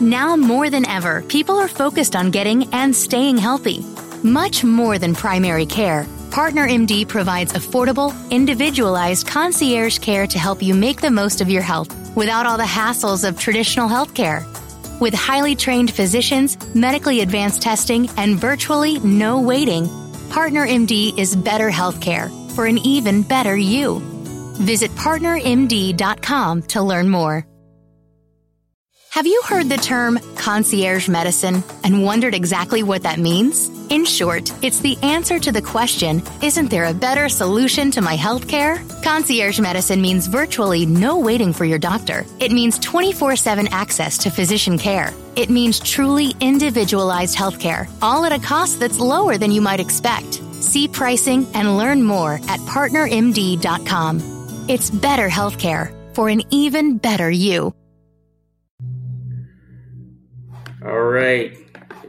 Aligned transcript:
Now 0.00 0.36
more 0.36 0.68
than 0.68 0.86
ever, 0.86 1.22
people 1.22 1.56
are 1.56 1.68
focused 1.68 2.14
on 2.14 2.30
getting 2.30 2.72
and 2.74 2.94
staying 2.94 3.38
healthy. 3.38 3.82
Much 4.22 4.62
more 4.62 4.98
than 4.98 5.14
primary 5.14 5.64
care, 5.64 6.06
Partner 6.30 6.68
MD 6.68 7.08
provides 7.08 7.54
affordable, 7.54 8.14
individualized 8.30 9.26
concierge 9.26 9.98
care 9.98 10.26
to 10.26 10.38
help 10.38 10.62
you 10.62 10.74
make 10.74 11.00
the 11.00 11.10
most 11.10 11.40
of 11.40 11.48
your 11.48 11.62
health 11.62 11.88
without 12.14 12.44
all 12.44 12.58
the 12.58 12.62
hassles 12.62 13.26
of 13.26 13.38
traditional 13.38 13.88
healthcare. 13.88 14.44
With 15.00 15.14
highly 15.14 15.56
trained 15.56 15.90
physicians, 15.90 16.58
medically 16.74 17.22
advanced 17.22 17.62
testing, 17.62 18.10
and 18.18 18.38
virtually 18.38 18.98
no 19.00 19.40
waiting, 19.40 19.88
Partner 20.28 20.66
MD 20.66 21.18
is 21.18 21.34
better 21.34 21.70
healthcare 21.70 22.28
for 22.52 22.66
an 22.66 22.76
even 22.78 23.22
better 23.22 23.56
you. 23.56 24.00
Visit 24.58 24.90
partnermd.com 24.90 26.62
to 26.62 26.82
learn 26.82 27.08
more. 27.08 27.46
Have 29.16 29.26
you 29.26 29.40
heard 29.46 29.70
the 29.70 29.78
term 29.78 30.18
concierge 30.34 31.08
medicine 31.08 31.64
and 31.84 32.04
wondered 32.04 32.34
exactly 32.34 32.82
what 32.82 33.04
that 33.04 33.18
means? 33.18 33.70
In 33.88 34.04
short, 34.04 34.52
it's 34.62 34.80
the 34.80 34.98
answer 34.98 35.38
to 35.38 35.50
the 35.50 35.62
question 35.62 36.22
Isn't 36.42 36.68
there 36.68 36.84
a 36.84 36.92
better 36.92 37.30
solution 37.30 37.90
to 37.92 38.02
my 38.02 38.14
health 38.14 38.46
care? 38.46 38.76
Concierge 39.02 39.58
medicine 39.58 40.02
means 40.02 40.26
virtually 40.26 40.84
no 40.84 41.16
waiting 41.16 41.54
for 41.54 41.64
your 41.64 41.78
doctor. 41.78 42.26
It 42.40 42.52
means 42.52 42.78
24 42.80 43.36
7 43.36 43.68
access 43.68 44.18
to 44.18 44.30
physician 44.30 44.76
care. 44.76 45.14
It 45.34 45.48
means 45.48 45.80
truly 45.80 46.34
individualized 46.40 47.36
health 47.36 47.58
care, 47.58 47.88
all 48.02 48.26
at 48.26 48.32
a 48.32 48.38
cost 48.38 48.80
that's 48.80 48.98
lower 48.98 49.38
than 49.38 49.50
you 49.50 49.62
might 49.62 49.80
expect. 49.80 50.42
See 50.60 50.88
pricing 50.88 51.46
and 51.54 51.78
learn 51.78 52.02
more 52.02 52.34
at 52.48 52.60
partnermd.com. 52.68 54.20
It's 54.68 54.90
better 54.90 55.30
healthcare 55.30 56.14
for 56.14 56.28
an 56.28 56.42
even 56.50 56.98
better 56.98 57.30
you. 57.30 57.72
All 60.86 61.02
right. 61.02 61.58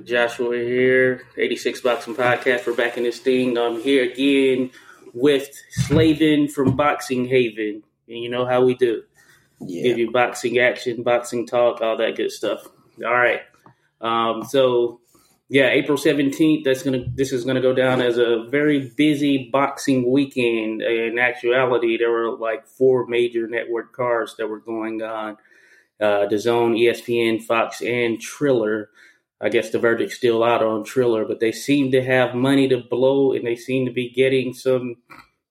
Joshua 0.05 0.55
here, 0.55 1.23
86 1.35 1.81
Boxing 1.81 2.13
Podcast. 2.13 2.67
We're 2.67 2.75
back 2.75 2.95
in 2.95 3.01
this 3.01 3.17
thing. 3.17 3.57
I'm 3.57 3.81
here 3.81 4.03
again 4.03 4.69
with 5.15 5.49
Slavin 5.71 6.47
from 6.47 6.75
Boxing 6.75 7.25
Haven. 7.25 7.81
And 8.07 8.19
you 8.19 8.29
know 8.29 8.45
how 8.45 8.63
we 8.63 8.75
do. 8.75 9.01
Yeah. 9.59 9.81
Give 9.81 9.97
you 9.97 10.11
boxing 10.11 10.59
action, 10.59 11.01
boxing 11.01 11.47
talk, 11.47 11.81
all 11.81 11.97
that 11.97 12.17
good 12.17 12.31
stuff. 12.31 12.67
All 13.03 13.15
right. 13.15 13.41
Um, 13.99 14.43
so 14.43 14.99
yeah, 15.49 15.69
April 15.69 15.97
17th, 15.97 16.63
that's 16.63 16.83
gonna 16.83 17.05
this 17.15 17.31
is 17.31 17.45
gonna 17.45 17.61
go 17.61 17.73
down 17.73 17.99
as 17.99 18.19
a 18.19 18.45
very 18.47 18.91
busy 18.95 19.49
boxing 19.51 20.11
weekend. 20.11 20.83
In 20.83 21.17
actuality, 21.17 21.97
there 21.97 22.11
were 22.11 22.37
like 22.37 22.67
four 22.67 23.07
major 23.07 23.47
network 23.47 23.91
cars 23.91 24.35
that 24.37 24.47
were 24.47 24.59
going 24.59 25.01
on 25.01 25.37
uh, 25.99 26.27
DAZN, 26.29 26.79
ESPN, 26.79 27.43
Fox, 27.43 27.81
and 27.81 28.19
Triller. 28.19 28.89
I 29.39 29.49
guess 29.49 29.69
the 29.69 29.79
verdict's 29.79 30.15
still 30.15 30.43
out 30.43 30.63
on 30.63 30.83
Triller, 30.83 31.25
but 31.25 31.39
they 31.39 31.51
seem 31.51 31.91
to 31.91 32.03
have 32.03 32.33
money 32.33 32.67
to 32.69 32.77
blow, 32.77 33.33
and 33.33 33.45
they 33.45 33.55
seem 33.55 33.85
to 33.85 33.91
be 33.91 34.09
getting 34.09 34.53
some 34.53 34.95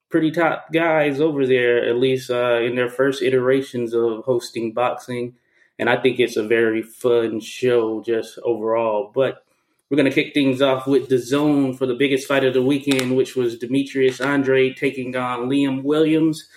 pretty 0.09 0.31
top 0.31 0.71
guys 0.73 1.19
over 1.19 1.45
there, 1.45 1.85
at 1.85 1.97
least 1.97 2.29
uh, 2.29 2.59
in 2.61 2.75
their 2.75 2.89
first 2.89 3.21
iterations 3.21 3.93
of 3.93 4.23
hosting 4.25 4.73
boxing. 4.73 5.35
And 5.79 5.89
I 5.89 6.01
think 6.01 6.19
it's 6.19 6.37
a 6.37 6.47
very 6.47 6.81
fun 6.81 7.39
show 7.39 8.01
just 8.01 8.39
overall. 8.43 9.11
But 9.13 9.43
we're 9.89 9.97
going 9.97 10.09
to 10.09 10.23
kick 10.23 10.33
things 10.33 10.61
off 10.61 10.87
with 10.87 11.09
DAZN 11.09 11.77
for 11.77 11.85
the 11.85 11.95
biggest 11.95 12.27
fight 12.27 12.43
of 12.43 12.53
the 12.53 12.63
weekend, 12.63 13.15
which 13.15 13.35
was 13.35 13.57
Demetrius 13.57 14.19
Andre 14.19 14.73
taking 14.73 15.15
on 15.15 15.47
Liam 15.47 15.83
Williams. 15.83 16.47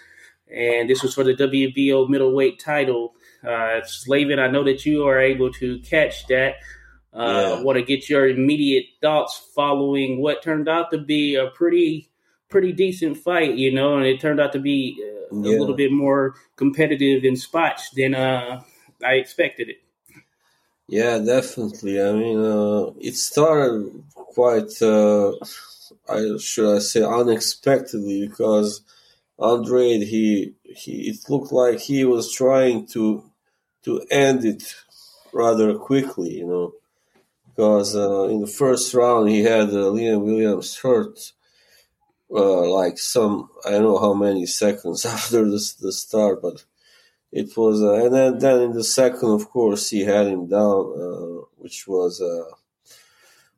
And 0.53 0.91
this 0.91 1.03
was 1.03 1.15
for 1.15 1.23
the 1.23 1.35
WBO 1.35 2.09
middleweight 2.09 2.59
title. 2.59 3.15
Uh, 3.47 3.81
Slavin, 3.85 4.39
I 4.39 4.49
know 4.49 4.65
that 4.65 4.85
you 4.85 5.07
are 5.07 5.21
able 5.21 5.53
to 5.55 5.79
catch 5.81 6.27
that. 6.27 6.57
Uh, 7.13 7.57
yeah. 7.57 7.63
Want 7.63 7.77
to 7.77 7.85
get 7.85 8.09
your 8.09 8.29
immediate 8.29 8.87
thoughts 9.01 9.51
following 9.55 10.21
what 10.21 10.43
turned 10.43 10.69
out 10.69 10.91
to 10.93 10.99
be 10.99 11.35
a 11.35 11.49
pretty 11.49 12.09
pretty 12.49 12.73
decent 12.73 13.17
fight, 13.17 13.55
you 13.55 13.73
know, 13.73 13.97
and 13.97 14.05
it 14.05 14.21
turned 14.21 14.41
out 14.41 14.53
to 14.53 14.59
be 14.59 14.97
uh, 15.01 15.37
yeah. 15.37 15.57
a 15.57 15.59
little 15.59 15.75
bit 15.75 15.93
more 15.93 16.35
competitive 16.57 17.25
in 17.25 17.37
spots 17.37 17.91
than 17.91 18.15
uh, 18.15 18.61
I 19.05 19.13
expected 19.15 19.71
it. 19.71 19.83
Yeah, 20.89 21.19
definitely. 21.19 22.03
I 22.03 22.13
mean, 22.13 22.45
uh, 22.45 22.91
it 23.01 23.15
started 23.15 24.03
quite, 24.15 24.83
uh, 24.83 25.33
I 26.09 26.37
should 26.39 26.77
I 26.77 26.81
say, 26.81 27.03
unexpectedly 27.03 28.27
because 28.27 28.83
Andrade, 29.41 30.03
he 30.03 30.55
he, 30.65 31.11
it 31.11 31.31
looked 31.31 31.53
like 31.53 31.79
he 31.79 32.05
was 32.05 32.33
trying 32.33 32.87
to 32.89 33.30
to 33.85 34.01
end 34.11 34.45
it 34.45 34.75
rather 35.33 35.75
quickly, 35.75 36.39
you 36.39 36.47
know, 36.47 36.73
because 37.49 37.97
uh, 37.97 38.25
in 38.25 38.41
the 38.41 38.47
first 38.47 38.93
round 38.95 39.29
he 39.29 39.43
had 39.43 39.69
uh, 39.69 39.91
Liam 39.93 40.23
Williams 40.23 40.79
hurt 40.79 41.33
uh, 42.31 42.69
like 42.69 42.99
some 42.99 43.51
I 43.67 43.71
don't 43.73 43.83
know 43.83 43.99
how 43.99 44.15
many 44.15 44.47
seconds 44.47 45.05
after 45.17 45.45
the, 45.45 45.75
the 45.81 45.93
start, 45.93 46.43
but 46.43 46.65
it 47.33 47.57
was 47.57 47.83
uh, 47.83 48.05
and 48.05 48.15
then 48.15 48.39
then 48.39 48.63
in 48.63 48.73
the 48.73 48.85
second, 48.85 49.31
of 49.31 49.49
course, 49.51 49.91
he 49.91 50.01
had 50.01 50.27
him 50.27 50.49
down, 50.49 50.81
uh, 50.97 51.45
which 51.59 51.87
was 51.87 52.21
uh, 52.21 52.51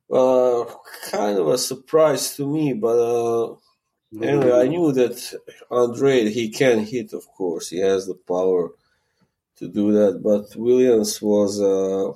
well 0.08 0.82
kind 1.10 1.38
of 1.38 1.48
a 1.48 1.58
surprise 1.58 2.36
to 2.36 2.46
me, 2.46 2.72
but. 2.72 3.58
Anyway, 4.20 4.52
I 4.52 4.68
knew 4.68 4.92
that 4.92 5.40
Andre 5.70 6.28
he 6.28 6.50
can 6.50 6.84
hit. 6.84 7.14
Of 7.14 7.26
course, 7.28 7.70
he 7.70 7.78
has 7.78 8.06
the 8.06 8.14
power 8.14 8.72
to 9.62 9.68
do 9.68 9.92
that. 9.92 10.20
But 10.22 10.56
Williams 10.56 11.22
was, 11.22 11.60
uh, 11.60 12.12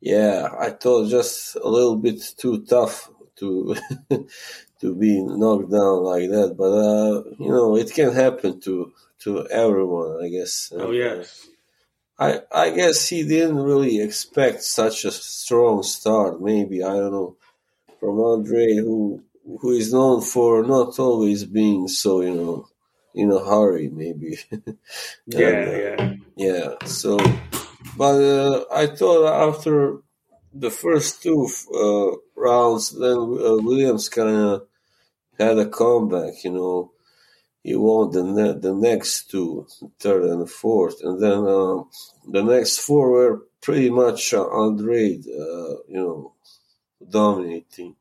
yeah, 0.00 0.48
I 0.58 0.70
thought 0.70 1.10
just 1.10 1.56
a 1.56 1.68
little 1.68 1.96
bit 1.96 2.20
too 2.38 2.64
tough 2.64 3.10
to 3.36 3.76
to 4.80 4.94
be 4.94 5.22
knocked 5.22 5.70
down 5.70 5.96
like 6.12 6.28
that. 6.30 6.54
But 6.56 6.72
uh, 6.72 7.22
you 7.38 7.50
know, 7.50 7.76
it 7.76 7.92
can 7.92 8.12
happen 8.12 8.60
to 8.62 8.92
to 9.24 9.46
everyone, 9.48 10.24
I 10.24 10.28
guess. 10.28 10.72
Oh 10.74 10.92
yes. 10.92 11.48
I 12.18 12.40
I 12.52 12.70
guess 12.70 13.08
he 13.08 13.22
didn't 13.22 13.62
really 13.70 14.00
expect 14.00 14.62
such 14.62 15.04
a 15.04 15.10
strong 15.10 15.82
start. 15.82 16.40
Maybe 16.40 16.82
I 16.82 16.94
don't 17.00 17.12
know 17.12 17.36
from 17.98 18.18
Andre, 18.20 18.76
who 18.76 19.22
who 19.60 19.70
is 19.72 19.92
known 19.92 20.22
for 20.22 20.64
not 20.64 20.98
always 20.98 21.44
being 21.44 21.88
so 21.88 22.22
you 22.22 22.34
know 22.34 22.68
in 23.14 23.30
a 23.30 23.38
hurry, 23.38 23.88
maybe. 23.88 24.38
yeah, 25.26 25.48
and, 25.48 25.68
uh, 25.68 25.72
yeah, 25.72 26.14
yeah. 26.36 26.86
So, 26.86 27.18
but 27.96 28.22
uh, 28.22 28.64
I 28.72 28.86
thought 28.86 29.48
after 29.48 29.98
the 30.52 30.70
first 30.70 31.22
two 31.22 31.48
uh, 31.74 32.16
rounds, 32.40 32.98
then 32.98 33.16
uh, 33.16 33.56
Williams 33.62 34.08
kind 34.08 34.28
of 34.28 34.66
had 35.38 35.58
a 35.58 35.68
comeback. 35.68 36.44
You 36.44 36.52
know, 36.52 36.92
he 37.62 37.76
won 37.76 38.10
the 38.10 38.24
ne- 38.24 38.58
the 38.58 38.74
next 38.74 39.30
two, 39.30 39.66
third 39.98 40.24
and 40.24 40.50
fourth, 40.50 41.02
and 41.02 41.20
then 41.20 41.38
uh, 41.46 41.82
the 42.26 42.42
next 42.42 42.78
four 42.78 43.10
were 43.10 43.46
pretty 43.60 43.90
much 43.90 44.32
uh, 44.32 44.48
Andrade, 44.48 45.26
uh, 45.26 45.76
you 45.88 46.00
know, 46.00 46.34
dominating. 47.08 47.96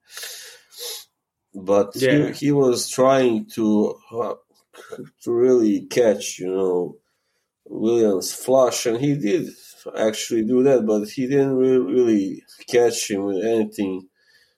But 1.54 1.96
yeah. 1.96 2.28
he, 2.28 2.32
he 2.32 2.52
was 2.52 2.90
trying 2.90 3.48
to 3.56 3.96
to 5.24 5.32
really 5.32 5.82
catch, 5.82 6.40
you 6.40 6.54
know, 6.54 6.98
Williams' 7.66 8.34
flush, 8.34 8.86
and 8.86 9.00
he 9.00 9.16
did 9.16 9.50
actually 9.98 10.44
do 10.44 10.64
that, 10.64 10.86
but 10.86 11.08
he 11.10 11.28
didn't 11.28 11.56
really, 11.56 11.94
really 11.94 12.44
catch 12.68 13.10
him 13.10 13.26
with 13.26 13.44
anything 13.44 14.08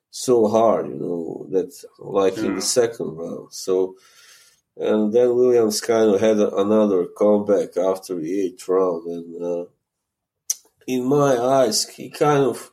so 0.10 0.48
hard, 0.48 0.88
you 0.88 0.96
know, 0.96 1.48
that 1.52 1.74
like 2.00 2.38
in 2.38 2.56
the 2.56 2.62
second 2.62 3.16
round. 3.16 3.54
So, 3.54 3.96
and 4.78 5.14
then 5.14 5.36
Williams 5.36 5.81
kind 5.81 6.14
of 6.14 6.22
had 6.22 6.38
another 6.38 7.06
comeback 7.06 7.78
after 7.78 8.16
the 8.16 8.42
eighth 8.42 8.68
round, 8.68 9.06
and 9.08 9.44
uh, 9.44 9.66
in 10.88 11.06
my 11.06 11.38
eyes, 11.38 11.88
he 11.90 12.10
kind 12.10 12.44
of 12.44 12.72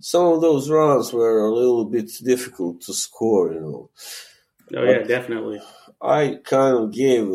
some 0.00 0.26
of 0.26 0.40
those 0.40 0.70
rounds 0.70 1.12
were 1.12 1.44
a 1.44 1.54
little 1.54 1.84
bit 1.84 2.10
difficult 2.22 2.80
to 2.82 2.94
score, 2.94 3.52
you 3.52 3.60
know. 3.60 3.90
Oh 4.74 4.84
yeah, 4.84 5.02
definitely. 5.02 5.60
I 6.02 6.40
kind 6.44 6.76
of 6.76 6.92
gave. 6.92 7.28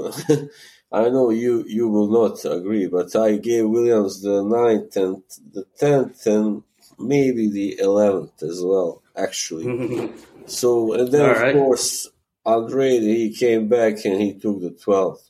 I 0.92 1.10
know 1.10 1.30
you 1.30 1.64
you 1.68 1.88
will 1.90 2.10
not 2.10 2.44
agree, 2.46 2.88
but 2.88 3.16
I 3.16 3.38
gave 3.38 3.70
Williams 3.70 4.22
the 4.22 4.44
ninth 4.44 4.96
and 4.96 5.24
the 5.54 5.66
tenth 5.78 6.26
and 6.26 6.64
maybe 6.98 7.50
the 7.50 7.80
eleventh 7.80 8.42
as 8.44 8.62
well. 8.64 9.04
Actually, 9.16 10.12
so 10.46 10.94
and 10.94 11.12
then 11.12 11.26
All 11.26 11.32
of 11.32 11.42
right. 11.42 11.54
course 11.54 12.10
Andre 12.46 13.00
he 13.00 13.34
came 13.34 13.68
back 13.68 14.06
and 14.06 14.22
he 14.22 14.34
took 14.34 14.62
the 14.62 14.72
twelfth 14.72 15.30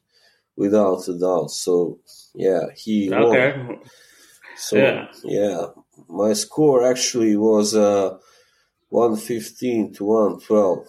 without 0.55 1.07
a 1.07 1.17
doubt. 1.17 1.51
So 1.51 1.99
yeah, 2.35 2.67
he 2.75 3.11
okay. 3.11 3.57
Won. 3.57 3.79
So 4.57 4.77
yeah. 4.77 5.07
yeah, 5.23 5.65
my 6.09 6.33
score 6.33 6.87
actually 6.87 7.37
was 7.37 7.75
uh, 7.75 8.17
one 8.89 9.15
fifteen 9.15 9.93
to 9.93 10.05
one 10.05 10.39
twelve. 10.39 10.87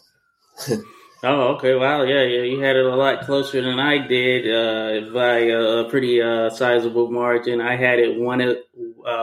Oh, 1.23 1.55
okay. 1.57 1.75
Wow. 1.75 2.03
Yeah, 2.03 2.23
yeah. 2.23 2.43
You 2.43 2.61
had 2.61 2.77
it 2.77 2.87
a 2.87 2.95
lot 2.95 3.25
closer 3.25 3.61
than 3.61 3.81
I 3.81 4.07
did 4.07 4.47
uh, 4.47 5.11
by 5.13 5.39
a 5.39 5.85
pretty 5.89 6.23
uh, 6.23 6.51
sizable 6.51 7.11
margin. 7.11 7.61
I 7.61 7.77
had 7.77 7.99
it 7.99 8.19
one 8.19 8.41
uh, 8.41 8.55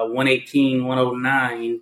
118, 0.07 0.85
109. 0.85 1.81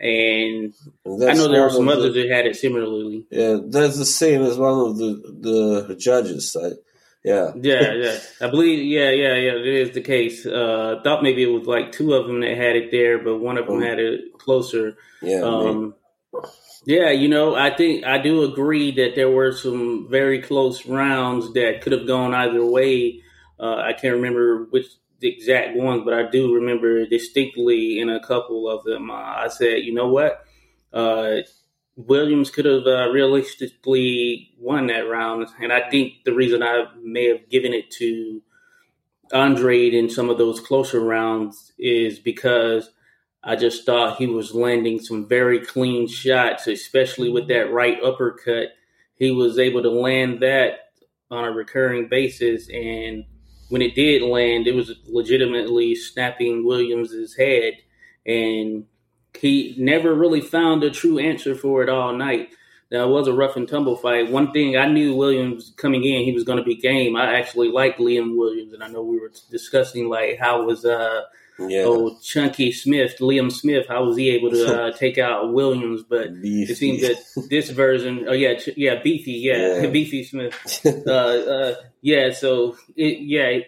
And 0.00 0.74
I 1.06 1.34
know 1.34 1.48
there 1.48 1.62
were 1.62 1.70
some 1.70 1.88
others 1.88 2.14
the, 2.14 2.22
that 2.22 2.34
had 2.34 2.46
it 2.46 2.56
similarly. 2.56 3.26
Yeah, 3.30 3.58
that's 3.64 3.96
the 3.96 4.04
same 4.04 4.42
as 4.42 4.58
one 4.58 4.72
of 4.72 4.98
the 4.98 5.84
the 5.88 5.94
judges. 5.94 6.56
I, 6.60 6.72
yeah, 7.24 7.52
yeah, 7.60 7.92
yeah. 7.94 8.18
I 8.40 8.50
believe. 8.50 8.84
Yeah, 8.84 9.10
yeah, 9.10 9.34
yeah. 9.34 9.52
It 9.52 9.66
is 9.66 9.90
the 9.92 10.00
case. 10.00 10.44
Uh, 10.44 10.96
I 10.98 11.02
thought 11.04 11.22
maybe 11.22 11.44
it 11.44 11.52
was 11.52 11.66
like 11.66 11.92
two 11.92 12.14
of 12.14 12.26
them 12.26 12.40
that 12.40 12.56
had 12.56 12.74
it 12.74 12.90
there, 12.90 13.18
but 13.18 13.38
one 13.38 13.56
of 13.56 13.66
them 13.66 13.76
oh. 13.76 13.80
had 13.80 14.00
it 14.00 14.36
closer. 14.38 14.96
Yeah. 15.22 15.42
Um, 15.42 15.94
yeah, 16.84 17.10
you 17.10 17.28
know, 17.28 17.54
I 17.54 17.74
think 17.74 18.04
I 18.04 18.18
do 18.18 18.44
agree 18.44 18.92
that 18.92 19.14
there 19.14 19.30
were 19.30 19.52
some 19.52 20.08
very 20.08 20.40
close 20.40 20.86
rounds 20.86 21.52
that 21.54 21.80
could 21.82 21.92
have 21.92 22.06
gone 22.06 22.34
either 22.34 22.64
way. 22.64 23.22
Uh, 23.60 23.76
I 23.76 23.92
can't 23.92 24.16
remember 24.16 24.64
which 24.70 24.86
exact 25.20 25.76
ones, 25.76 26.02
but 26.04 26.14
I 26.14 26.30
do 26.30 26.54
remember 26.54 27.04
distinctly 27.06 27.98
in 27.98 28.08
a 28.08 28.20
couple 28.20 28.68
of 28.70 28.84
them. 28.84 29.10
Uh, 29.10 29.14
I 29.14 29.48
said, 29.48 29.82
you 29.82 29.92
know 29.92 30.08
what, 30.08 30.44
uh, 30.92 31.38
Williams 31.96 32.50
could 32.50 32.64
have 32.64 32.86
uh, 32.86 33.08
realistically 33.10 34.52
won 34.58 34.86
that 34.86 35.08
round, 35.08 35.48
and 35.60 35.72
I 35.72 35.90
think 35.90 36.24
the 36.24 36.32
reason 36.32 36.62
I 36.62 36.84
may 37.02 37.26
have 37.26 37.48
given 37.48 37.74
it 37.74 37.90
to 37.92 38.40
Andrade 39.32 39.94
in 39.94 40.08
some 40.08 40.30
of 40.30 40.38
those 40.38 40.60
closer 40.60 41.00
rounds 41.00 41.72
is 41.78 42.18
because 42.18 42.90
I 43.48 43.56
just 43.56 43.86
thought 43.86 44.18
he 44.18 44.26
was 44.26 44.54
landing 44.54 45.00
some 45.00 45.26
very 45.26 45.58
clean 45.58 46.06
shots, 46.06 46.66
especially 46.66 47.30
with 47.30 47.48
that 47.48 47.72
right 47.72 47.96
uppercut. 48.04 48.74
He 49.14 49.30
was 49.30 49.58
able 49.58 49.82
to 49.82 49.90
land 49.90 50.40
that 50.42 50.90
on 51.30 51.46
a 51.46 51.50
recurring 51.50 52.08
basis, 52.08 52.68
and 52.68 53.24
when 53.70 53.80
it 53.80 53.94
did 53.94 54.20
land, 54.20 54.66
it 54.66 54.74
was 54.74 54.92
legitimately 55.06 55.94
snapping 55.94 56.66
Williams's 56.66 57.36
head, 57.36 57.78
and 58.26 58.84
he 59.34 59.74
never 59.78 60.14
really 60.14 60.42
found 60.42 60.84
a 60.84 60.90
true 60.90 61.18
answer 61.18 61.54
for 61.54 61.82
it 61.82 61.88
all 61.88 62.14
night. 62.14 62.50
It 62.90 63.08
was 63.08 63.28
a 63.28 63.32
rough 63.32 63.56
and 63.56 63.66
tumble 63.66 63.96
fight. 63.96 64.30
One 64.30 64.52
thing 64.52 64.76
I 64.76 64.88
knew 64.88 65.16
Williams 65.16 65.72
coming 65.78 66.04
in, 66.04 66.24
he 66.24 66.32
was 66.32 66.44
going 66.44 66.58
to 66.58 66.64
be 66.64 66.76
game. 66.76 67.16
I 67.16 67.38
actually 67.38 67.70
liked 67.70 67.98
Liam 67.98 68.36
Williams, 68.36 68.74
and 68.74 68.84
I 68.84 68.88
know 68.88 69.02
we 69.02 69.18
were 69.18 69.32
discussing 69.50 70.10
like 70.10 70.38
how 70.38 70.64
was 70.64 70.84
uh 70.84 71.22
yeah. 71.58 71.82
Oh, 71.84 72.16
Chunky 72.22 72.70
Smith, 72.72 73.16
Liam 73.20 73.50
Smith, 73.50 73.86
how 73.88 74.04
was 74.04 74.16
he 74.16 74.30
able 74.30 74.50
to 74.50 74.82
uh, 74.82 74.92
take 74.96 75.18
out 75.18 75.52
Williams? 75.52 76.02
But 76.08 76.40
beefy. 76.40 76.72
it 76.72 76.76
seems 76.76 77.00
that 77.02 77.48
this 77.50 77.70
version, 77.70 78.26
oh 78.28 78.32
yeah, 78.32 78.60
yeah, 78.76 79.02
Beefy, 79.02 79.32
yeah, 79.32 79.80
yeah. 79.80 79.86
Beefy 79.90 80.24
Smith, 80.24 80.54
uh, 81.06 81.10
uh, 81.10 81.74
yeah. 82.00 82.32
So 82.32 82.76
it, 82.96 83.20
yeah, 83.20 83.58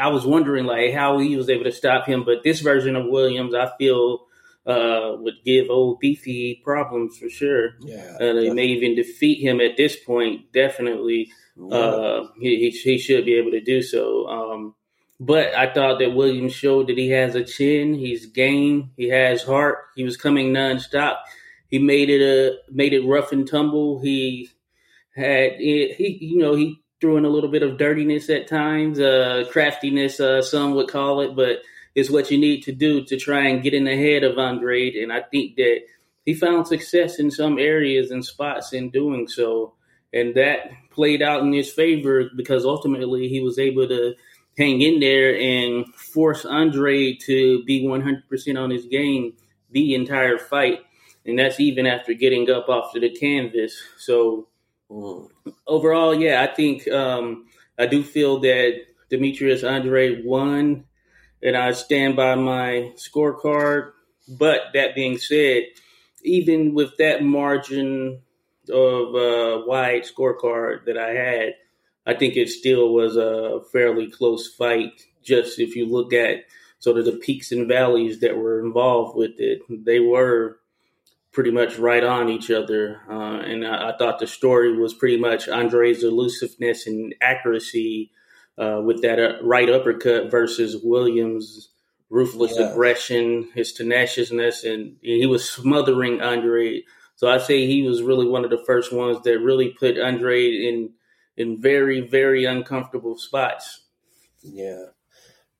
I 0.00 0.08
was 0.08 0.24
wondering 0.24 0.64
like 0.64 0.94
how 0.94 1.18
he 1.18 1.36
was 1.36 1.50
able 1.50 1.64
to 1.64 1.72
stop 1.72 2.06
him, 2.06 2.24
but 2.24 2.42
this 2.42 2.60
version 2.60 2.96
of 2.96 3.06
Williams, 3.06 3.54
I 3.54 3.70
feel. 3.78 4.26
Uh, 4.66 5.16
would 5.18 5.34
give 5.44 5.68
old 5.68 6.00
Beefy 6.00 6.62
problems 6.64 7.18
for 7.18 7.28
sure. 7.28 7.74
Yeah, 7.80 8.16
and 8.18 8.38
they 8.38 8.48
may 8.48 8.64
even 8.68 8.94
defeat 8.94 9.42
him 9.42 9.60
at 9.60 9.76
this 9.76 9.94
point. 9.94 10.54
Definitely, 10.54 11.30
yeah. 11.54 11.76
uh, 11.76 12.28
he, 12.40 12.70
he 12.70 12.96
should 12.96 13.26
be 13.26 13.34
able 13.34 13.50
to 13.50 13.60
do 13.60 13.82
so. 13.82 14.26
Um, 14.26 14.74
but 15.20 15.54
I 15.54 15.72
thought 15.72 16.00
that 16.00 16.14
Williams 16.14 16.52
showed 16.52 16.88
that 16.88 16.98
he 16.98 17.10
has 17.10 17.34
a 17.34 17.44
chin. 17.44 17.94
He's 17.94 18.26
game. 18.26 18.90
He 18.96 19.08
has 19.08 19.42
heart. 19.42 19.78
He 19.94 20.04
was 20.04 20.16
coming 20.16 20.52
nonstop. 20.52 21.18
He 21.68 21.78
made 21.78 22.10
it 22.10 22.20
a 22.20 22.56
made 22.70 22.92
it 22.92 23.06
rough 23.06 23.32
and 23.32 23.48
tumble. 23.48 24.00
He 24.00 24.50
had 25.14 25.52
he 25.58 26.18
you 26.20 26.38
know 26.38 26.54
he 26.54 26.80
threw 27.00 27.16
in 27.16 27.24
a 27.24 27.30
little 27.30 27.50
bit 27.50 27.62
of 27.62 27.76
dirtiness 27.76 28.30
at 28.30 28.48
times, 28.48 28.98
uh, 28.98 29.44
craftiness, 29.50 30.20
uh, 30.20 30.40
some 30.40 30.74
would 30.74 30.88
call 30.88 31.20
it, 31.20 31.36
but 31.36 31.58
it's 31.94 32.08
what 32.08 32.30
you 32.30 32.38
need 32.38 32.62
to 32.62 32.72
do 32.72 33.04
to 33.04 33.18
try 33.18 33.48
and 33.48 33.62
get 33.62 33.74
in 33.74 33.84
the 33.84 33.96
head 33.96 34.24
of 34.24 34.38
Andrade. 34.38 34.94
And 34.94 35.12
I 35.12 35.20
think 35.20 35.56
that 35.56 35.80
he 36.24 36.32
found 36.32 36.66
success 36.66 37.18
in 37.18 37.30
some 37.30 37.58
areas 37.58 38.10
and 38.10 38.24
spots 38.24 38.72
in 38.72 38.90
doing 38.90 39.28
so, 39.28 39.74
and 40.12 40.34
that 40.36 40.70
played 40.90 41.22
out 41.22 41.42
in 41.42 41.52
his 41.52 41.70
favor 41.70 42.30
because 42.36 42.64
ultimately 42.64 43.28
he 43.28 43.40
was 43.40 43.58
able 43.58 43.86
to 43.88 44.14
hang 44.56 44.80
in 44.80 45.00
there 45.00 45.36
and 45.36 45.86
force 45.94 46.44
Andre 46.44 47.14
to 47.14 47.64
be 47.64 47.84
100% 47.84 48.62
on 48.62 48.70
his 48.70 48.86
game 48.86 49.34
the 49.70 49.94
entire 49.94 50.38
fight. 50.38 50.80
And 51.26 51.38
that's 51.38 51.58
even 51.58 51.86
after 51.86 52.12
getting 52.12 52.50
up 52.50 52.68
off 52.68 52.92
to 52.92 53.00
the 53.00 53.10
canvas. 53.10 53.74
So 53.98 54.48
overall, 55.66 56.14
yeah, 56.14 56.42
I 56.42 56.54
think 56.54 56.86
um, 56.88 57.46
I 57.78 57.86
do 57.86 58.02
feel 58.02 58.40
that 58.40 58.82
Demetrius 59.10 59.64
Andre 59.64 60.22
won, 60.22 60.84
and 61.42 61.56
I 61.56 61.72
stand 61.72 62.16
by 62.16 62.34
my 62.34 62.92
scorecard. 62.96 63.92
But 64.28 64.60
that 64.74 64.94
being 64.94 65.18
said, 65.18 65.64
even 66.22 66.74
with 66.74 66.96
that 66.98 67.22
margin 67.22 68.22
of 68.70 69.14
uh, 69.14 69.62
wide 69.66 70.02
scorecard 70.04 70.86
that 70.86 70.96
I 70.96 71.10
had, 71.10 71.54
I 72.06 72.14
think 72.14 72.36
it 72.36 72.48
still 72.48 72.92
was 72.92 73.16
a 73.16 73.60
fairly 73.72 74.10
close 74.10 74.48
fight. 74.54 75.02
Just 75.22 75.58
if 75.58 75.74
you 75.74 75.86
look 75.86 76.12
at 76.12 76.44
sort 76.78 76.98
of 76.98 77.06
the 77.06 77.12
peaks 77.12 77.50
and 77.50 77.66
valleys 77.66 78.20
that 78.20 78.36
were 78.36 78.64
involved 78.64 79.16
with 79.16 79.38
it, 79.38 79.62
they 79.68 80.00
were 80.00 80.58
pretty 81.32 81.50
much 81.50 81.78
right 81.78 82.04
on 82.04 82.28
each 82.28 82.50
other. 82.50 83.00
Uh, 83.10 83.40
and 83.40 83.66
I, 83.66 83.90
I, 83.90 83.96
thought 83.96 84.20
the 84.20 84.26
story 84.26 84.76
was 84.76 84.94
pretty 84.94 85.18
much 85.18 85.48
Andre's 85.48 86.04
elusiveness 86.04 86.86
and 86.86 87.14
accuracy 87.20 88.12
uh, 88.56 88.80
with 88.84 89.02
that 89.02 89.18
uh, 89.18 89.42
right 89.42 89.68
uppercut 89.68 90.30
versus 90.30 90.76
Williams' 90.82 91.70
ruthless 92.08 92.54
yeah. 92.56 92.70
aggression, 92.70 93.48
his 93.54 93.72
tenaciousness, 93.72 94.62
and 94.62 94.96
he 95.02 95.26
was 95.26 95.48
smothering 95.48 96.20
Andre. 96.20 96.82
So 97.16 97.28
I 97.28 97.38
say 97.38 97.66
he 97.66 97.82
was 97.82 98.02
really 98.02 98.28
one 98.28 98.44
of 98.44 98.50
the 98.50 98.62
first 98.64 98.92
ones 98.92 99.20
that 99.22 99.40
really 99.40 99.70
put 99.70 99.98
Andre 99.98 100.46
in 100.46 100.90
in 101.36 101.60
very 101.60 102.00
very 102.00 102.44
uncomfortable 102.44 103.16
spots. 103.18 103.80
Yeah, 104.42 104.86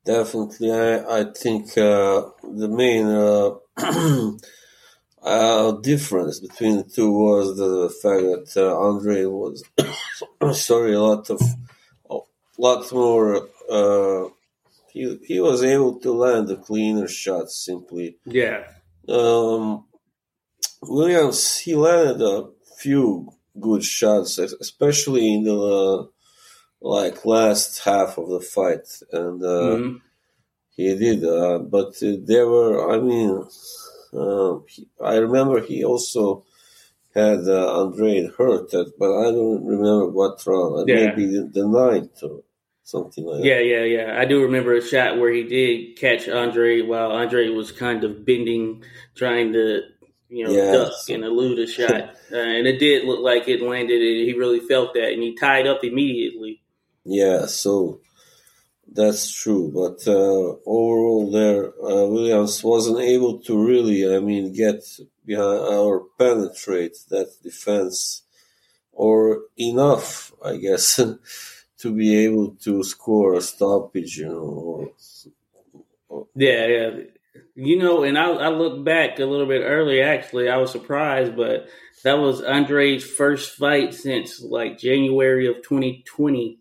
definitely. 0.04 0.72
I 0.72 1.20
I 1.20 1.24
think 1.32 1.76
uh, 1.78 2.30
the 2.42 2.68
main 2.68 3.06
uh, 3.06 3.54
uh, 5.22 5.72
difference 5.80 6.40
between 6.40 6.76
the 6.78 6.84
two 6.84 7.10
was 7.10 7.56
the 7.56 7.88
fact 8.02 8.54
that 8.54 8.62
uh, 8.62 8.78
Andre 8.78 9.24
was 9.24 9.64
sorry 10.52 10.94
a 10.94 11.00
lot 11.00 11.30
of 11.30 11.40
a 12.10 12.18
lot 12.58 12.92
more. 12.92 13.48
Uh, 13.70 14.28
he 14.92 15.18
he 15.24 15.40
was 15.40 15.64
able 15.64 15.98
to 16.00 16.12
land 16.12 16.48
the 16.48 16.56
cleaner 16.56 17.08
shots 17.08 17.64
simply. 17.64 18.18
Yeah. 18.24 18.64
Um, 19.08 19.86
Williams 20.82 21.56
he 21.56 21.74
landed 21.74 22.22
a 22.22 22.50
few 22.78 23.32
good 23.58 23.84
shots, 23.84 24.38
especially 24.38 25.34
in 25.34 25.44
the 25.44 25.58
uh, 25.58 26.06
like 26.80 27.24
last 27.24 27.82
half 27.84 28.18
of 28.18 28.28
the 28.28 28.40
fight, 28.40 28.86
and 29.12 29.42
uh, 29.42 29.46
mm-hmm. 29.46 29.96
he 30.70 30.94
did. 30.96 31.24
Uh, 31.24 31.58
but 31.58 31.94
there 32.00 32.46
were, 32.46 32.92
I 32.92 33.00
mean, 33.00 33.46
uh, 34.12 34.58
he, 34.68 34.86
I 35.02 35.16
remember 35.16 35.60
he 35.60 35.84
also 35.84 36.44
had 37.14 37.48
uh, 37.48 37.80
Andre 37.80 38.28
hurt, 38.36 38.70
that, 38.72 38.92
but 38.98 39.18
I 39.18 39.30
don't 39.30 39.64
remember 39.64 40.08
what 40.08 40.44
round. 40.46 40.88
Yeah. 40.88 41.06
Maybe 41.06 41.26
the, 41.26 41.50
the 41.52 41.66
ninth 41.66 42.22
or 42.22 42.42
something 42.82 43.24
like 43.24 43.44
yeah, 43.44 43.56
that. 43.56 43.64
Yeah, 43.64 43.84
yeah, 43.84 44.06
yeah. 44.06 44.20
I 44.20 44.24
do 44.24 44.42
remember 44.42 44.74
a 44.74 44.82
shot 44.82 45.18
where 45.18 45.32
he 45.32 45.44
did 45.44 45.96
catch 45.96 46.28
Andre 46.28 46.82
while 46.82 47.12
Andre 47.12 47.48
was 47.48 47.72
kind 47.72 48.04
of 48.04 48.24
bending, 48.24 48.84
trying 49.14 49.52
to 49.52 49.82
you 50.34 50.44
know, 50.44 50.50
yeah. 50.50 50.72
duck 50.72 50.92
and 51.08 51.24
elude 51.24 51.60
a 51.60 51.66
shot. 51.66 51.90
uh, 52.32 52.36
and 52.36 52.66
it 52.66 52.78
did 52.78 53.04
look 53.04 53.20
like 53.20 53.46
it 53.46 53.62
landed, 53.62 54.00
and 54.00 54.28
he 54.28 54.34
really 54.36 54.60
felt 54.60 54.94
that, 54.94 55.12
and 55.12 55.22
he 55.22 55.34
tied 55.34 55.66
up 55.66 55.84
immediately. 55.84 56.62
Yeah, 57.04 57.46
so 57.46 58.00
that's 58.90 59.30
true. 59.30 59.70
But 59.72 60.06
uh, 60.10 60.56
overall, 60.66 61.30
there 61.30 61.68
uh, 61.68 62.06
Williams 62.06 62.64
wasn't 62.64 63.00
able 63.00 63.38
to 63.40 63.64
really, 63.64 64.14
I 64.14 64.20
mean, 64.20 64.52
get 64.52 64.82
behind 65.24 65.60
or 65.60 66.06
penetrate 66.18 66.96
that 67.10 67.30
defense 67.42 68.22
or 68.92 69.42
enough, 69.56 70.32
I 70.44 70.56
guess, 70.56 70.96
to 71.78 71.94
be 71.94 72.24
able 72.24 72.56
to 72.64 72.82
score 72.82 73.34
a 73.34 73.40
stoppage, 73.40 74.18
you 74.18 74.28
know. 74.28 74.40
Or, 74.40 74.90
or, 76.08 76.26
yeah, 76.34 76.66
yeah. 76.66 76.90
You 77.54 77.78
know, 77.78 78.04
and 78.04 78.18
I, 78.18 78.30
I 78.30 78.48
look 78.48 78.84
back 78.84 79.18
a 79.18 79.24
little 79.24 79.46
bit 79.46 79.62
earlier. 79.62 80.04
Actually, 80.04 80.48
I 80.48 80.56
was 80.56 80.70
surprised, 80.70 81.36
but 81.36 81.68
that 82.04 82.18
was 82.18 82.42
Andre's 82.42 83.04
first 83.04 83.56
fight 83.56 83.94
since 83.94 84.40
like 84.40 84.78
January 84.78 85.46
of 85.48 85.56
2020. 85.62 86.58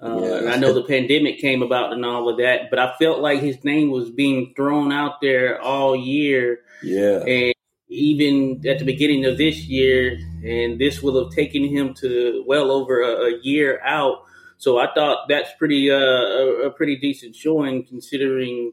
Uh, 0.00 0.20
yeah. 0.20 0.38
And 0.38 0.48
I 0.48 0.56
know 0.56 0.72
the 0.72 0.84
pandemic 0.84 1.38
came 1.38 1.62
about 1.62 1.92
and 1.92 2.04
all 2.04 2.28
of 2.28 2.38
that, 2.38 2.70
but 2.70 2.78
I 2.78 2.94
felt 2.98 3.20
like 3.20 3.40
his 3.40 3.62
name 3.64 3.90
was 3.90 4.10
being 4.10 4.54
thrown 4.54 4.92
out 4.92 5.20
there 5.20 5.60
all 5.60 5.96
year. 5.96 6.60
Yeah. 6.82 7.22
And 7.24 7.54
even 7.88 8.62
at 8.66 8.78
the 8.78 8.84
beginning 8.84 9.24
of 9.24 9.38
this 9.38 9.64
year, 9.64 10.18
and 10.44 10.80
this 10.80 11.02
will 11.02 11.22
have 11.22 11.34
taken 11.34 11.64
him 11.64 11.94
to 11.94 12.44
well 12.46 12.70
over 12.70 13.02
a, 13.02 13.34
a 13.34 13.38
year 13.42 13.80
out. 13.82 14.24
So 14.58 14.78
I 14.78 14.92
thought 14.94 15.28
that's 15.28 15.50
pretty 15.58 15.90
uh, 15.90 15.96
a, 15.96 16.66
a 16.66 16.70
pretty 16.70 16.96
decent 16.96 17.34
showing 17.34 17.84
considering 17.84 18.72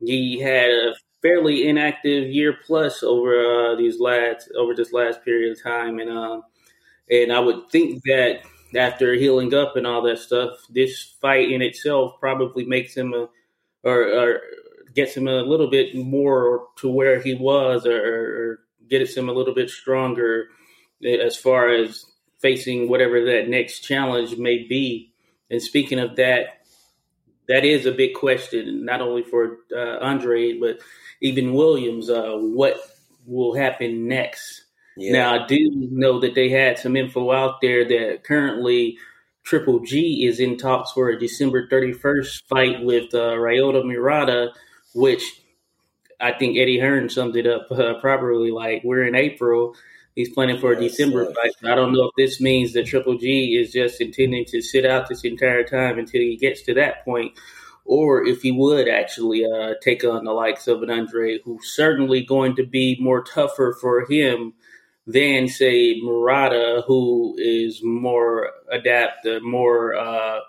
he 0.00 0.40
had 0.40 0.70
a 0.70 0.94
fairly 1.22 1.68
inactive 1.68 2.28
year 2.28 2.56
plus 2.66 3.02
over 3.02 3.72
uh, 3.72 3.76
these 3.76 4.00
last 4.00 4.50
over 4.56 4.74
this 4.74 4.92
last 4.92 5.24
period 5.24 5.52
of 5.52 5.62
time, 5.62 5.98
and 5.98 6.10
um, 6.10 6.42
and 7.10 7.32
I 7.32 7.40
would 7.40 7.70
think 7.70 8.02
that 8.04 8.42
after 8.76 9.14
healing 9.14 9.52
up 9.54 9.76
and 9.76 9.86
all 9.86 10.02
that 10.02 10.18
stuff, 10.18 10.50
this 10.70 11.14
fight 11.20 11.50
in 11.50 11.62
itself 11.62 12.14
probably 12.20 12.64
makes 12.64 12.96
him 12.96 13.12
a 13.14 13.28
or, 13.82 14.02
or 14.02 14.40
gets 14.94 15.16
him 15.16 15.28
a 15.28 15.42
little 15.42 15.70
bit 15.70 15.94
more 15.94 16.66
to 16.76 16.88
where 16.88 17.20
he 17.20 17.34
was, 17.34 17.86
or, 17.86 17.96
or 17.96 18.58
gets 18.88 19.16
him 19.16 19.28
a 19.28 19.32
little 19.32 19.54
bit 19.54 19.70
stronger 19.70 20.48
as 21.04 21.36
far 21.36 21.68
as 21.68 22.04
facing 22.40 22.88
whatever 22.88 23.24
that 23.24 23.48
next 23.48 23.80
challenge 23.80 24.36
may 24.36 24.66
be. 24.66 25.12
And 25.50 25.62
speaking 25.62 25.98
of 25.98 26.16
that, 26.16 26.59
that 27.50 27.64
is 27.64 27.84
a 27.84 27.92
big 27.92 28.14
question, 28.14 28.84
not 28.84 29.00
only 29.00 29.24
for 29.24 29.58
uh, 29.76 29.98
Andre, 29.98 30.56
but 30.56 30.78
even 31.20 31.52
Williams. 31.52 32.08
Uh, 32.08 32.36
what 32.36 32.76
will 33.26 33.54
happen 33.54 34.06
next? 34.06 34.62
Yeah. 34.96 35.12
Now, 35.12 35.42
I 35.42 35.46
do 35.48 35.58
know 35.90 36.20
that 36.20 36.36
they 36.36 36.48
had 36.48 36.78
some 36.78 36.96
info 36.96 37.32
out 37.32 37.60
there 37.60 37.84
that 37.84 38.22
currently 38.22 38.98
Triple 39.42 39.80
G 39.80 40.26
is 40.26 40.38
in 40.38 40.58
talks 40.58 40.92
for 40.92 41.08
a 41.08 41.18
December 41.18 41.66
31st 41.66 42.42
fight 42.48 42.84
with 42.84 43.12
uh, 43.14 43.34
Ryota 43.34 43.84
Murata, 43.84 44.52
which 44.94 45.42
I 46.20 46.30
think 46.32 46.56
Eddie 46.56 46.78
Hearn 46.78 47.08
summed 47.08 47.34
it 47.34 47.48
up 47.48 47.66
uh, 47.72 47.94
properly. 48.00 48.52
Like, 48.52 48.82
we're 48.84 49.04
in 49.04 49.16
April 49.16 49.74
He's 50.14 50.32
planning 50.32 50.58
for 50.58 50.72
a 50.72 50.80
December 50.80 51.26
fight. 51.26 51.52
I 51.64 51.74
don't 51.74 51.92
know 51.92 52.04
if 52.04 52.14
this 52.16 52.40
means 52.40 52.72
that 52.72 52.86
Triple 52.86 53.16
G 53.16 53.56
is 53.56 53.72
just 53.72 54.00
intending 54.00 54.44
to 54.46 54.60
sit 54.60 54.84
out 54.84 55.08
this 55.08 55.24
entire 55.24 55.62
time 55.64 55.98
until 55.98 56.20
he 56.20 56.36
gets 56.36 56.62
to 56.62 56.74
that 56.74 57.04
point, 57.04 57.32
or 57.84 58.26
if 58.26 58.42
he 58.42 58.50
would 58.50 58.88
actually 58.88 59.44
uh, 59.44 59.74
take 59.82 60.04
on 60.04 60.24
the 60.24 60.32
likes 60.32 60.66
of 60.66 60.82
an 60.82 60.90
Andre, 60.90 61.38
who's 61.44 61.74
certainly 61.74 62.24
going 62.24 62.56
to 62.56 62.66
be 62.66 62.96
more 63.00 63.22
tougher 63.22 63.76
for 63.80 64.04
him 64.10 64.52
than 65.06 65.48
say 65.48 66.00
Murata, 66.02 66.82
who 66.86 67.36
is 67.38 67.80
more 67.82 68.50
adaptive, 68.70 69.42
more 69.42 69.94
uh, 69.94 70.40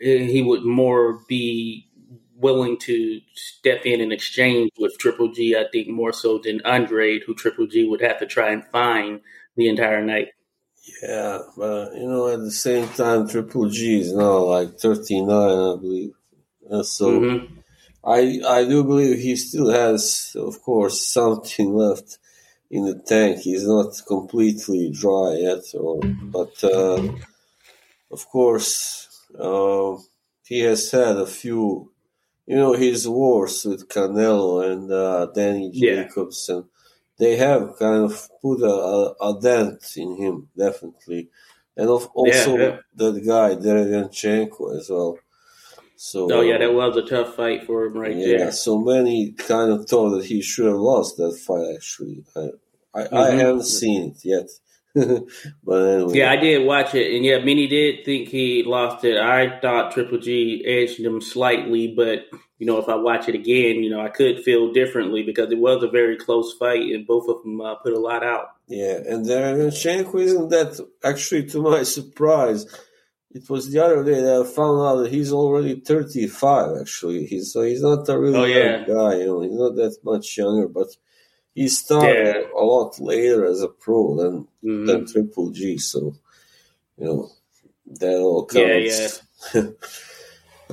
he 0.00 0.42
would 0.42 0.64
more 0.64 1.20
be 1.28 1.86
willing 2.40 2.78
to 2.78 3.20
step 3.34 3.84
in 3.84 4.00
and 4.00 4.12
exchange 4.12 4.70
with 4.78 4.98
Triple 4.98 5.32
G, 5.32 5.56
I 5.56 5.66
think 5.70 5.88
more 5.88 6.12
so 6.12 6.38
than 6.38 6.60
Andre, 6.64 7.20
who 7.20 7.34
Triple 7.34 7.66
G 7.66 7.86
would 7.86 8.00
have 8.00 8.18
to 8.18 8.26
try 8.26 8.50
and 8.50 8.64
find 8.66 9.20
the 9.56 9.68
entire 9.68 10.02
night. 10.02 10.28
Yeah, 11.02 11.38
but 11.56 11.94
you 11.94 12.08
know, 12.08 12.28
at 12.28 12.40
the 12.40 12.50
same 12.50 12.88
time, 12.88 13.28
Triple 13.28 13.68
G 13.68 14.00
is 14.00 14.12
now 14.12 14.38
like 14.44 14.78
39, 14.78 15.30
I 15.30 15.80
believe. 15.80 16.12
And 16.68 16.86
so 16.86 17.20
mm-hmm. 17.20 17.54
I 18.04 18.40
I 18.46 18.64
do 18.64 18.84
believe 18.84 19.18
he 19.18 19.36
still 19.36 19.70
has, 19.70 20.34
of 20.36 20.62
course, 20.62 21.06
something 21.06 21.74
left 21.74 22.18
in 22.70 22.86
the 22.86 22.94
tank. 22.94 23.40
He's 23.40 23.66
not 23.66 24.00
completely 24.06 24.90
dry 24.90 25.34
yet, 25.38 25.64
or 25.74 26.00
but 26.04 26.52
uh, 26.64 27.02
of 28.10 28.26
course, 28.28 29.08
uh, 29.38 29.96
he 30.44 30.60
has 30.60 30.90
had 30.90 31.16
a 31.16 31.26
few 31.26 31.92
you 32.50 32.56
know 32.56 32.72
his 32.72 33.08
wars 33.08 33.64
with 33.64 33.88
Canelo 33.88 34.68
and 34.68 34.90
uh, 34.90 35.26
Danny 35.26 35.70
Jacobs, 35.70 36.46
yeah. 36.48 36.56
and 36.56 36.64
they 37.16 37.36
have 37.36 37.78
kind 37.78 38.02
of 38.02 38.28
put 38.42 38.60
a, 38.60 39.14
a, 39.22 39.38
dent 39.40 39.84
in 39.96 40.16
him, 40.16 40.48
definitely, 40.58 41.28
and 41.76 41.88
of, 41.88 42.08
also 42.08 42.58
yeah, 42.58 42.64
yeah. 42.64 42.76
that 42.96 43.24
guy 43.24 43.54
Derevyanchenko 43.54 44.76
as 44.76 44.90
well. 44.90 45.16
So, 45.94 46.28
oh 46.32 46.40
yeah, 46.40 46.58
that 46.58 46.74
was 46.74 46.96
a 46.96 47.02
tough 47.02 47.36
fight 47.36 47.66
for 47.66 47.84
him 47.84 47.96
right 47.96 48.16
yeah, 48.16 48.38
there. 48.38 48.52
So 48.52 48.80
many 48.80 49.30
kind 49.30 49.70
of 49.70 49.88
thought 49.88 50.16
that 50.16 50.24
he 50.24 50.42
should 50.42 50.66
have 50.66 50.74
lost 50.92 51.18
that 51.18 51.36
fight. 51.36 51.76
Actually, 51.76 52.24
I 52.34 52.48
I, 52.92 53.02
mm-hmm. 53.04 53.16
I 53.16 53.30
haven't 53.30 53.66
seen 53.66 54.10
it 54.10 54.24
yet. 54.24 54.48
but 55.64 55.76
anyway. 55.76 56.18
Yeah, 56.18 56.30
I 56.30 56.36
did 56.36 56.66
watch 56.66 56.94
it, 56.94 57.14
and 57.14 57.24
yeah, 57.24 57.38
many 57.38 57.68
did 57.68 58.04
think 58.04 58.28
he 58.28 58.64
lost 58.64 59.04
it. 59.04 59.18
I 59.18 59.60
thought 59.60 59.92
Triple 59.92 60.18
G 60.18 60.64
edged 60.66 60.98
him 60.98 61.20
slightly, 61.20 61.94
but 61.96 62.26
you 62.58 62.66
know, 62.66 62.78
if 62.78 62.88
I 62.88 62.96
watch 62.96 63.28
it 63.28 63.34
again, 63.34 63.82
you 63.82 63.90
know, 63.90 64.00
I 64.00 64.08
could 64.08 64.42
feel 64.42 64.72
differently 64.72 65.22
because 65.22 65.50
it 65.52 65.58
was 65.58 65.82
a 65.82 65.88
very 65.88 66.16
close 66.16 66.54
fight, 66.58 66.92
and 66.92 67.06
both 67.06 67.28
of 67.28 67.42
them 67.42 67.60
uh, 67.60 67.76
put 67.76 67.92
a 67.92 67.98
lot 67.98 68.24
out. 68.24 68.48
Yeah, 68.66 68.98
and 69.06 69.24
Derevyanchenko 69.24 70.20
isn't 70.20 70.48
that 70.50 70.86
actually, 71.04 71.46
to 71.46 71.62
my 71.62 71.82
surprise. 71.98 72.66
It 73.32 73.48
was 73.48 73.70
the 73.70 73.84
other 73.84 74.02
day 74.02 74.20
that 74.20 74.42
I 74.42 74.44
found 74.44 74.80
out 74.80 75.02
that 75.04 75.12
he's 75.12 75.32
already 75.32 75.80
35. 75.80 76.80
Actually, 76.80 77.26
he's 77.26 77.52
so 77.52 77.62
he's 77.62 77.82
not 77.82 78.08
a 78.08 78.18
really 78.18 78.38
oh, 78.38 78.44
yeah. 78.44 78.78
young 78.78 78.86
guy. 78.88 79.18
You 79.18 79.26
know, 79.26 79.40
he's 79.42 79.52
not 79.52 79.76
that 79.76 79.96
much 80.02 80.36
younger, 80.36 80.66
but 80.66 80.88
he 81.54 81.68
started 81.68 82.26
yeah. 82.26 82.60
a 82.60 82.62
lot 82.62 83.00
later 83.00 83.44
as 83.44 83.62
a 83.62 83.68
pro 83.68 84.16
than 84.16 84.42
mm-hmm. 84.64 84.86
than 84.86 85.06
Triple 85.06 85.50
G. 85.50 85.78
So 85.78 86.14
you 86.96 87.04
know 87.04 87.30
that 87.86 88.18
all 88.18 88.46
counts. 88.46 89.22
Yeah, 89.54 89.62
yeah. 89.62 89.70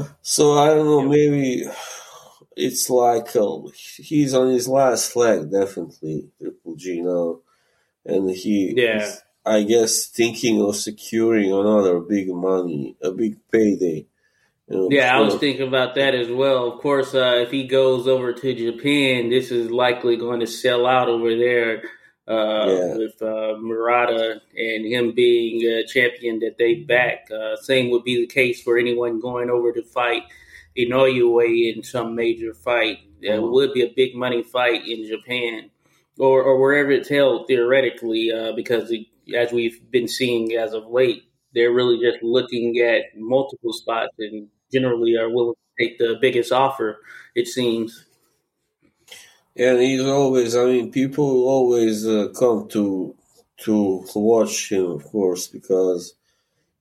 so 0.21 0.57
I 0.57 0.67
don't 0.67 0.85
know. 0.85 1.01
Maybe 1.01 1.65
it's 2.55 2.89
like 2.89 3.35
uh, 3.35 3.59
he's 3.75 4.33
on 4.33 4.51
his 4.51 4.67
last 4.67 5.15
leg, 5.15 5.51
definitely 5.51 6.29
Triple 6.39 6.75
G 6.75 7.01
now, 7.01 7.39
and 8.05 8.29
he 8.29 8.73
yeah. 8.75 9.13
I 9.45 9.63
guess 9.63 10.07
thinking 10.07 10.61
of 10.61 10.75
securing 10.75 11.51
another 11.51 11.99
big 11.99 12.29
money, 12.29 12.97
a 13.01 13.11
big 13.11 13.37
payday 13.51 14.05
yeah, 14.69 15.15
I 15.15 15.21
was 15.21 15.35
thinking 15.35 15.67
about 15.67 15.95
that 15.95 16.13
as 16.13 16.29
well. 16.29 16.71
Of 16.71 16.81
course, 16.81 17.15
uh, 17.15 17.39
if 17.41 17.51
he 17.51 17.67
goes 17.67 18.07
over 18.07 18.33
to 18.33 18.53
Japan, 18.53 19.29
this 19.29 19.51
is 19.51 19.71
likely 19.71 20.17
going 20.17 20.41
to 20.41 20.47
sell 20.47 20.85
out 20.85 21.07
over 21.07 21.35
there 21.35 21.83
uh, 22.27 22.65
yeah. 22.67 22.97
with 22.97 23.21
uh, 23.21 23.55
Murata 23.59 24.41
and 24.55 24.85
him 24.85 25.13
being 25.13 25.61
a 25.61 25.85
champion 25.85 26.39
that 26.39 26.57
they 26.57 26.75
back. 26.75 27.29
Uh, 27.31 27.55
same 27.55 27.89
would 27.91 28.03
be 28.03 28.17
the 28.17 28.27
case 28.27 28.61
for 28.61 28.77
anyone 28.77 29.21
going 29.21 29.49
over 29.49 29.71
to 29.71 29.83
fight 29.83 30.23
Inoue 30.77 31.73
in 31.73 31.83
some 31.83 32.15
major 32.15 32.53
fight. 32.53 32.99
It 33.21 33.29
mm-hmm. 33.29 33.51
would 33.51 33.73
be 33.73 33.83
a 33.83 33.93
big 33.95 34.15
money 34.15 34.43
fight 34.43 34.85
in 34.85 35.07
Japan 35.07 35.71
or, 36.19 36.43
or 36.43 36.59
wherever 36.59 36.91
it's 36.91 37.09
held 37.09 37.47
theoretically, 37.47 38.31
uh, 38.31 38.51
because 38.53 38.91
it, 38.91 39.05
as 39.33 39.51
we've 39.51 39.79
been 39.91 40.07
seeing 40.07 40.53
as 40.53 40.73
of 40.73 40.87
late, 40.87 41.23
they're 41.53 41.71
really 41.71 41.99
just 41.99 42.21
looking 42.21 42.79
at 42.79 43.17
multiple 43.17 43.73
spots 43.73 44.13
and 44.19 44.49
generally 44.71 45.15
are 45.17 45.29
willing 45.29 45.55
to 45.55 45.83
take 45.83 45.97
the 45.97 46.15
biggest 46.19 46.51
offer. 46.51 46.99
It 47.35 47.47
seems. 47.47 48.05
And 49.55 49.79
he's 49.79 50.03
always. 50.03 50.55
I 50.55 50.65
mean, 50.65 50.91
people 50.91 51.47
always 51.47 52.05
uh, 52.07 52.29
come 52.37 52.67
to 52.69 53.15
to 53.57 54.05
watch 54.15 54.71
him, 54.71 54.85
of 54.91 55.03
course, 55.05 55.47
because 55.47 56.13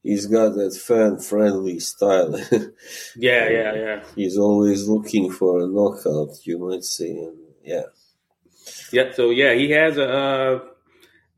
he's 0.02 0.26
got 0.26 0.54
that 0.54 0.74
fan 0.76 1.18
friendly 1.18 1.80
style. 1.80 2.38
yeah, 3.16 3.48
yeah, 3.48 3.74
yeah. 3.74 4.04
He's 4.14 4.36
always 4.36 4.86
looking 4.86 5.32
for 5.32 5.60
a 5.60 5.66
knockout, 5.66 6.46
you 6.46 6.58
might 6.58 6.84
say, 6.84 7.10
and 7.10 7.38
yeah. 7.64 7.84
Yeah, 8.92 9.12
so 9.12 9.30
yeah, 9.30 9.54
he 9.54 9.70
has 9.70 9.96
a 9.96 10.08
uh, 10.08 10.58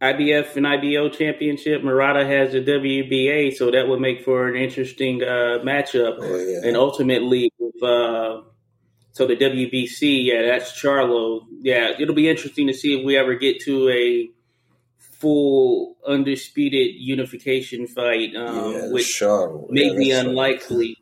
IBF 0.00 0.56
and 0.56 0.66
IBO 0.66 1.08
championship. 1.08 1.82
Murata 1.82 2.24
has 2.24 2.52
the 2.52 2.60
WBA, 2.60 3.54
so 3.54 3.70
that 3.70 3.88
would 3.88 4.00
make 4.00 4.24
for 4.24 4.46
an 4.46 4.54
interesting 4.54 5.22
uh, 5.22 5.58
matchup. 5.64 6.18
Oh, 6.20 6.36
yeah. 6.36 6.60
And 6.68 6.76
ultimately, 6.76 7.52
with, 7.58 7.82
uh, 7.82 8.42
so 9.12 9.26
the 9.26 9.36
WBC, 9.36 10.24
yeah, 10.24 10.42
that's 10.42 10.80
Charlo. 10.80 11.40
Yeah, 11.60 11.92
it'll 11.98 12.14
be 12.14 12.28
interesting 12.28 12.68
to 12.68 12.74
see 12.74 12.98
if 12.98 13.04
we 13.04 13.16
ever 13.16 13.34
get 13.34 13.60
to 13.62 13.88
a 13.88 14.30
full 14.98 15.96
undisputed 16.06 16.94
unification 16.94 17.88
fight, 17.88 18.36
um, 18.36 18.72
yeah, 18.72 18.92
which 18.92 19.20
may 19.68 19.96
be 19.96 20.12
unlikely 20.12 20.96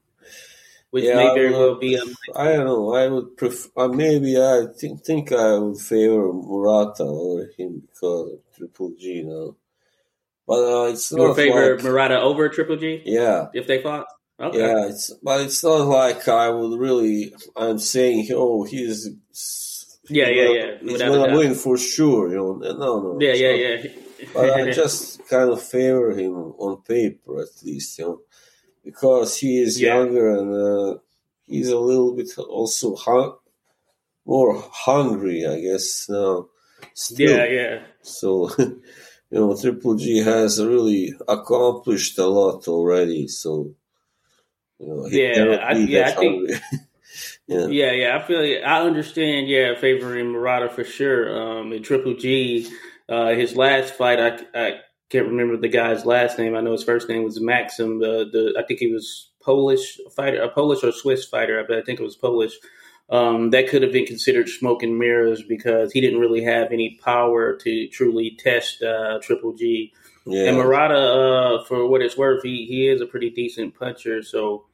which 0.96 1.04
yeah, 1.04 1.16
may 1.16 1.34
very 1.34 1.52
well 1.52 1.74
be. 1.74 1.98
I 2.34 2.54
don't 2.54 2.64
know. 2.64 2.94
I 2.94 3.06
would 3.08 3.36
prefer. 3.36 3.68
Uh, 3.76 3.88
maybe 3.88 4.40
I 4.40 4.64
think 4.78 5.04
think 5.04 5.30
I 5.30 5.58
would 5.58 5.76
favor 5.76 6.32
Murata 6.32 7.02
over 7.02 7.50
him 7.58 7.82
because 7.86 8.32
of 8.32 8.38
Triple 8.56 8.92
G 8.98 9.22
now. 9.22 9.56
But 10.48 10.54
uh, 10.64 10.84
it's 10.86 11.12
not. 11.12 11.22
You 11.22 11.34
favor 11.34 11.74
like, 11.74 11.84
Murata 11.84 12.18
over 12.18 12.48
Triple 12.48 12.76
G? 12.76 13.02
Yeah. 13.04 13.48
If 13.52 13.66
they 13.66 13.82
fought. 13.82 14.06
Okay. 14.40 14.58
Yeah, 14.58 14.86
it's 14.88 15.12
but 15.22 15.42
it's 15.42 15.62
not 15.62 15.86
like 15.86 16.26
I 16.28 16.48
would 16.48 16.80
really. 16.80 17.34
I'm 17.54 17.78
saying, 17.78 18.28
oh, 18.32 18.64
he's. 18.64 19.10
Yeah, 20.08 20.28
yeah, 20.28 20.48
yeah. 20.48 20.78
He's 20.80 21.02
gonna 21.02 21.36
win 21.36 21.54
for 21.54 21.76
sure. 21.76 22.30
You 22.30 22.36
know, 22.36 22.52
no, 22.54 23.00
no. 23.02 23.18
Yeah, 23.20 23.34
yeah, 23.34 23.50
yeah. 23.50 23.90
but 24.32 24.50
I 24.50 24.70
just 24.80 25.28
kind 25.28 25.50
of 25.50 25.62
favor 25.62 26.12
him 26.12 26.32
on 26.32 26.80
paper, 26.88 27.42
at 27.42 27.48
least. 27.62 27.98
You 27.98 28.04
know 28.06 28.20
because 28.86 29.36
he 29.36 29.58
is 29.58 29.80
yeah. 29.80 29.96
younger 29.96 30.38
and 30.38 30.54
uh, 30.54 30.98
he's 31.44 31.68
a 31.70 31.78
little 31.78 32.14
bit 32.14 32.30
also 32.38 32.94
hung- 32.94 33.36
more 34.24 34.62
hungry, 34.72 35.44
I 35.44 35.60
guess. 35.60 36.08
Now, 36.08 36.46
still. 36.94 37.36
yeah, 37.36 37.44
yeah. 37.44 37.78
So, 38.00 38.48
you 38.58 38.80
know, 39.32 39.60
Triple 39.60 39.96
G 39.96 40.18
has 40.18 40.64
really 40.64 41.14
accomplished 41.26 42.16
a 42.18 42.26
lot 42.26 42.68
already. 42.68 43.26
So, 43.26 43.74
you 44.78 44.86
know, 44.86 45.06
yeah, 45.08 45.56
I, 45.56 45.72
yeah, 45.72 46.06
I 46.06 46.10
think. 46.12 46.50
Yeah, 47.48 47.68
yeah, 47.68 47.92
yeah. 47.92 48.18
I 48.18 48.26
feel 48.26 48.40
I 48.40 48.82
understand. 48.82 49.48
Yeah, 49.48 49.78
favoring 49.80 50.32
Murata 50.32 50.68
for 50.68 50.82
sure. 50.82 51.60
Um, 51.60 51.72
in 51.72 51.82
Triple 51.82 52.14
G, 52.14 52.68
uh, 53.08 53.28
his 53.28 53.56
last 53.56 53.94
fight, 53.94 54.18
I, 54.18 54.38
I 54.52 54.80
can't 55.10 55.28
remember 55.28 55.56
the 55.56 55.68
guy's 55.68 56.04
last 56.04 56.38
name. 56.38 56.56
I 56.56 56.60
know 56.60 56.72
his 56.72 56.84
first 56.84 57.08
name 57.08 57.22
was 57.22 57.40
Maxim. 57.40 58.00
The 58.00 58.28
the 58.30 58.54
I 58.58 58.64
think 58.66 58.80
he 58.80 58.92
was 58.92 59.30
Polish 59.40 59.98
fighter, 60.14 60.42
a 60.42 60.48
Polish 60.48 60.82
or 60.82 60.92
Swiss 60.92 61.24
fighter. 61.24 61.64
I 61.64 61.82
think 61.82 62.00
it 62.00 62.04
was 62.04 62.16
Polish. 62.16 62.54
Um, 63.08 63.50
that 63.50 63.68
could 63.68 63.82
have 63.82 63.92
been 63.92 64.04
considered 64.04 64.48
smoke 64.48 64.82
and 64.82 64.98
mirrors 64.98 65.42
because 65.42 65.92
he 65.92 66.00
didn't 66.00 66.18
really 66.18 66.42
have 66.42 66.72
any 66.72 66.98
power 67.04 67.56
to 67.58 67.86
truly 67.88 68.36
test 68.40 68.82
uh, 68.82 69.20
Triple 69.22 69.52
G. 69.52 69.92
Yeah. 70.26 70.48
And 70.48 70.56
Murata, 70.56 70.98
uh, 70.98 71.64
for 71.66 71.86
what 71.86 72.02
it's 72.02 72.16
worth, 72.16 72.42
he, 72.42 72.66
he 72.66 72.88
is 72.88 73.00
a 73.00 73.06
pretty 73.06 73.30
decent 73.30 73.78
puncher, 73.78 74.24
so 74.24 74.66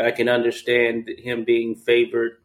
I 0.00 0.12
can 0.12 0.28
understand 0.28 1.10
him 1.18 1.42
being 1.42 1.74
favored. 1.74 2.36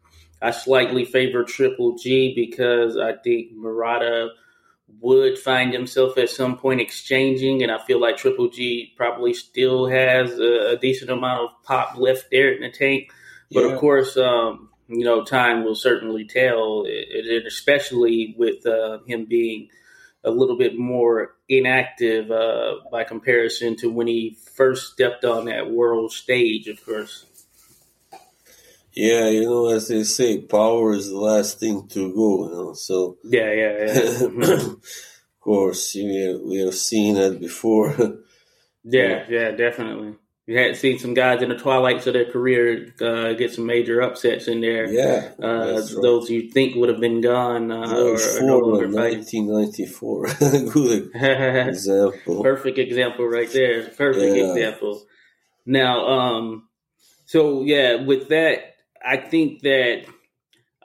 I 0.42 0.50
slightly 0.50 1.04
favor 1.04 1.44
Triple 1.44 1.96
G 1.96 2.34
because 2.34 2.96
I 2.96 3.12
think 3.12 3.52
Murata 3.52 4.30
would 5.00 5.38
find 5.38 5.72
himself 5.72 6.18
at 6.18 6.30
some 6.30 6.56
point 6.56 6.80
exchanging, 6.80 7.62
and 7.62 7.70
I 7.70 7.78
feel 7.84 8.00
like 8.00 8.16
Triple 8.16 8.48
G 8.48 8.92
probably 8.96 9.34
still 9.34 9.86
has 9.86 10.38
a, 10.38 10.72
a 10.72 10.76
decent 10.76 11.10
amount 11.10 11.44
of 11.44 11.62
pop 11.64 11.96
left 11.96 12.30
there 12.30 12.52
in 12.52 12.62
the 12.62 12.70
tank. 12.70 13.10
But 13.52 13.64
yeah. 13.64 13.72
of 13.72 13.78
course, 13.78 14.16
um, 14.16 14.70
you 14.88 15.04
know, 15.04 15.24
time 15.24 15.64
will 15.64 15.74
certainly 15.74 16.24
tell, 16.24 16.84
and 16.86 17.46
especially 17.46 18.34
with 18.38 18.66
uh, 18.66 18.98
him 19.06 19.26
being 19.26 19.68
a 20.24 20.30
little 20.30 20.58
bit 20.58 20.76
more 20.76 21.36
inactive 21.48 22.30
uh, 22.30 22.76
by 22.90 23.04
comparison 23.04 23.76
to 23.76 23.90
when 23.90 24.06
he 24.06 24.36
first 24.54 24.92
stepped 24.92 25.24
on 25.24 25.46
that 25.46 25.70
world 25.70 26.12
stage, 26.12 26.66
of 26.66 26.84
course. 26.84 27.26
Yeah, 28.96 29.28
you 29.28 29.44
know, 29.44 29.68
as 29.68 29.88
they 29.88 30.04
say, 30.04 30.40
power 30.40 30.94
is 30.94 31.10
the 31.10 31.18
last 31.18 31.60
thing 31.60 31.86
to 31.88 32.14
go. 32.14 32.48
You 32.48 32.50
know, 32.50 32.72
so 32.72 33.18
yeah, 33.24 33.52
yeah, 33.52 33.84
yeah. 33.84 34.54
of 34.54 34.80
course, 35.38 35.94
we 35.94 36.16
have, 36.22 36.40
we 36.40 36.56
have 36.60 36.74
seen 36.74 37.16
that 37.16 37.38
before. 37.38 37.90
yeah, 38.84 39.26
yeah, 39.28 39.50
definitely. 39.50 40.14
You 40.46 40.58
had 40.58 40.76
seen 40.76 40.98
some 40.98 41.12
guys 41.12 41.42
in 41.42 41.50
the 41.50 41.58
twilights 41.58 42.06
of 42.06 42.14
their 42.14 42.30
career 42.30 42.94
uh, 43.02 43.34
get 43.34 43.52
some 43.52 43.66
major 43.66 44.00
upsets 44.00 44.48
in 44.48 44.62
there. 44.62 44.90
Yeah, 44.90 45.32
uh, 45.42 45.74
right. 45.74 45.90
those 46.00 46.30
you 46.30 46.50
think 46.50 46.76
would 46.76 46.88
have 46.88 47.00
been 47.00 47.20
gone 47.20 47.70
uh, 47.70 47.92
or, 47.92 48.14
or 48.14 48.42
no 48.42 48.60
1994. 48.60 50.26
Good 50.72 51.10
example. 51.14 52.42
Perfect 52.42 52.78
example 52.78 53.26
right 53.26 53.50
there. 53.52 53.90
Perfect 53.90 54.36
yeah. 54.36 54.52
example. 54.52 55.04
Now, 55.66 56.06
um, 56.06 56.68
so 57.26 57.62
yeah, 57.64 57.96
with 57.96 58.28
that 58.28 58.75
I 59.06 59.18
think 59.18 59.62
that 59.62 60.06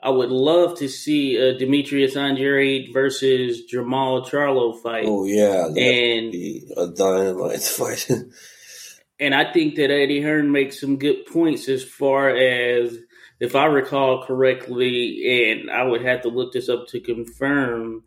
I 0.00 0.10
would 0.10 0.30
love 0.30 0.78
to 0.78 0.88
see 0.88 1.36
a 1.36 1.58
Demetrius 1.58 2.16
Andrade 2.16 2.92
versus 2.92 3.62
Jermall 3.72 4.28
Charlo 4.28 4.80
fight. 4.80 5.04
Oh 5.06 5.24
yeah, 5.24 5.66
and 5.66 6.34
a 6.76 6.88
dynamite 6.96 7.62
fight. 7.62 8.08
and 9.18 9.34
I 9.34 9.52
think 9.52 9.76
that 9.76 9.90
Eddie 9.90 10.22
Hearn 10.22 10.52
makes 10.52 10.80
some 10.80 10.98
good 10.98 11.26
points 11.26 11.68
as 11.68 11.84
far 11.84 12.30
as 12.30 12.96
if 13.40 13.56
I 13.56 13.66
recall 13.66 14.24
correctly, 14.24 15.50
and 15.50 15.70
I 15.70 15.82
would 15.82 16.02
have 16.02 16.22
to 16.22 16.28
look 16.28 16.52
this 16.52 16.68
up 16.68 16.86
to 16.88 17.00
confirm. 17.00 18.04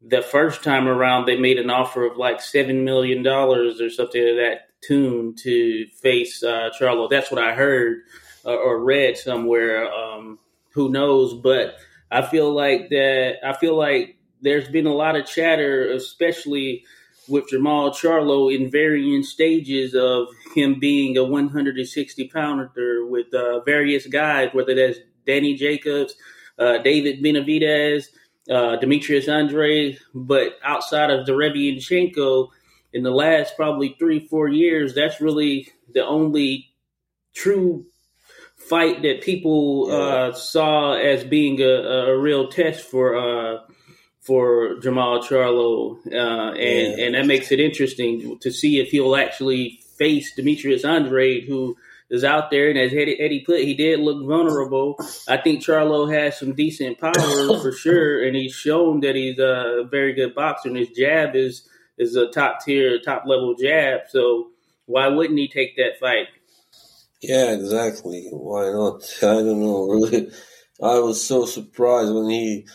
The 0.00 0.22
first 0.22 0.62
time 0.62 0.86
around, 0.86 1.26
they 1.26 1.36
made 1.36 1.58
an 1.58 1.70
offer 1.70 2.06
of 2.06 2.16
like 2.16 2.40
seven 2.40 2.84
million 2.84 3.24
dollars 3.24 3.80
or 3.80 3.90
something 3.90 4.20
of 4.20 4.36
that 4.36 4.68
tune 4.86 5.34
to 5.42 5.86
face 6.00 6.42
uh, 6.42 6.70
Charlo. 6.78 7.10
That's 7.10 7.30
what 7.30 7.42
I 7.42 7.54
heard 7.54 8.02
or 8.50 8.82
read 8.82 9.16
somewhere. 9.16 9.92
Um, 9.92 10.38
who 10.72 10.88
knows? 10.88 11.34
But 11.34 11.76
I 12.10 12.22
feel 12.22 12.52
like 12.52 12.90
that. 12.90 13.36
I 13.44 13.52
feel 13.54 13.76
like 13.76 14.16
there's 14.42 14.68
been 14.68 14.86
a 14.86 14.94
lot 14.94 15.16
of 15.16 15.26
chatter, 15.26 15.90
especially 15.92 16.84
with 17.28 17.50
Jermall 17.50 17.90
Charlo 17.90 18.54
in 18.54 18.70
varying 18.70 19.22
stages 19.22 19.94
of 19.94 20.28
him 20.54 20.78
being 20.78 21.16
a 21.16 21.24
160 21.24 22.28
pounder 22.28 23.06
with 23.06 23.32
uh, 23.34 23.60
various 23.60 24.06
guys, 24.06 24.50
whether 24.52 24.74
that's 24.74 24.98
Danny 25.26 25.54
Jacobs, 25.54 26.14
uh, 26.58 26.78
David 26.78 27.22
Benavidez, 27.22 28.06
uh, 28.50 28.76
Demetrius 28.76 29.28
Andrade. 29.28 29.98
But 30.14 30.58
outside 30.62 31.10
of 31.10 31.26
Derevyanchenko, 31.26 32.48
in 32.92 33.02
the 33.02 33.10
last 33.10 33.56
probably 33.56 33.96
three, 33.98 34.26
four 34.26 34.48
years, 34.48 34.94
that's 34.94 35.20
really 35.20 35.68
the 35.92 36.06
only 36.06 36.70
true 37.34 37.86
fight 38.68 39.02
that 39.02 39.22
people 39.22 39.88
uh, 39.90 40.32
saw 40.32 40.94
as 40.94 41.24
being 41.24 41.60
a, 41.60 41.64
a 41.64 42.18
real 42.18 42.48
test 42.48 42.82
for 42.82 43.16
uh, 43.16 43.58
for 44.20 44.76
Jermall 44.80 45.22
Charlo, 45.22 45.98
uh, 46.06 46.52
and 46.52 46.98
yeah. 46.98 47.04
and 47.04 47.14
that 47.14 47.26
makes 47.26 47.52
it 47.52 47.60
interesting 47.60 48.38
to 48.40 48.50
see 48.50 48.80
if 48.80 48.90
he'll 48.90 49.16
actually 49.16 49.80
face 49.96 50.34
Demetrius 50.34 50.84
Andrade, 50.84 51.44
who 51.44 51.76
is 52.10 52.24
out 52.24 52.50
there. 52.50 52.68
And 52.68 52.78
as 52.78 52.92
Eddie, 52.92 53.18
Eddie 53.20 53.44
put, 53.44 53.60
he 53.60 53.74
did 53.74 54.00
look 54.00 54.26
vulnerable. 54.26 54.96
I 55.28 55.36
think 55.36 55.62
Charlo 55.62 56.12
has 56.12 56.38
some 56.38 56.54
decent 56.54 56.98
power 56.98 57.12
for 57.60 57.72
sure, 57.72 58.24
and 58.24 58.36
he's 58.36 58.54
shown 58.54 59.00
that 59.00 59.14
he's 59.14 59.38
a 59.38 59.86
very 59.90 60.12
good 60.12 60.34
boxer. 60.34 60.68
And 60.68 60.76
his 60.76 60.90
jab 60.90 61.34
is 61.34 61.68
is 61.98 62.16
a 62.16 62.28
top 62.28 62.64
tier, 62.64 62.98
top 62.98 63.24
level 63.26 63.54
jab. 63.54 64.02
So 64.08 64.48
why 64.86 65.08
wouldn't 65.08 65.38
he 65.38 65.48
take 65.48 65.76
that 65.76 65.98
fight? 66.00 66.26
Yeah, 67.26 67.52
exactly. 67.54 68.28
Why 68.30 68.70
not? 68.70 69.02
I 69.22 69.42
don't 69.42 69.60
know. 69.60 69.88
Really, 69.88 70.30
I 70.80 70.98
was 71.00 71.22
so 71.22 71.44
surprised 71.44 72.12
when 72.12 72.30
he 72.30 72.66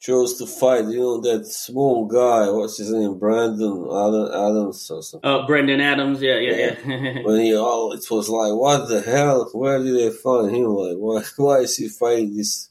chose 0.00 0.38
to 0.38 0.46
fight. 0.46 0.86
You 0.86 0.98
know 0.98 1.20
that 1.20 1.46
small 1.46 2.06
guy. 2.06 2.50
What's 2.50 2.78
his 2.78 2.90
name? 2.90 3.18
Brandon 3.18 3.86
Adams 3.88 4.90
or 4.90 5.02
something. 5.02 5.20
Oh, 5.22 5.46
Brendan 5.46 5.80
Adams. 5.80 6.20
Yeah, 6.20 6.38
yeah, 6.38 6.76
yeah. 6.84 7.22
when 7.22 7.40
he 7.40 7.54
oh, 7.54 7.92
it 7.92 8.04
was 8.10 8.28
like, 8.28 8.52
what 8.52 8.88
the 8.88 9.00
hell? 9.00 9.48
Where 9.52 9.78
did 9.78 9.94
they 9.94 10.10
find 10.10 10.54
him? 10.54 10.74
Like, 10.74 10.96
why? 10.96 11.22
Why 11.36 11.58
is 11.58 11.76
he 11.76 11.88
fighting 11.88 12.36
this? 12.36 12.69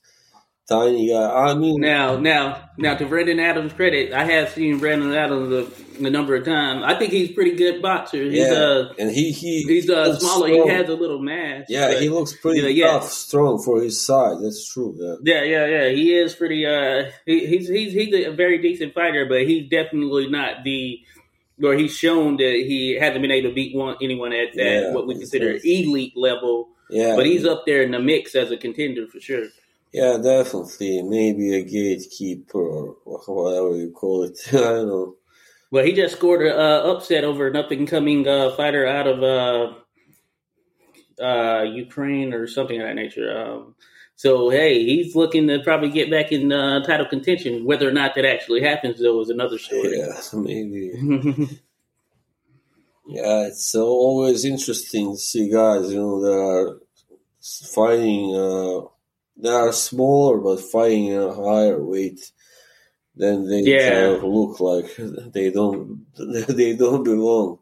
Tiny 0.70 1.10
guy. 1.10 1.50
I 1.50 1.54
mean, 1.56 1.82
now, 1.82 2.18
now, 2.18 2.70
now, 2.78 2.96
to 2.96 3.06
Brendan 3.06 3.40
Adams' 3.40 3.74
credit, 3.74 4.14
I 4.14 4.24
have 4.24 4.50
seen 4.50 4.78
Brendan 4.78 5.14
Adams 5.14 5.52
a, 5.52 6.06
a 6.06 6.10
number 6.10 6.36
of 6.36 6.46
times. 6.46 6.84
I 6.86 6.98
think 6.98 7.12
he's 7.12 7.32
pretty 7.32 7.56
good 7.56 7.82
boxer. 7.82 8.24
He's, 8.24 8.48
yeah, 8.48 8.54
uh, 8.54 8.94
and 9.00 9.12
he 9.12 9.32
he 9.32 9.64
he's 9.64 9.90
uh, 9.90 10.18
smaller. 10.18 10.48
Strong. 10.48 10.70
He 10.70 10.74
has 10.74 10.90
a 10.90 10.94
little 10.94 11.20
mass. 11.20 11.66
Yeah, 11.68 11.88
but, 11.88 12.02
he 12.02 12.10
looks 12.10 12.34
pretty 12.34 12.62
yeah, 12.74 12.86
tough, 12.86 13.04
yeah. 13.04 13.10
strong 13.10 13.62
for 13.62 13.82
his 13.82 14.06
size. 14.06 14.42
That's 14.42 14.72
true. 14.72 14.96
Yeah, 15.24 15.42
yeah, 15.42 15.44
yeah. 15.44 15.66
yeah. 15.66 15.90
He 15.90 16.16
is 16.16 16.36
pretty. 16.36 16.66
Uh, 16.66 17.12
he, 17.26 17.48
he's 17.48 17.68
he's 17.68 17.94
he's 17.94 18.28
a 18.28 18.32
very 18.32 18.60
decent 18.62 18.94
fighter, 18.94 19.26
but 19.26 19.48
he's 19.48 19.70
definitely 19.70 20.30
not 20.30 20.64
the. 20.64 21.00
Or 21.62 21.74
he's 21.74 21.94
shown 21.94 22.38
that 22.38 22.64
he 22.68 22.98
hasn't 22.98 23.22
been 23.22 23.32
able 23.32 23.50
to 23.50 23.54
beat 23.54 23.76
one 23.76 23.98
anyone 24.02 24.32
at 24.32 24.54
that 24.54 24.64
yeah, 24.64 24.94
what 24.94 25.08
we 25.08 25.16
consider 25.16 25.60
elite 25.62 26.16
level. 26.16 26.70
Yeah, 26.90 27.18
but 27.18 27.26
he's 27.26 27.46
up 27.46 27.66
there 27.66 27.82
in 27.82 27.92
the 27.92 28.00
mix 28.00 28.34
as 28.34 28.50
a 28.50 28.56
contender 28.56 29.08
for 29.08 29.20
sure. 29.20 29.48
Yeah, 29.92 30.18
definitely. 30.22 31.02
Maybe 31.02 31.56
a 31.56 31.64
gatekeeper 31.64 32.60
or 32.60 32.96
whatever 33.26 33.76
you 33.76 33.90
call 33.92 34.24
it. 34.24 34.40
I 34.50 34.58
don't 34.58 34.88
know. 34.88 35.16
Well, 35.72 35.86
he 35.86 35.94
just 35.94 36.16
scored 36.16 36.46
an 36.46 36.60
uh, 36.60 36.94
upset 36.94 37.24
over 37.24 37.48
an 37.48 37.56
up 37.56 37.72
and 37.72 37.88
coming 37.88 38.28
uh, 38.28 38.56
fighter 38.56 38.86
out 38.88 39.08
of 39.08 39.24
uh, 39.24 39.74
uh, 41.24 41.64
Ukraine 41.64 42.34
or 42.34 42.48
something 42.48 42.82
of 42.82 42.88
that 42.88 42.96
nature. 42.96 43.38
Um, 43.38 43.76
so, 44.16 44.50
hey, 44.50 44.84
he's 44.84 45.16
looking 45.16 45.48
to 45.48 45.60
probably 45.60 45.90
get 45.90 46.12
back 46.12 46.32
in 46.32 46.52
uh, 46.52 46.84
title 46.84 47.06
contention. 47.06 47.66
Whether 47.66 47.88
or 47.88 47.94
not 47.94 48.16
that 48.16 48.26
actually 48.26 48.62
happens, 48.62 49.00
though, 49.00 49.22
is 49.22 49.30
another 49.30 49.58
story. 49.58 49.98
Yeah, 49.98 50.20
maybe. 50.34 50.92
yeah, 53.08 53.46
it's 53.46 53.74
always 53.76 54.46
interesting 54.46 55.14
to 55.14 55.18
see 55.18 55.50
guys, 55.50 55.92
you 55.92 56.00
know, 56.00 56.22
that 56.22 56.34
are 56.34 56.80
fighting 57.74 58.36
uh, 58.36 58.82
they 59.42 59.50
are 59.50 59.72
smaller 59.72 60.38
but 60.38 60.60
fighting 60.60 61.16
a 61.16 61.34
higher 61.34 61.82
weight 61.82 62.32
then 63.16 63.48
they 63.48 63.62
yeah. 63.62 63.90
kind 63.90 64.16
of 64.16 64.24
look 64.24 64.60
like 64.60 64.96
they 65.34 65.52
don't 65.52 66.06
they 66.48 66.76
don't 66.76 67.04
belong 67.04 67.60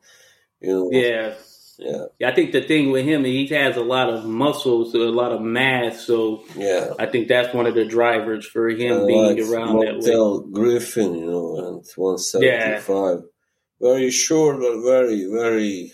you 0.62 0.70
know 0.70 0.90
yeah 0.92 1.34
yeah. 1.80 2.06
I 2.26 2.34
think 2.34 2.52
the 2.54 2.62
thing 2.62 2.92
with 2.92 3.06
him, 3.06 3.24
he 3.24 3.46
has 3.48 3.78
a 3.78 3.84
lot 3.84 4.10
of 4.10 4.26
muscles, 4.26 4.96
a 4.96 4.98
lot 4.98 5.32
of 5.32 5.42
mass. 5.42 6.02
So 6.02 6.44
yeah, 6.56 6.94
I 6.98 7.06
think 7.06 7.28
that's 7.28 7.54
one 7.54 7.68
of 7.68 7.76
the 7.76 7.86
drivers 7.86 8.46
for 8.48 8.68
him 8.70 9.06
being 9.06 9.26
like 9.26 9.38
around 9.38 9.76
Montell 9.76 10.02
that 10.02 10.48
way. 10.48 10.52
Griffin, 10.52 11.16
you 11.16 11.28
know, 11.28 11.58
and 11.58 11.86
one 11.96 12.18
seventy 12.18 12.80
five, 12.80 13.20
yeah. 13.20 13.90
very 13.90 14.10
short 14.10 14.60
but 14.60 14.82
very 14.82 15.26
very 15.26 15.92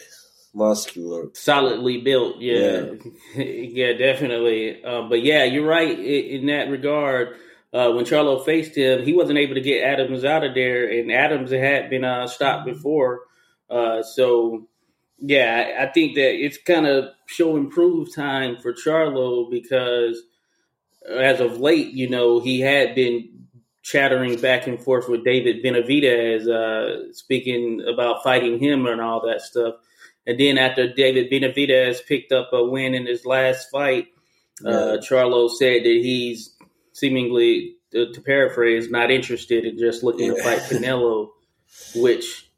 muscular, 0.53 1.29
solidly 1.33 2.01
built. 2.01 2.39
Yeah, 2.39 2.91
yeah, 3.35 3.43
yeah 3.43 3.93
definitely. 3.93 4.83
Uh, 4.83 5.03
but 5.03 5.23
yeah, 5.23 5.43
you're 5.43 5.67
right 5.67 5.97
in, 5.97 6.41
in 6.41 6.45
that 6.47 6.69
regard. 6.69 7.35
Uh, 7.73 7.91
when 7.91 8.05
Charlo 8.05 8.45
faced 8.45 8.77
him, 8.77 9.03
he 9.03 9.13
wasn't 9.13 9.39
able 9.39 9.55
to 9.55 9.61
get 9.61 9.83
Adams 9.83 10.23
out 10.23 10.43
of 10.43 10.53
there, 10.53 10.87
and 10.87 11.11
Adams 11.11 11.51
had 11.51 11.89
been 11.89 12.03
uh, 12.05 12.27
stopped 12.27 12.65
before. 12.65 13.21
Uh, 13.67 14.03
so, 14.03 14.67
yeah, 15.17 15.73
I, 15.79 15.85
I, 15.85 15.91
think 15.91 16.13
that 16.13 16.35
it's 16.35 16.59
kind 16.59 16.85
of 16.85 17.05
show 17.25 17.57
improved 17.57 18.13
time 18.13 18.57
for 18.57 18.73
Charlo 18.73 19.49
because 19.49 20.21
as 21.09 21.39
of 21.39 21.59
late, 21.59 21.93
you 21.93 22.07
know, 22.07 22.39
he 22.39 22.59
had 22.59 22.93
been 22.93 23.47
chattering 23.81 24.39
back 24.39 24.67
and 24.67 24.79
forth 24.79 25.09
with 25.09 25.25
David 25.25 25.63
Benavidez, 25.63 26.47
uh, 26.47 27.11
speaking 27.11 27.83
about 27.91 28.23
fighting 28.23 28.59
him 28.59 28.85
and 28.85 29.01
all 29.01 29.25
that 29.27 29.41
stuff. 29.41 29.75
And 30.25 30.39
then 30.39 30.57
after 30.57 30.91
David 30.93 31.29
Benavidez 31.31 32.05
picked 32.05 32.31
up 32.31 32.49
a 32.53 32.63
win 32.63 32.93
in 32.93 33.05
his 33.05 33.25
last 33.25 33.69
fight, 33.69 34.07
uh, 34.65 34.97
Charlo 35.01 35.49
said 35.49 35.83
that 35.83 35.99
he's 36.01 36.55
seemingly, 36.93 37.75
to, 37.91 38.13
to, 38.13 38.21
paraphrase, 38.21 38.89
not 38.89 39.11
interested 39.11 39.65
in 39.65 39.77
just 39.77 40.03
looking 40.03 40.27
yeah. 40.27 40.35
to 40.35 40.43
fight 40.43 40.59
Canelo, 40.69 41.29
which 41.95 42.49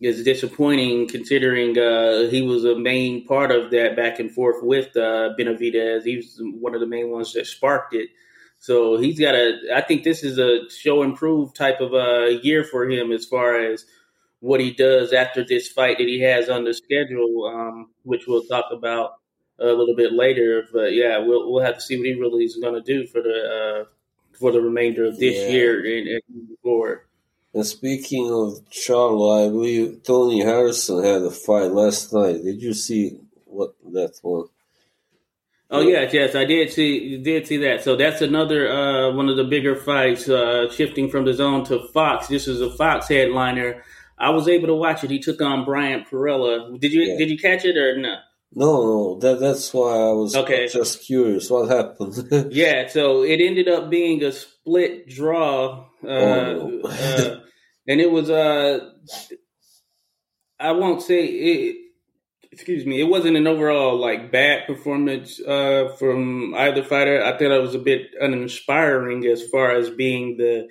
is 0.00 0.24
disappointing 0.24 1.08
considering 1.08 1.78
uh, 1.78 2.28
he 2.28 2.42
was 2.42 2.64
a 2.64 2.76
main 2.76 3.24
part 3.24 3.50
of 3.50 3.70
that 3.70 3.96
back 3.96 4.18
and 4.18 4.32
forth 4.32 4.62
with 4.62 4.96
uh, 4.96 5.30
Benavidez. 5.38 6.04
He 6.04 6.16
was 6.16 6.38
one 6.40 6.74
of 6.74 6.80
the 6.80 6.86
main 6.86 7.10
ones 7.10 7.32
that 7.32 7.46
sparked 7.46 7.94
it. 7.94 8.10
So 8.58 8.98
he's 8.98 9.20
got 9.20 9.34
a. 9.34 9.58
I 9.74 9.82
think 9.82 10.02
this 10.02 10.22
is 10.22 10.38
a 10.38 10.68
show 10.70 11.02
improve 11.02 11.54
type 11.54 11.80
of 11.80 11.92
a 11.92 12.40
year 12.42 12.64
for 12.64 12.88
him 12.90 13.12
as 13.12 13.24
far 13.26 13.60
as 13.60 13.84
what 14.46 14.60
he 14.60 14.70
does 14.70 15.12
after 15.12 15.44
this 15.44 15.66
fight 15.68 15.98
that 15.98 16.06
he 16.06 16.20
has 16.20 16.48
on 16.48 16.64
the 16.64 16.72
schedule, 16.72 17.46
um, 17.52 17.90
which 18.04 18.26
we'll 18.28 18.44
talk 18.44 18.66
about 18.70 19.14
a 19.58 19.66
little 19.66 19.96
bit 19.96 20.12
later. 20.12 20.64
But 20.72 20.94
yeah, 20.94 21.18
we'll 21.18 21.50
we'll 21.50 21.64
have 21.64 21.74
to 21.74 21.80
see 21.80 21.96
what 21.96 22.06
he 22.06 22.14
really 22.14 22.44
is 22.44 22.56
going 22.56 22.74
to 22.74 22.80
do 22.80 23.06
for 23.06 23.20
the 23.20 23.84
uh, 23.84 24.38
for 24.38 24.52
the 24.52 24.60
remainder 24.60 25.04
of 25.04 25.18
this 25.18 25.36
yeah. 25.36 25.48
year 25.48 25.98
and, 25.98 26.08
and 26.08 26.58
forward. 26.62 27.00
And 27.54 27.66
speaking 27.66 28.26
of 28.26 28.60
Charlo, 28.70 29.46
I 29.46 29.48
believe 29.48 30.02
Tony 30.04 30.42
Harrison 30.42 31.02
had 31.02 31.22
a 31.22 31.30
fight 31.30 31.72
last 31.72 32.12
night. 32.12 32.44
Did 32.44 32.62
you 32.62 32.74
see 32.74 33.18
what 33.46 33.74
that 33.92 34.18
one? 34.22 34.48
Oh 35.68 35.80
yes, 35.80 36.14
yes, 36.14 36.36
I 36.36 36.44
did 36.44 36.72
see 36.72 37.18
did 37.18 37.48
see 37.48 37.56
that. 37.56 37.82
So 37.82 37.96
that's 37.96 38.22
another 38.22 38.70
uh, 38.70 39.12
one 39.12 39.28
of 39.28 39.36
the 39.36 39.44
bigger 39.44 39.74
fights, 39.74 40.28
uh, 40.28 40.70
shifting 40.70 41.10
from 41.10 41.24
DAZN 41.24 41.66
to 41.66 41.88
Fox. 41.88 42.28
This 42.28 42.46
is 42.46 42.60
a 42.60 42.70
Fox 42.70 43.08
headliner. 43.08 43.82
I 44.18 44.30
was 44.30 44.48
able 44.48 44.68
to 44.68 44.74
watch 44.74 45.04
it. 45.04 45.10
He 45.10 45.18
took 45.18 45.40
on 45.42 45.64
Bryant 45.64 46.08
Perrella. 46.08 46.78
Did 46.80 46.92
you 46.92 47.02
yeah. 47.02 47.18
did 47.18 47.30
you 47.30 47.38
catch 47.38 47.64
it 47.64 47.76
or 47.76 47.98
not? 47.98 48.20
No, 48.54 48.82
no, 48.82 49.18
that 49.18 49.40
that's 49.40 49.72
why 49.74 49.92
I 49.92 50.12
was 50.12 50.34
okay. 50.34 50.68
just 50.68 51.02
curious 51.02 51.50
what 51.50 51.68
happened. 51.68 52.48
yeah, 52.52 52.88
so 52.88 53.22
it 53.22 53.40
ended 53.40 53.68
up 53.68 53.90
being 53.90 54.22
a 54.24 54.32
split 54.32 55.08
draw, 55.08 55.86
uh, 56.02 56.06
oh. 56.06 56.80
uh, 56.84 57.40
and 57.88 58.00
it 58.00 58.10
was 58.10 58.30
uh, 58.30 58.90
I 60.58 60.72
won't 60.72 61.02
say 61.02 61.24
it. 61.24 61.76
Excuse 62.50 62.86
me, 62.86 62.98
it 62.98 63.08
wasn't 63.08 63.36
an 63.36 63.46
overall 63.46 63.98
like 63.98 64.32
bad 64.32 64.66
performance 64.66 65.38
uh, 65.40 65.94
from 65.98 66.54
either 66.54 66.82
fighter. 66.82 67.22
I 67.22 67.32
thought 67.32 67.52
it 67.52 67.60
was 67.60 67.74
a 67.74 67.78
bit 67.78 68.12
uninspiring 68.18 69.26
as 69.26 69.46
far 69.46 69.72
as 69.72 69.90
being 69.90 70.38
the 70.38 70.70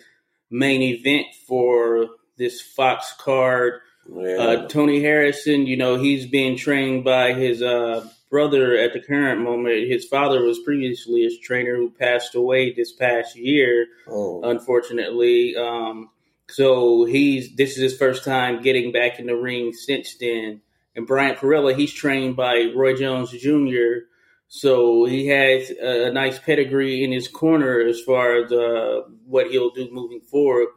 main 0.49 0.81
event 0.81 1.27
for 1.47 2.07
this 2.37 2.61
Fox 2.61 3.13
card. 3.17 3.81
Yeah. 4.07 4.37
Uh, 4.37 4.67
Tony 4.67 5.01
Harrison, 5.01 5.65
you 5.65 5.77
know, 5.77 5.97
he's 5.97 6.25
being 6.25 6.57
trained 6.57 7.03
by 7.03 7.33
his 7.33 7.61
uh, 7.61 8.07
brother 8.29 8.77
at 8.77 8.93
the 8.93 8.99
current 8.99 9.41
moment. 9.41 9.87
His 9.87 10.05
father 10.05 10.43
was 10.43 10.59
previously 10.59 11.21
his 11.21 11.39
trainer 11.39 11.75
who 11.75 11.89
passed 11.89 12.35
away 12.35 12.73
this 12.73 12.91
past 12.91 13.35
year, 13.35 13.87
oh. 14.07 14.41
unfortunately. 14.43 15.55
Um, 15.55 16.09
so 16.49 17.05
he's 17.05 17.55
this 17.55 17.71
is 17.71 17.77
his 17.77 17.97
first 17.97 18.23
time 18.23 18.61
getting 18.61 18.91
back 18.91 19.19
in 19.19 19.25
the 19.27 19.35
ring 19.35 19.73
since 19.73 20.15
then. 20.17 20.61
And 20.95 21.07
Bryant 21.07 21.39
Perrella, 21.39 21.75
he's 21.75 21.93
trained 21.93 22.35
by 22.35 22.71
Roy 22.75 22.95
Jones 22.95 23.31
Jr. 23.31 24.05
So 24.47 25.05
he 25.05 25.27
has 25.27 25.69
a, 25.71 26.11
nice 26.11 26.39
pedigree 26.39 27.03
in 27.03 27.11
his 27.11 27.27
corner 27.27 27.81
as 27.81 27.99
far 28.01 28.43
as 28.43 28.51
uh, 28.51 29.01
what 29.25 29.49
he'll 29.49 29.71
do 29.71 29.89
moving 29.91 30.21
forward. 30.21 30.67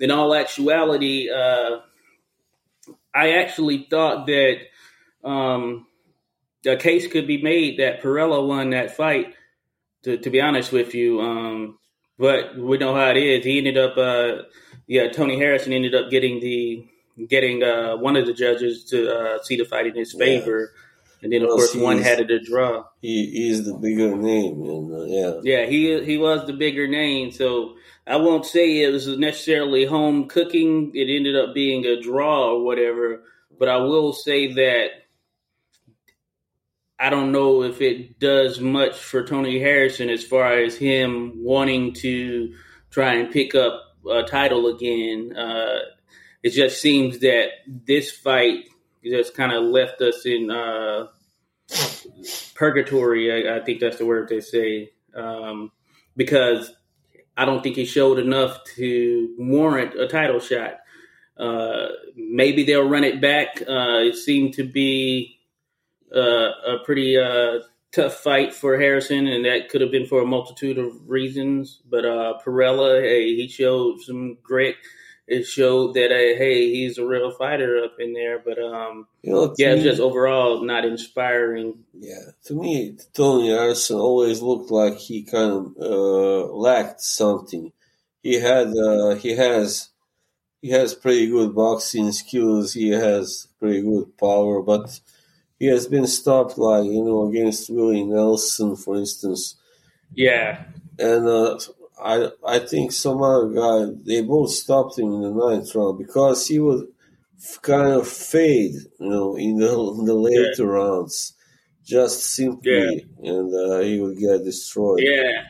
In 0.00 0.10
all 0.10 0.34
actuality, 0.34 1.28
uh, 1.30 1.80
I 3.14 3.32
actually 3.32 3.86
thought 3.90 4.26
that 4.26 4.56
um, 5.22 5.86
a 6.66 6.76
case 6.76 7.06
could 7.06 7.26
be 7.26 7.42
made 7.42 7.78
that 7.78 8.02
Perrella 8.02 8.46
won 8.46 8.70
that 8.70 8.96
fight. 8.96 9.34
To, 10.04 10.16
to 10.16 10.30
be 10.30 10.40
honest 10.40 10.72
with 10.72 10.94
you, 10.94 11.20
um, 11.20 11.78
but 12.18 12.56
we 12.56 12.78
know 12.78 12.94
how 12.94 13.10
it 13.10 13.18
is. 13.18 13.44
He 13.44 13.58
ended 13.58 13.76
up, 13.76 13.98
uh, 13.98 14.44
yeah, 14.86 15.10
Tony 15.10 15.38
Harrison 15.38 15.74
ended 15.74 15.94
up 15.94 16.10
getting 16.10 16.40
the 16.40 16.86
getting 17.28 17.62
uh, 17.62 17.96
one 17.96 18.16
of 18.16 18.26
the 18.26 18.32
judges 18.32 18.84
to 18.84 19.14
uh, 19.14 19.42
see 19.42 19.56
the 19.56 19.64
fight 19.66 19.86
in 19.86 19.94
his 19.94 20.14
favor. 20.14 20.72
Yeah. 20.72 20.89
And 21.22 21.32
then, 21.32 21.42
of 21.42 21.48
course, 21.48 21.74
one 21.74 21.98
had 21.98 22.20
it 22.20 22.30
a 22.30 22.40
draw. 22.40 22.84
He 23.02 23.50
is 23.50 23.66
the 23.66 23.74
bigger 23.74 24.16
name, 24.16 24.62
and 24.62 24.92
uh, 24.92 25.04
yeah, 25.04 25.40
yeah, 25.42 25.66
he 25.66 26.02
he 26.04 26.16
was 26.16 26.46
the 26.46 26.54
bigger 26.54 26.88
name. 26.88 27.30
So 27.30 27.76
I 28.06 28.16
won't 28.16 28.46
say 28.46 28.80
it 28.80 28.90
was 28.90 29.06
necessarily 29.06 29.84
home 29.84 30.28
cooking. 30.28 30.92
It 30.94 31.14
ended 31.14 31.36
up 31.36 31.54
being 31.54 31.84
a 31.84 32.00
draw 32.00 32.52
or 32.52 32.64
whatever. 32.64 33.22
But 33.58 33.68
I 33.68 33.76
will 33.76 34.14
say 34.14 34.54
that 34.54 34.88
I 36.98 37.10
don't 37.10 37.32
know 37.32 37.62
if 37.62 37.80
it 37.80 38.18
does 38.18 38.60
much 38.60 38.98
for 38.98 39.24
Tony 39.24 39.58
Harrison 39.58 40.08
as 40.10 40.24
far 40.24 40.54
as 40.54 40.76
him 40.76 41.32
wanting 41.36 41.94
to 41.94 42.54
try 42.90 43.14
and 43.14 43.30
pick 43.30 43.54
up 43.54 43.82
a 44.10 44.22
title 44.22 44.66
again. 44.66 45.36
Uh, 45.36 45.80
it 46.42 46.50
just 46.50 46.80
seems 46.80 47.20
that 47.20 47.48
this 47.66 48.10
fight 48.10 48.64
just 49.04 49.34
kind 49.34 49.52
of 49.52 49.64
left 49.64 50.00
us 50.02 50.26
in 50.26 50.50
uh, 50.50 51.06
purgatory. 52.54 53.48
I, 53.48 53.56
I, 53.56 53.60
think 53.64 53.80
that's 53.80 53.98
the 53.98 54.06
word 54.06 54.28
they 54.28 54.40
say 54.40 54.90
um, 55.14 55.72
because 56.16 56.72
I 57.36 57.44
don't 57.44 57.62
think 57.62 57.76
he 57.76 57.84
showed 57.84 58.18
enough 58.18 58.62
to 58.76 59.34
warrant 59.38 59.98
a 59.98 60.06
title 60.06 60.40
shot. 60.40 60.80
Uh, 61.36 61.88
maybe 62.14 62.64
they'll 62.64 62.88
run 62.88 63.04
it 63.04 63.20
back. 63.20 63.62
Uh, 63.62 64.00
it 64.00 64.16
seemed 64.16 64.54
to 64.54 64.64
be 64.64 65.38
uh, 66.14 66.50
a 66.66 66.78
pretty 66.84 67.16
uh, 67.16 67.60
tough 67.92 68.14
fight 68.14 68.52
for 68.52 68.78
Harrison, 68.78 69.26
and 69.26 69.44
that 69.44 69.68
could 69.70 69.80
have 69.80 69.90
been 69.90 70.06
for 70.06 70.20
a 70.20 70.26
multitude 70.26 70.76
of 70.76 71.08
reasons. 71.08 71.80
But 71.88 72.04
uh, 72.04 72.34
Perrella, 72.44 73.00
hey, 73.00 73.34
he 73.36 73.48
showed 73.48 74.00
some 74.00 74.36
grit 74.42 74.76
it 75.30 75.46
showed 75.46 75.94
that 75.94 76.10
uh, 76.10 76.36
hey, 76.36 76.70
he's 76.70 76.98
a 76.98 77.06
real 77.06 77.30
fighter 77.30 77.84
up 77.84 77.94
in 78.00 78.12
there. 78.12 78.40
But 78.40 78.58
um, 78.58 79.06
you 79.22 79.32
know, 79.32 79.54
yeah, 79.56 79.76
me, 79.76 79.82
just 79.84 80.00
overall 80.00 80.64
not 80.64 80.84
inspiring. 80.84 81.84
Yeah, 81.94 82.32
to 82.46 82.54
me, 82.54 82.98
Tony 83.14 83.50
Harrison 83.50 83.96
always 83.96 84.42
looked 84.42 84.72
like 84.72 84.98
he 84.98 85.22
kind 85.22 85.52
of 85.52 85.76
uh, 85.80 86.52
lacked 86.52 87.00
something. 87.00 87.72
He 88.22 88.34
had, 88.34 88.76
uh, 88.76 89.14
he 89.14 89.36
has, 89.36 89.88
he 90.60 90.70
has 90.70 90.94
pretty 90.94 91.28
good 91.28 91.54
boxing 91.54 92.12
skills. 92.12 92.74
He 92.74 92.90
has 92.90 93.46
pretty 93.58 93.82
good 93.82 94.18
power, 94.18 94.60
but 94.60 95.00
he 95.58 95.66
has 95.66 95.86
been 95.86 96.06
stopped, 96.08 96.58
like 96.58 96.84
you 96.84 97.04
know, 97.04 97.28
against 97.28 97.70
Willie 97.70 98.04
Nelson, 98.04 98.74
for 98.74 98.96
instance. 98.96 99.54
Yeah, 100.12 100.64
and 100.98 101.28
uh, 101.28 101.58
I 102.02 102.30
I 102.46 102.58
think 102.60 102.92
some 102.92 103.22
other 103.22 103.48
guy 103.48 103.92
they 104.04 104.22
both 104.22 104.50
stopped 104.50 104.98
him 104.98 105.12
in 105.12 105.22
the 105.22 105.30
ninth 105.30 105.74
round 105.74 105.98
because 105.98 106.46
he 106.46 106.58
would 106.58 106.88
kind 107.62 107.88
of 107.88 108.08
fade, 108.08 108.74
you 108.98 109.08
know, 109.08 109.36
in 109.36 109.56
the 109.56 109.68
in 109.98 110.04
the 110.04 110.14
later 110.14 110.52
yeah. 110.58 110.64
rounds, 110.64 111.34
just 111.84 112.22
simply, 112.22 113.06
yeah. 113.20 113.30
and 113.30 113.54
uh, 113.54 113.80
he 113.80 114.00
would 114.00 114.18
get 114.18 114.44
destroyed. 114.44 115.00
Yeah, 115.02 115.44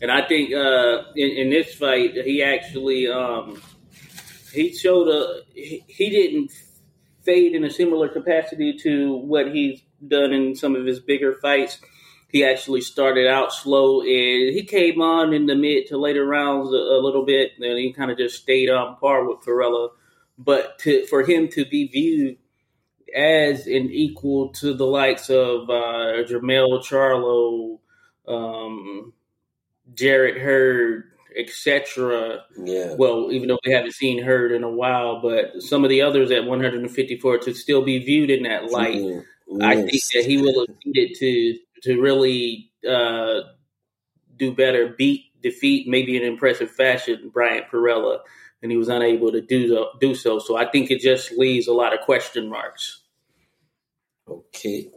and 0.00 0.10
I 0.10 0.26
think 0.26 0.52
uh, 0.52 1.02
in, 1.16 1.30
in 1.30 1.50
this 1.50 1.74
fight 1.74 2.14
he 2.14 2.42
actually 2.42 3.08
um, 3.08 3.60
he 4.52 4.74
showed 4.74 5.08
a 5.08 5.42
he, 5.54 5.84
he 5.86 6.10
didn't 6.10 6.52
fade 7.24 7.54
in 7.54 7.64
a 7.64 7.70
similar 7.70 8.08
capacity 8.08 8.76
to 8.78 9.16
what 9.16 9.52
he's 9.52 9.82
done 10.06 10.32
in 10.32 10.54
some 10.54 10.76
of 10.76 10.86
his 10.86 11.00
bigger 11.00 11.34
fights 11.34 11.78
he 12.28 12.44
actually 12.44 12.82
started 12.82 13.26
out 13.26 13.52
slow 13.52 14.02
and 14.02 14.54
he 14.54 14.64
came 14.64 15.00
on 15.00 15.32
in 15.32 15.46
the 15.46 15.54
mid 15.54 15.86
to 15.86 15.96
later 15.96 16.26
rounds 16.26 16.72
a, 16.72 16.76
a 16.76 17.00
little 17.02 17.24
bit 17.24 17.52
and 17.58 17.78
he 17.78 17.92
kind 17.92 18.10
of 18.10 18.18
just 18.18 18.42
stayed 18.42 18.68
on 18.68 18.96
par 18.96 19.26
with 19.26 19.40
Perrella. 19.40 19.90
But 20.36 20.78
to, 20.80 21.06
for 21.06 21.24
him 21.24 21.48
to 21.48 21.64
be 21.64 21.88
viewed 21.88 22.36
as 23.16 23.66
an 23.66 23.90
equal 23.90 24.50
to 24.50 24.74
the 24.74 24.86
likes 24.86 25.30
of 25.30 25.70
uh, 25.70 26.22
Jermell 26.28 26.84
Charlo, 26.84 27.78
um, 28.28 29.12
Jarrett 29.94 30.36
Hurd, 30.36 31.04
etc. 31.36 32.44
Yeah. 32.56 32.94
Well, 32.94 33.32
even 33.32 33.48
though 33.48 33.58
we 33.64 33.72
haven't 33.72 33.94
seen 33.94 34.22
Hurd 34.22 34.52
in 34.52 34.64
a 34.64 34.70
while, 34.70 35.22
but 35.22 35.62
some 35.62 35.82
of 35.82 35.90
the 35.90 36.02
others 36.02 36.30
at 36.30 36.44
154 36.44 37.38
to 37.38 37.54
still 37.54 37.82
be 37.82 37.98
viewed 37.98 38.30
in 38.30 38.42
that 38.42 38.70
light. 38.70 38.96
Yes. 38.96 39.24
I 39.62 39.76
think 39.76 40.02
that 40.12 40.24
he 40.26 40.36
will 40.36 40.66
have 40.66 40.76
needed 40.84 41.16
to 41.18 41.58
to 41.82 42.00
really 42.00 42.70
uh, 42.88 43.40
do 44.36 44.54
better, 44.54 44.94
beat, 44.96 45.26
defeat, 45.42 45.88
maybe 45.88 46.16
in 46.16 46.22
impressive 46.22 46.70
fashion, 46.70 47.30
Bryant 47.32 47.66
Perrella, 47.70 48.20
and 48.62 48.70
he 48.70 48.76
was 48.76 48.88
unable 48.88 49.32
to 49.32 49.40
do 49.40 49.86
do 50.00 50.14
so. 50.14 50.38
So 50.38 50.56
I 50.56 50.70
think 50.70 50.90
it 50.90 51.00
just 51.00 51.32
leaves 51.32 51.68
a 51.68 51.72
lot 51.72 51.94
of 51.94 52.00
question 52.00 52.48
marks. 52.48 53.02
Okay. 54.28 54.90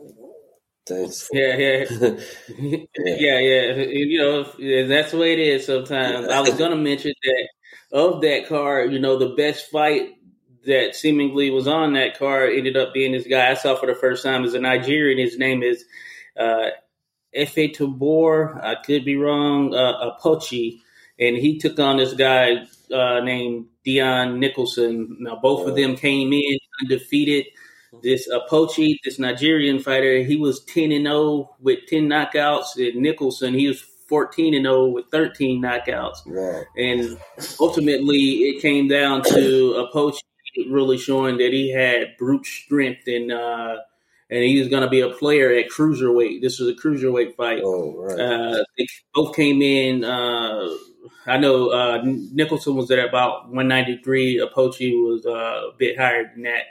Thanks. 0.86 1.30
Yeah, 1.32 1.56
yeah, 1.58 1.86
yeah, 1.90 2.10
yeah, 2.98 3.40
yeah. 3.40 3.74
You 3.74 4.18
know, 4.20 4.88
that's 4.88 5.12
the 5.12 5.18
way 5.18 5.34
it 5.34 5.40
is. 5.40 5.66
Sometimes 5.66 6.28
I 6.28 6.42
was 6.42 6.56
gonna 6.56 6.76
mention 6.76 7.14
that 7.24 7.48
of 7.98 8.22
that 8.22 8.48
card. 8.48 8.92
You 8.92 9.00
know, 9.00 9.18
the 9.18 9.36
best 9.36 9.70
fight 9.70 10.14
that 10.66 10.96
seemingly 10.96 11.50
was 11.50 11.68
on 11.68 11.94
that 11.94 12.18
card 12.18 12.54
ended 12.56 12.78
up 12.78 12.94
being 12.94 13.12
this 13.12 13.28
guy 13.28 13.50
I 13.50 13.54
saw 13.56 13.76
for 13.76 13.88
the 13.88 13.96
first 13.96 14.24
time 14.24 14.44
as 14.44 14.54
a 14.54 14.60
Nigerian. 14.60 15.20
His 15.20 15.38
name 15.38 15.64
is 15.64 15.86
uh, 16.38 16.70
Efe 17.36 17.74
Tabor. 17.74 18.60
I 18.64 18.76
could 18.76 19.06
be 19.06 19.16
wrong. 19.16 19.74
Uh, 19.74 20.12
Apochi, 20.12 20.80
and 21.20 21.38
he 21.38 21.58
took 21.60 21.80
on 21.80 21.98
this 21.98 22.14
guy 22.14 22.66
uh, 22.94 23.20
named 23.22 23.68
Deon 23.86 24.38
Nicholson. 24.38 25.18
Now 25.20 25.38
both 25.42 25.68
of 25.68 25.76
them 25.76 25.96
came 25.96 26.34
in 26.34 26.60
undefeated. 26.82 27.46
This 28.02 28.30
Apochi, 28.30 28.96
this 29.04 29.20
Nigerian 29.20 29.80
fighter, 29.80 30.24
he 30.24 30.38
was 30.38 30.64
ten 30.64 30.92
and 30.92 31.06
0 31.06 31.56
with 31.60 31.80
ten 31.88 32.08
knockouts. 32.08 32.78
And 32.78 33.02
Nicholson, 33.02 33.54
he 33.54 33.68
was 33.68 33.82
14 34.12 34.54
and 34.54 34.66
0 34.66 34.88
with 34.88 35.06
13 35.12 35.62
knockouts. 35.62 36.26
Wow. 36.26 36.64
And 36.78 37.18
ultimately, 37.60 38.50
it 38.50 38.62
came 38.62 38.88
down 38.88 39.24
to 39.24 39.88
Apochi 39.94 40.20
really 40.70 40.98
showing 40.98 41.38
that 41.38 41.54
he 41.54 41.72
had 41.72 42.18
brute 42.18 42.46
strength 42.46 43.08
and 43.08 43.32
uh, 43.32 43.78
and 44.32 44.44
he 44.44 44.58
was 44.60 44.70
going 44.70 44.84
to 44.84 44.90
be 44.90 45.02
a 45.02 45.10
player 45.10 45.54
at 45.54 45.70
cruiserweight. 45.70 46.42
This 46.42 46.58
was 46.58 46.70
a 46.70 46.74
cruiserweight 46.74 47.36
fight. 47.36 47.62
Oh, 47.64 47.96
right. 47.98 48.20
Uh, 48.20 48.64
they 48.78 48.88
both 49.14 49.36
came 49.36 49.62
in. 49.62 50.06
Uh, 50.06 50.70
I 51.28 51.38
know 51.38 51.70
uh, 51.70 52.02
Nicholson 52.04 52.76
was 52.76 52.90
at 52.92 53.00
about 53.00 53.50
193. 53.50 54.40
Apochi 54.40 54.94
was 54.94 55.26
uh, 55.26 55.70
a 55.70 55.72
bit 55.78 56.00
higher 56.00 56.32
than 56.34 56.44
that, 56.44 56.64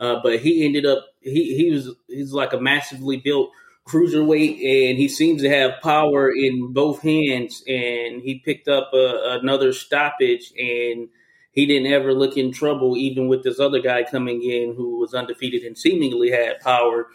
uh, 0.00 0.20
but 0.22 0.40
he 0.40 0.64
ended 0.66 0.84
up 0.84 1.04
he 1.20 1.56
he 1.56 1.70
was 1.70 1.90
he's 2.08 2.32
like 2.32 2.52
a 2.52 2.60
massively 2.60 3.18
built 3.18 3.50
cruiserweight, 3.86 4.90
and 4.90 4.98
he 4.98 5.08
seems 5.08 5.42
to 5.42 5.48
have 5.48 5.80
power 5.82 6.30
in 6.34 6.72
both 6.72 7.00
hands. 7.00 7.62
And 7.68 8.22
he 8.22 8.42
picked 8.44 8.66
up 8.66 8.90
a, 8.92 9.38
another 9.40 9.72
stoppage 9.72 10.52
and 10.58 11.08
he 11.54 11.66
didn't 11.66 11.92
ever 11.92 12.12
look 12.12 12.36
in 12.36 12.52
trouble, 12.52 12.96
even 12.96 13.28
with 13.28 13.44
this 13.44 13.60
other 13.60 13.80
guy 13.80 14.02
coming 14.02 14.42
in 14.42 14.74
who 14.74 14.98
was 14.98 15.14
undefeated 15.14 15.62
and 15.62 15.78
seemingly 15.78 16.30
had 16.30 16.60
power. 16.60 17.06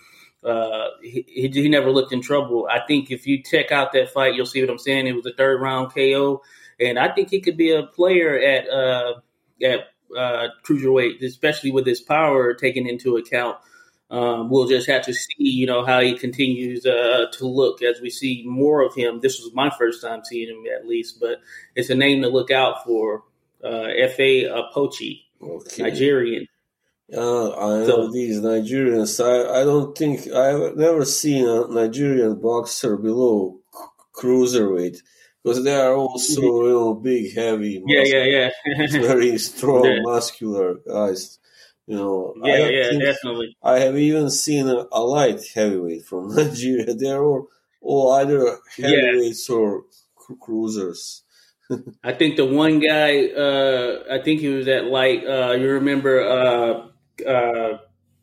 Uh, 0.44 0.88
he, 1.04 1.26
he, 1.28 1.68
never 1.68 1.92
looked 1.92 2.14
in 2.14 2.22
trouble. 2.22 2.66
I 2.72 2.80
think 2.88 3.12
if 3.12 3.28
you 3.28 3.44
check 3.44 3.74
out 3.74 3.92
that 3.92 4.12
fight, 4.12 4.36
you'll 4.36 4.46
see 4.46 4.62
what 4.62 4.70
I'm 4.70 4.78
saying. 4.78 5.08
It 5.08 5.16
was 5.16 5.26
a 5.26 5.34
third 5.34 5.62
round 5.62 5.94
KO, 5.94 6.42
and 6.80 6.98
I 6.98 7.14
think 7.14 7.30
he 7.30 7.42
could 7.42 7.58
be 7.58 7.72
a 7.72 7.84
player 7.84 8.40
at 8.40 8.70
uh, 8.70 9.16
at 9.62 9.80
uh, 10.18 10.48
cruiserweight, 10.66 11.22
especially 11.22 11.72
with 11.72 11.86
his 11.86 12.00
power 12.00 12.54
taken 12.54 12.88
into 12.88 13.18
account. 13.18 13.58
Um, 14.12 14.50
we'll 14.50 14.68
just 14.68 14.90
have 14.90 15.04
to 15.04 15.14
see, 15.14 15.44
you 15.44 15.68
know, 15.68 15.86
how 15.86 16.00
he 16.00 16.18
continues 16.18 16.86
uh, 16.86 17.26
to 17.34 17.46
look 17.46 17.84
as 17.84 18.02
we 18.02 18.10
see 18.10 18.44
more 18.48 18.82
of 18.82 18.96
him. 18.96 19.20
This 19.20 19.40
was 19.40 19.54
my 19.54 19.70
first 19.78 20.02
time 20.02 20.22
seeing 20.24 20.50
him, 20.50 20.64
at 20.74 20.88
least, 20.88 21.20
but 21.20 21.42
it's 21.76 21.90
a 21.90 21.96
name 21.96 22.22
to 22.24 22.30
look 22.30 22.50
out 22.50 22.86
for 22.86 23.24
uh, 23.64 23.88
F.A. 23.98 24.46
Apochi, 24.46 25.24
okay. 25.42 25.84
Nigerian. 25.84 26.48
Uh, 27.12 27.52
I 27.56 27.88
know 27.88 28.12
these 28.12 28.40
Nigerians. 28.40 29.20
I, 29.24 29.62
I 29.62 29.64
don't 29.64 29.98
think 29.98 30.28
I've 30.28 30.78
never 30.78 31.06
seen 31.06 31.48
a 31.48 31.68
Nigerian 31.68 32.40
boxer 32.40 32.98
below 32.98 33.60
cruiserweight 34.14 35.02
because 35.44 35.64
they 35.64 35.76
are 35.76 35.96
also 35.96 36.42
mm-hmm. 36.42 36.68
you 36.68 36.74
know 36.74 36.94
big, 36.94 37.34
heavy, 37.34 37.84
yeah, 37.88 38.04
yeah, 38.04 38.50
yeah, 38.66 38.88
very 38.92 39.38
strong, 39.38 39.86
yeah. 39.86 40.00
muscular 40.02 40.76
guys. 40.88 41.40
You 41.88 41.96
know, 41.96 42.34
yeah, 42.44 42.70
yeah, 42.70 42.92
definitely. 43.00 43.58
I 43.64 43.80
have 43.80 43.98
even 43.98 44.30
seen 44.30 44.68
a, 44.68 44.86
a, 44.92 45.02
light 45.02 45.42
heavyweight 45.56 46.06
from 46.06 46.28
Nigeria. 46.36 46.94
They're 46.94 47.24
all, 47.24 47.48
all 47.82 48.12
either 48.14 48.60
heavyweights 48.78 49.50
yeah. 49.50 49.56
or 49.56 49.84
cruisers. 50.40 51.24
I 52.04 52.14
think 52.14 52.36
the 52.36 52.46
one 52.46 52.80
guy, 52.80 53.28
uh, 53.28 54.04
I 54.12 54.20
think 54.20 54.40
he 54.40 54.48
was 54.48 54.68
at 54.68 54.86
like 54.86 55.24
Uh, 55.24 55.52
you 55.60 55.70
remember 55.70 56.22
uh, 56.22 57.28
uh, 57.28 57.78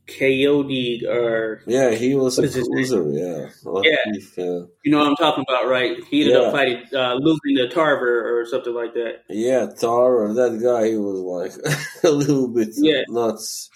Kayode 0.06 1.04
or 1.04 1.62
yeah, 1.66 1.90
he 1.90 2.14
was 2.14 2.38
a 2.38 2.48
cruiser. 2.48 3.08
Yeah, 3.10 3.48
yeah. 3.82 4.18
yeah. 4.36 4.60
You 4.84 4.90
know 4.90 4.98
what 4.98 5.08
I'm 5.08 5.16
talking 5.16 5.44
about, 5.48 5.68
right? 5.68 6.02
He 6.04 6.22
ended 6.22 6.36
yeah. 6.36 6.42
up 6.42 6.52
fighting, 6.52 6.82
uh, 6.94 7.14
losing 7.14 7.56
to 7.56 7.68
Tarver 7.68 8.38
or 8.38 8.46
something 8.46 8.74
like 8.74 8.94
that. 8.94 9.24
Yeah, 9.28 9.66
Tarver. 9.66 10.32
That 10.34 10.60
guy, 10.62 10.88
he 10.90 10.96
was 10.96 11.20
like 11.20 11.76
a 12.04 12.10
little 12.10 12.48
bit 12.48 12.68
yeah. 12.76 13.02
nuts. 13.08 13.68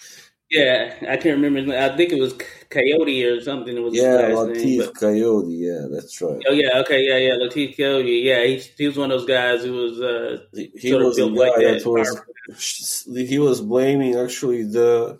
Yeah, 0.49 0.95
I 1.01 1.17
can't 1.17 1.41
remember. 1.41 1.77
I 1.77 1.95
think 1.95 2.11
it 2.11 2.19
was 2.19 2.33
Kayode 2.71 3.37
or 3.37 3.41
something. 3.41 3.81
Was 3.83 3.93
yeah, 3.93 4.31
Lateef 4.31 4.63
name, 4.63 4.81
Kayode. 4.93 5.45
Yeah, 5.49 5.87
that's 5.91 6.21
right. 6.21 6.41
Oh 6.47 6.53
yeah, 6.53 6.79
okay, 6.79 7.01
yeah, 7.01 7.17
yeah, 7.17 7.35
Lateef 7.35 7.77
Coyote. 7.77 8.09
Yeah, 8.09 8.43
he, 8.45 8.61
he 8.77 8.87
was 8.87 8.97
one 8.97 9.11
of 9.11 9.19
those 9.19 9.27
guys 9.27 9.63
who 9.63 9.73
was 9.73 10.01
uh, 10.01 10.37
he, 10.53 10.71
he 10.75 10.93
was 10.93 11.17
the 11.17 11.27
guy 11.27 11.33
like 11.35 11.55
that. 11.55 11.85
was 11.85 13.07
he 13.13 13.39
was 13.39 13.61
blaming 13.61 14.15
actually 14.15 14.63
the 14.63 15.19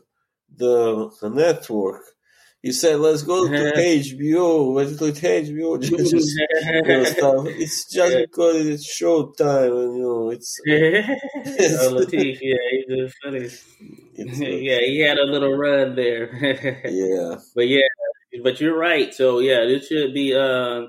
the 0.55 1.11
the 1.21 1.29
network 1.29 2.03
he 2.61 2.71
said, 2.71 2.99
"Let's 2.99 3.23
go 3.23 3.47
to 3.47 3.73
HBO. 3.73 4.73
Let's 4.73 4.95
go 4.95 5.09
to 5.11 5.21
HBO." 5.21 5.81
Just, 5.81 6.11
just 6.11 6.37
you 6.65 6.81
know, 6.83 7.03
stuff. 7.03 7.45
It's 7.47 7.85
just 7.91 8.17
because 8.17 8.67
it's 8.67 9.01
showtime, 9.01 9.85
and 9.85 9.97
you 9.97 10.03
know, 10.03 10.29
it's. 10.29 10.59
it's 10.65 11.81
oh, 11.81 11.95
Lateef, 11.95 12.37
yeah, 12.41 12.55
he's 12.87 13.13
funny. 13.23 13.49
yeah, 14.63 14.79
he 14.79 14.99
had 14.99 15.17
a 15.17 15.25
little 15.25 15.57
run 15.57 15.95
there. 15.95 16.29
yeah, 16.85 17.35
but 17.55 17.67
yeah, 17.67 17.81
but 18.43 18.61
you're 18.61 18.77
right. 18.77 19.13
So 19.13 19.39
yeah, 19.39 19.65
this 19.65 19.87
should 19.87 20.13
be. 20.13 20.35
Uh, 20.35 20.87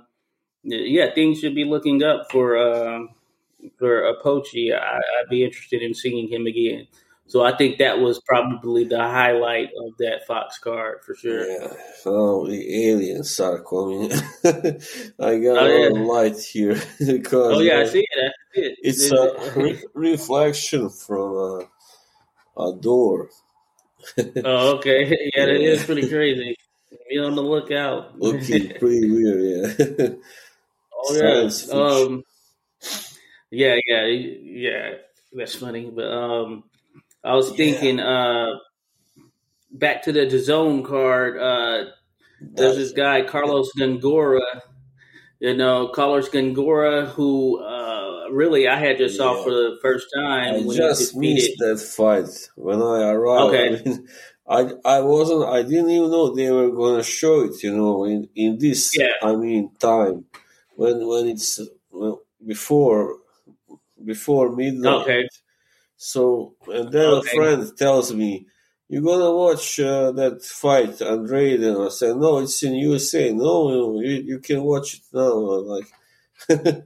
yeah, 0.65 1.13
things 1.15 1.41
should 1.41 1.55
be 1.55 1.65
looking 1.65 2.03
up 2.03 2.31
for 2.31 2.57
uh, 2.57 3.07
for 3.79 4.13
Apochi. 4.13 4.73
I, 4.75 4.97
I'd 4.99 5.29
be 5.31 5.45
interested 5.45 5.83
in 5.83 5.95
seeing 5.95 6.29
him 6.29 6.47
again. 6.47 6.87
So 7.27 7.43
I 7.43 7.57
think 7.57 7.79
that 7.79 7.99
was 7.99 8.21
probably 8.21 8.85
the 8.85 8.99
highlight 8.99 9.71
of 9.79 9.97
that 9.99 10.27
Fox 10.27 10.59
card 10.59 10.99
for 11.03 11.15
sure. 11.15 11.47
Yeah. 11.47 11.69
Oh, 12.05 12.47
the 12.47 12.91
aliens 12.91 13.41
are 13.41 13.63
coming. 13.63 14.13
I 14.45 15.39
got 15.39 15.63
oh, 15.63 15.67
yeah. 15.67 15.89
a 15.89 15.93
light 15.97 16.39
here 16.39 16.75
because 16.99 17.57
oh 17.57 17.61
yeah, 17.61 17.77
uh, 17.77 17.81
I 17.81 17.87
see 17.87 18.01
it. 18.01 18.09
I 18.13 18.55
see 18.55 18.61
it. 18.61 18.79
It's 18.83 19.11
a 19.11 19.53
re- 19.57 19.83
reflection 19.95 20.91
from 20.91 21.33
a, 22.57 22.61
a 22.61 22.77
door. 22.77 23.31
oh, 24.45 24.77
okay. 24.77 25.31
Yeah, 25.35 25.47
that 25.47 25.61
is 25.61 25.85
pretty 25.85 26.09
crazy. 26.09 26.57
Be 27.09 27.19
on 27.19 27.35
the 27.35 27.43
lookout. 27.43 28.19
Looking 28.19 28.75
pretty 28.79 29.11
weird, 29.11 29.77
yeah. 29.79 30.09
oh 30.95 31.15
yeah. 31.15 31.49
Um, 31.73 32.25
yeah, 33.51 33.77
yeah, 33.87 34.05
yeah. 34.07 34.91
That's 35.33 35.55
funny, 35.55 35.91
but 35.91 36.13
um 36.13 36.65
I 37.25 37.35
was 37.35 37.51
thinking 37.53 37.99
yeah. 37.99 38.09
uh, 38.09 38.59
back 39.71 40.03
to 40.05 40.13
the 40.13 40.27
DAZN 40.27 40.85
card. 40.85 41.39
Uh, 41.39 41.91
there's 42.41 42.77
this 42.77 42.93
guy 42.93 43.23
Carlos 43.23 43.71
Gongora. 43.79 44.41
You 45.39 45.57
know, 45.57 45.89
Carlos 45.89 46.29
Gongora, 46.29 47.07
who 47.09 47.61
uh, 47.61 48.29
really 48.31 48.69
I 48.69 48.79
had 48.79 48.99
just 48.99 49.15
yeah. 49.15 49.19
saw 49.19 49.43
for 49.43 49.51
the 49.51 49.79
first 49.83 50.07
time. 50.15 50.55
I 50.55 50.61
when 50.61 50.77
just 50.77 51.17
missed 51.17 51.59
that 51.59 51.81
fight 51.81 52.51
when 52.57 52.81
I 52.81 53.11
arrived. 53.11 53.55
Okay. 53.55 53.67
I, 53.67 53.83
mean, 53.85 54.09
I, 54.49 54.71
I 54.85 55.01
wasn't. 55.01 55.49
I 55.49 55.63
didn't 55.63 55.91
even 55.91 56.11
know 56.11 56.35
they 56.35 56.51
were 56.51 56.71
going 56.71 56.97
to 56.97 57.03
show 57.03 57.43
it. 57.43 57.63
You 57.63 57.77
know, 57.77 58.05
in 58.05 58.29
in 58.35 58.59
this. 58.59 58.97
Yeah. 58.97 59.13
I 59.23 59.35
mean, 59.35 59.73
time 59.79 60.27
when 60.77 61.07
when 61.07 61.29
it's 61.29 61.61
well, 61.91 62.23
before 62.45 63.17
before 64.05 64.55
midnight. 64.55 65.03
Okay. 65.03 65.29
So, 66.05 66.57
and 66.67 66.91
then 66.91 67.07
okay. 67.07 67.31
a 67.31 67.35
friend 67.37 67.79
tells 67.79 68.13
me, 68.13 68.49
"You're 68.89 69.03
gonna 69.03 69.31
watch 69.31 69.79
uh, 69.79 70.11
that 70.11 70.43
fight, 70.43 71.01
Andrade?" 71.01 71.63
And 71.63 71.81
I 71.81 71.91
said, 71.91 72.17
"No, 72.17 72.39
it's 72.39 72.61
in 72.65 72.75
USA. 72.75 73.33
No, 73.33 74.01
you, 74.01 74.17
you 74.31 74.39
can 74.41 74.65
watch 74.65 74.95
it 74.95 75.03
now." 75.13 75.31
I'm 75.31 75.67
like, 75.67 75.87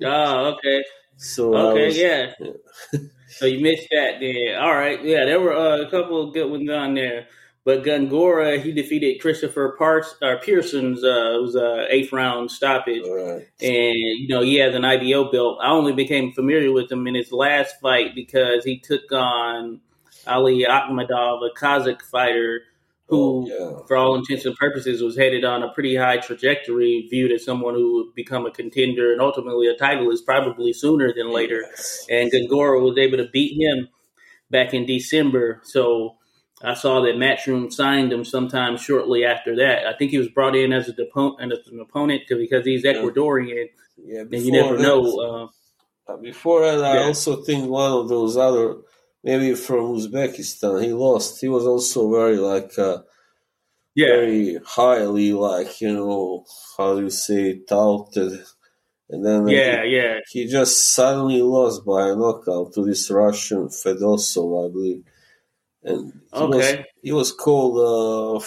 oh, 0.04 0.52
okay. 0.58 0.84
So 1.16 1.56
okay, 1.56 1.86
was, 1.86 1.96
yeah. 1.96 2.32
yeah. 2.38 3.00
so 3.28 3.46
you 3.46 3.62
missed 3.62 3.88
that 3.90 4.20
then. 4.20 4.58
All 4.60 4.74
right, 4.74 5.02
yeah, 5.02 5.24
there 5.24 5.40
were 5.40 5.56
uh, 5.56 5.80
a 5.80 5.90
couple 5.90 6.28
of 6.28 6.34
good 6.34 6.50
ones 6.50 6.68
on 6.68 6.92
there. 6.92 7.26
But 7.66 7.82
Gongora, 7.82 8.62
he 8.62 8.70
defeated 8.70 9.20
Christopher 9.20 9.74
Parts, 9.76 10.14
or 10.22 10.36
Pearson's 10.36 11.02
uh, 11.02 11.34
it 11.34 11.42
was 11.42 11.56
a 11.56 11.92
eighth 11.92 12.12
round 12.12 12.52
stoppage, 12.52 13.02
right. 13.04 13.44
and 13.60 13.96
you 13.96 14.28
know 14.28 14.40
he 14.40 14.54
has 14.58 14.76
an 14.76 14.84
IBO 14.84 15.32
belt. 15.32 15.58
I 15.60 15.70
only 15.70 15.92
became 15.92 16.30
familiar 16.30 16.70
with 16.70 16.92
him 16.92 17.08
in 17.08 17.16
his 17.16 17.32
last 17.32 17.80
fight 17.82 18.14
because 18.14 18.64
he 18.64 18.78
took 18.78 19.10
on 19.10 19.80
Ali 20.28 20.64
Akhmedov, 20.64 21.40
a 21.44 21.58
Kazakh 21.58 22.02
fighter 22.02 22.60
who, 23.08 23.48
oh, 23.52 23.78
yeah. 23.80 23.86
for 23.88 23.96
all 23.96 24.14
intents 24.14 24.44
and 24.46 24.54
purposes, 24.54 25.02
was 25.02 25.16
headed 25.16 25.44
on 25.44 25.64
a 25.64 25.72
pretty 25.72 25.96
high 25.96 26.18
trajectory, 26.18 27.08
viewed 27.10 27.32
as 27.32 27.44
someone 27.44 27.74
who 27.74 27.94
would 27.94 28.14
become 28.14 28.46
a 28.46 28.50
contender 28.52 29.10
and 29.12 29.20
ultimately 29.20 29.66
a 29.66 29.74
titleist 29.74 30.24
probably 30.24 30.72
sooner 30.72 31.12
than 31.12 31.32
later. 31.32 31.62
Yes. 31.62 32.06
And 32.08 32.30
Gongora 32.30 32.80
was 32.80 32.96
able 32.96 33.16
to 33.16 33.28
beat 33.28 33.60
him 33.60 33.88
back 34.52 34.72
in 34.72 34.86
December. 34.86 35.60
So 35.64 36.16
I 36.62 36.74
saw 36.74 37.02
that 37.02 37.16
Matchroom 37.16 37.70
signed 37.72 38.12
him 38.12 38.24
sometime 38.24 38.76
shortly 38.78 39.24
after 39.24 39.56
that. 39.56 39.86
I 39.86 39.94
think 39.96 40.10
he 40.10 40.18
was 40.18 40.28
brought 40.28 40.56
in 40.56 40.72
as 40.72 40.88
a 40.88 40.92
depo- 40.94 41.36
as 41.40 41.68
an 41.68 41.80
opponent 41.80 42.22
because 42.28 42.64
he's 42.64 42.84
Ecuadorian, 42.84 43.68
Yeah, 44.02 44.20
and 44.20 44.32
you 44.32 44.52
never 44.52 44.76
that- 44.76 44.82
know. 44.82 45.00
Uh, 45.20 45.48
Uh, 46.08 46.16
Before 46.18 46.60
that, 46.60 46.84
I 46.84 47.02
also 47.02 47.42
think 47.42 47.68
one 47.68 47.90
of 47.90 48.08
those 48.08 48.36
other, 48.36 48.76
maybe 49.24 49.54
from 49.56 49.96
Uzbekistan, 49.96 50.84
he 50.84 50.92
lost. 50.92 51.40
He 51.40 51.48
was 51.48 51.66
also 51.66 52.08
very 52.12 52.36
like, 52.36 52.78
uh, 52.78 52.98
yeah, 53.96 54.06
very 54.14 54.58
highly 54.64 55.32
like 55.32 55.80
you 55.80 55.92
know 55.92 56.44
how 56.78 56.94
do 56.94 57.02
you 57.02 57.10
say 57.10 57.58
touted, 57.68 58.38
and 59.10 59.26
then 59.26 59.48
yeah, 59.48 59.82
yeah. 59.82 60.20
he 60.30 60.46
just 60.46 60.94
suddenly 60.94 61.42
lost 61.42 61.84
by 61.84 62.08
a 62.10 62.14
knockout 62.14 62.72
to 62.74 62.84
this 62.84 63.10
Russian 63.10 63.66
Fedosov, 63.68 64.50
I 64.64 64.72
believe, 64.72 65.02
and 65.86 66.12
he 66.34 66.42
was 66.44 66.54
Okay, 66.54 66.84
he 67.02 67.12
was 67.12 67.32
called. 67.32 67.78
Uh, 67.78 68.44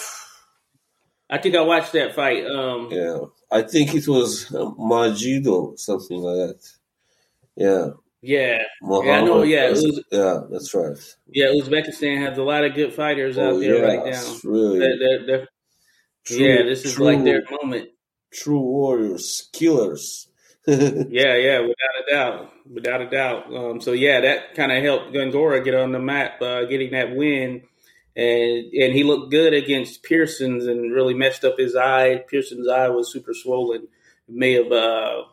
I 1.29 1.37
think 1.37 1.55
I 1.55 1.61
watched 1.61 1.93
that 1.93 2.15
fight. 2.15 2.45
Um, 2.45 2.89
yeah, 2.91 3.17
I 3.51 3.61
think 3.63 3.93
it 3.95 4.07
was 4.07 4.53
uh, 4.53 4.71
Majido, 4.79 5.77
something 5.77 6.19
like 6.19 6.35
that. 6.47 6.59
Yeah, 7.55 7.87
yeah, 8.21 8.63
Mohammed, 8.81 9.47
yeah, 9.49 9.67
it 9.67 9.71
was- 9.71 9.83
was- 9.83 10.03
yeah, 10.11 10.39
that's 10.51 10.73
right. 10.73 10.97
yeah. 11.27 11.47
Uzbekistan 11.47 12.17
has 12.25 12.37
a 12.37 12.43
lot 12.43 12.63
of 12.63 12.73
good 12.73 12.93
fighters 12.93 13.37
out 13.37 13.53
Oh, 13.53 13.59
there 13.59 13.75
yeah, 13.77 13.81
right 13.81 14.05
now. 14.11 14.35
really 14.43 14.79
They're- 14.79 14.97
they're- 14.99 15.25
they're- 15.27 15.47
true, 16.25 16.37
yeah, 16.37 16.63
this 16.63 16.85
is 16.85 16.93
true, 16.95 17.05
like 17.05 17.23
their 17.23 17.43
moment. 17.61 17.89
true 18.31 18.59
warriors, 18.61 19.49
killers. 19.53 20.28
Yeah, 21.09 21.35
yeah, 21.37 21.59
without 21.61 21.95
a 22.07 22.11
doubt, 22.11 22.53
without 22.71 23.01
a 23.01 23.09
doubt. 23.09 23.53
Um, 23.55 23.81
so 23.81 23.93
yeah, 23.93 24.21
that 24.21 24.53
kind 24.55 24.71
of 24.71 24.83
helped 24.83 25.13
Gongora 25.13 25.63
get 25.63 25.73
on 25.75 25.91
the 25.91 25.99
map, 25.99 26.41
uh, 26.41 26.65
getting 26.65 26.91
that 26.91 27.15
win, 27.15 27.63
and 28.15 28.73
and 28.73 28.93
he 28.93 29.03
looked 29.03 29.31
good 29.31 29.53
against 29.53 30.03
Pearson's 30.03 30.65
and 30.67 30.93
really 30.93 31.13
messed 31.13 31.43
up 31.45 31.57
his 31.57 31.75
eye. 31.75 32.23
Pearson's 32.29 32.67
eye 32.67 32.89
was 32.89 33.11
super 33.11 33.33
swollen. 33.33 33.83
It 33.83 34.35
may 34.35 34.53
have, 34.53 34.71
uh, 34.71 35.23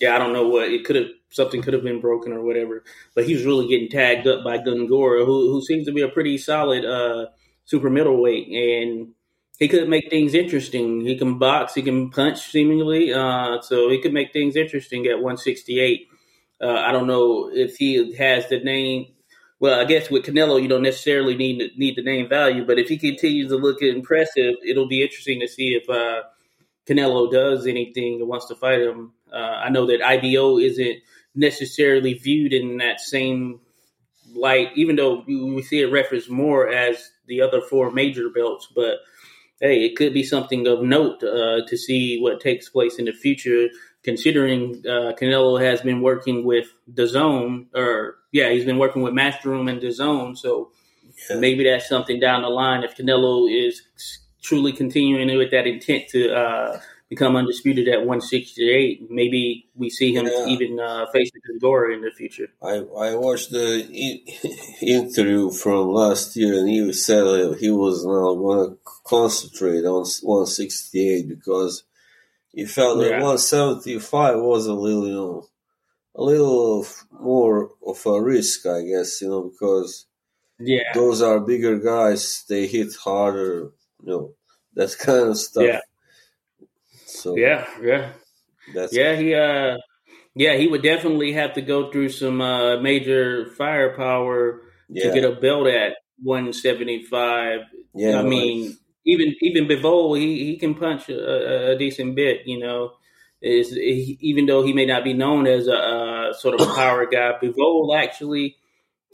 yeah, 0.00 0.14
I 0.14 0.18
don't 0.18 0.32
know 0.32 0.48
what 0.48 0.70
it 0.70 0.84
could 0.84 0.96
have. 0.96 1.08
Something 1.30 1.60
could 1.60 1.74
have 1.74 1.82
been 1.82 2.00
broken 2.00 2.32
or 2.32 2.42
whatever, 2.42 2.84
but 3.14 3.26
he 3.26 3.34
was 3.34 3.44
really 3.44 3.68
getting 3.68 3.90
tagged 3.90 4.26
up 4.26 4.42
by 4.44 4.58
Gongora, 4.58 5.26
who 5.26 5.52
who 5.52 5.62
seems 5.62 5.86
to 5.86 5.92
be 5.92 6.00
a 6.02 6.08
pretty 6.08 6.38
solid 6.38 6.84
uh, 6.86 7.26
super 7.66 7.90
middleweight, 7.90 8.48
and 8.48 9.08
he 9.58 9.66
could 9.66 9.88
make 9.88 10.08
things 10.08 10.34
interesting. 10.34 11.00
He 11.00 11.18
can 11.18 11.38
box, 11.38 11.74
he 11.74 11.82
can 11.82 12.10
punch, 12.10 12.50
seemingly. 12.50 13.12
Uh, 13.12 13.60
so 13.60 13.90
he 13.90 14.00
could 14.00 14.12
make 14.12 14.32
things 14.32 14.54
interesting 14.56 15.06
at 15.06 15.16
168. 15.16 16.08
Uh, 16.60 16.72
I 16.72 16.92
don't 16.92 17.06
know 17.06 17.50
if 17.52 17.76
he 17.76 18.14
has 18.14 18.48
the 18.48 18.60
name. 18.60 19.06
Well, 19.60 19.80
I 19.80 19.84
guess 19.84 20.10
with 20.10 20.24
Canelo, 20.24 20.62
you 20.62 20.68
don't 20.68 20.82
necessarily 20.82 21.36
need 21.36 21.72
need 21.76 21.96
the 21.96 22.02
name 22.02 22.28
value, 22.28 22.64
but 22.64 22.78
if 22.78 22.88
he 22.88 22.96
continues 22.96 23.48
to 23.48 23.56
look 23.56 23.82
impressive, 23.82 24.54
it'll 24.64 24.86
be 24.86 25.02
interesting 25.02 25.40
to 25.40 25.48
see 25.48 25.74
if 25.74 25.90
uh, 25.90 26.22
Canelo 26.86 27.30
does 27.30 27.66
anything 27.66 28.20
and 28.20 28.28
wants 28.28 28.46
to 28.46 28.54
fight 28.54 28.80
him. 28.80 29.12
Uh, 29.32 29.36
I 29.36 29.70
know 29.70 29.86
that 29.86 30.00
IBO 30.00 30.58
isn't 30.58 30.98
necessarily 31.34 32.14
viewed 32.14 32.52
in 32.52 32.76
that 32.76 33.00
same 33.00 33.60
light, 34.32 34.70
even 34.76 34.94
though 34.94 35.24
we 35.26 35.42
we 35.42 35.62
see 35.62 35.80
it 35.80 35.90
referenced 35.90 36.30
more 36.30 36.68
as 36.68 37.10
the 37.26 37.40
other 37.40 37.60
four 37.60 37.90
major 37.90 38.28
belts, 38.30 38.68
but 38.74 38.98
hey, 39.60 39.84
it 39.84 39.96
could 39.96 40.14
be 40.14 40.22
something 40.22 40.66
of 40.66 40.82
note 40.82 41.22
uh, 41.22 41.66
to 41.66 41.76
see 41.76 42.18
what 42.20 42.40
takes 42.40 42.68
place 42.68 42.98
in 42.98 43.04
the 43.06 43.12
future. 43.12 43.68
Considering 44.04 44.82
uh, 44.86 45.12
Canelo 45.20 45.60
has 45.60 45.80
been 45.82 46.00
working 46.00 46.44
with 46.44 46.66
DAZN, 46.92 47.66
or 47.74 48.16
yeah, 48.32 48.48
he's 48.50 48.64
been 48.64 48.78
working 48.78 49.02
with 49.02 49.12
Matchroom 49.12 49.68
and 49.70 49.80
DAZN, 49.82 50.36
so 50.38 50.70
Yeah. 51.28 51.36
maybe 51.40 51.64
that's 51.64 51.88
something 51.88 52.20
down 52.20 52.42
the 52.42 52.48
line. 52.48 52.84
If 52.84 52.96
Canelo 52.96 53.50
is 53.50 53.82
truly 54.42 54.72
continuing 54.72 55.36
with 55.36 55.50
that 55.50 55.66
intent 55.66 56.08
to 56.10 56.32
uh, 56.32 56.80
become 57.10 57.34
undisputed 57.36 57.88
at 57.88 57.98
168, 58.06 59.10
maybe 59.10 59.66
we 59.74 59.90
see 59.90 60.14
him 60.14 60.26
Yeah. 60.26 60.46
even 60.46 60.78
uh, 60.78 61.06
facing 61.12 61.40
Gongora 61.50 61.92
in 61.94 62.00
the 62.02 62.12
future. 62.12 62.48
I 62.62 62.74
I 63.06 63.14
watched 63.16 63.50
the 63.50 63.70
interview 64.80 65.50
from 65.50 65.88
last 65.88 66.36
year, 66.36 66.58
and 66.60 66.68
he 66.68 66.92
said 66.92 67.56
he 67.58 67.70
was 67.70 68.04
now 68.04 68.34
going 68.34 68.70
to 68.70 68.78
concentrate 69.08 69.84
on 69.84 70.04
168 70.22 71.28
because 71.28 71.84
he 72.52 72.64
felt 72.66 72.98
that 72.98 73.12
175 73.12 74.40
was 74.40 74.66
a 74.66 74.74
little, 74.74 75.06
you 75.06 75.14
know, 75.14 75.46
a 76.14 76.22
little 76.22 76.80
of- 76.80 77.04
more 77.12 77.70
of 77.86 78.04
a 78.06 78.20
risk, 78.20 78.66
I 78.66 78.82
guess, 78.82 79.20
you 79.22 79.28
know, 79.28 79.42
because 79.50 80.06
Yeah, 80.58 80.92
those 80.94 81.22
are 81.22 81.38
bigger 81.40 81.78
guys, 81.78 82.44
they 82.48 82.66
hit 82.66 82.94
harder, 82.96 83.70
you 84.02 84.06
know, 84.10 84.34
that 84.74 84.96
kind 85.06 85.28
of 85.30 85.36
stuff. 85.38 85.64
Yeah. 85.64 85.80
So 87.06 87.36
yeah, 87.36 87.66
yeah. 87.82 88.12
that's 88.74 88.92
Yeah, 88.92 89.16
he 89.16 89.34
uh 89.34 89.76
yeah, 90.34 90.56
he 90.56 90.66
would 90.68 90.82
definitely 90.82 91.32
have 91.32 91.54
to 91.54 91.62
go 91.62 91.90
through 91.90 92.10
some 92.10 92.40
uh 92.40 92.80
major 92.80 93.50
firepower 93.56 94.62
yeah, 94.88 95.04
to 95.08 95.14
get 95.14 95.24
a 95.24 95.34
belt 95.40 95.66
at 95.68 95.96
175. 96.22 97.60
yeah. 97.94 98.18
I 98.18 98.22
mean, 98.22 98.76
even 99.08 99.34
even 99.40 99.66
Bivol, 99.68 100.18
he 100.18 100.46
he 100.46 100.56
can 100.58 100.74
punch 100.74 101.08
a, 101.08 101.72
a 101.72 101.78
decent 101.78 102.14
bit, 102.16 102.46
you 102.46 102.58
know. 102.58 102.92
Is 103.40 103.76
even 103.78 104.46
though 104.46 104.64
he 104.64 104.72
may 104.72 104.86
not 104.86 105.04
be 105.04 105.14
known 105.14 105.46
as 105.46 105.68
a 105.68 105.76
uh, 105.76 106.32
sort 106.34 106.54
of 106.56 106.60
a 106.60 106.66
power 106.66 107.06
guy, 107.06 107.34
Bivol 107.40 107.96
actually 107.96 108.56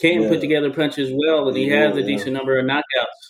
can 0.01 0.25
Yeah. 0.25 0.27
put 0.27 0.41
together 0.41 0.73
punches 0.73 1.11
well, 1.13 1.49
and 1.49 1.57
he 1.57 1.67
Yeah, 1.67 1.69
has 1.69 1.97
a 1.97 2.03
yeah. 2.03 2.03
decent 2.03 2.33
number 2.35 2.57
of 2.59 2.65
knockouts. 2.65 3.21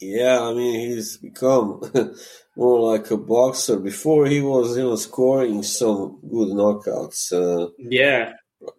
Yeah, 0.00 0.40
I 0.42 0.54
mean 0.54 0.80
he's 0.80 1.18
become 1.18 1.80
more 2.56 2.80
like 2.92 3.10
a 3.10 3.16
boxer. 3.16 3.78
Before 3.78 4.26
he 4.26 4.40
was, 4.40 4.76
you 4.76 4.84
know, 4.84 4.96
scoring 4.96 5.62
some 5.62 6.20
good 6.28 6.48
knockouts, 6.48 7.32
uh, 7.32 7.70
Yeah, 7.78 8.34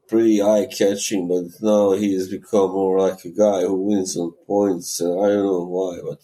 pretty 0.08 0.42
eye 0.42 0.68
catching. 0.68 1.28
But 1.28 1.46
now 1.62 1.92
he's 1.94 2.30
become 2.30 2.72
more 2.72 3.00
like 3.00 3.24
a 3.26 3.30
guy 3.32 3.62
who 3.62 3.76
wins 3.88 4.16
on 4.18 4.34
points. 4.48 5.00
And 5.00 5.12
I 5.24 5.28
don't 5.30 5.46
know 5.46 5.66
why, 5.66 6.00
but 6.04 6.22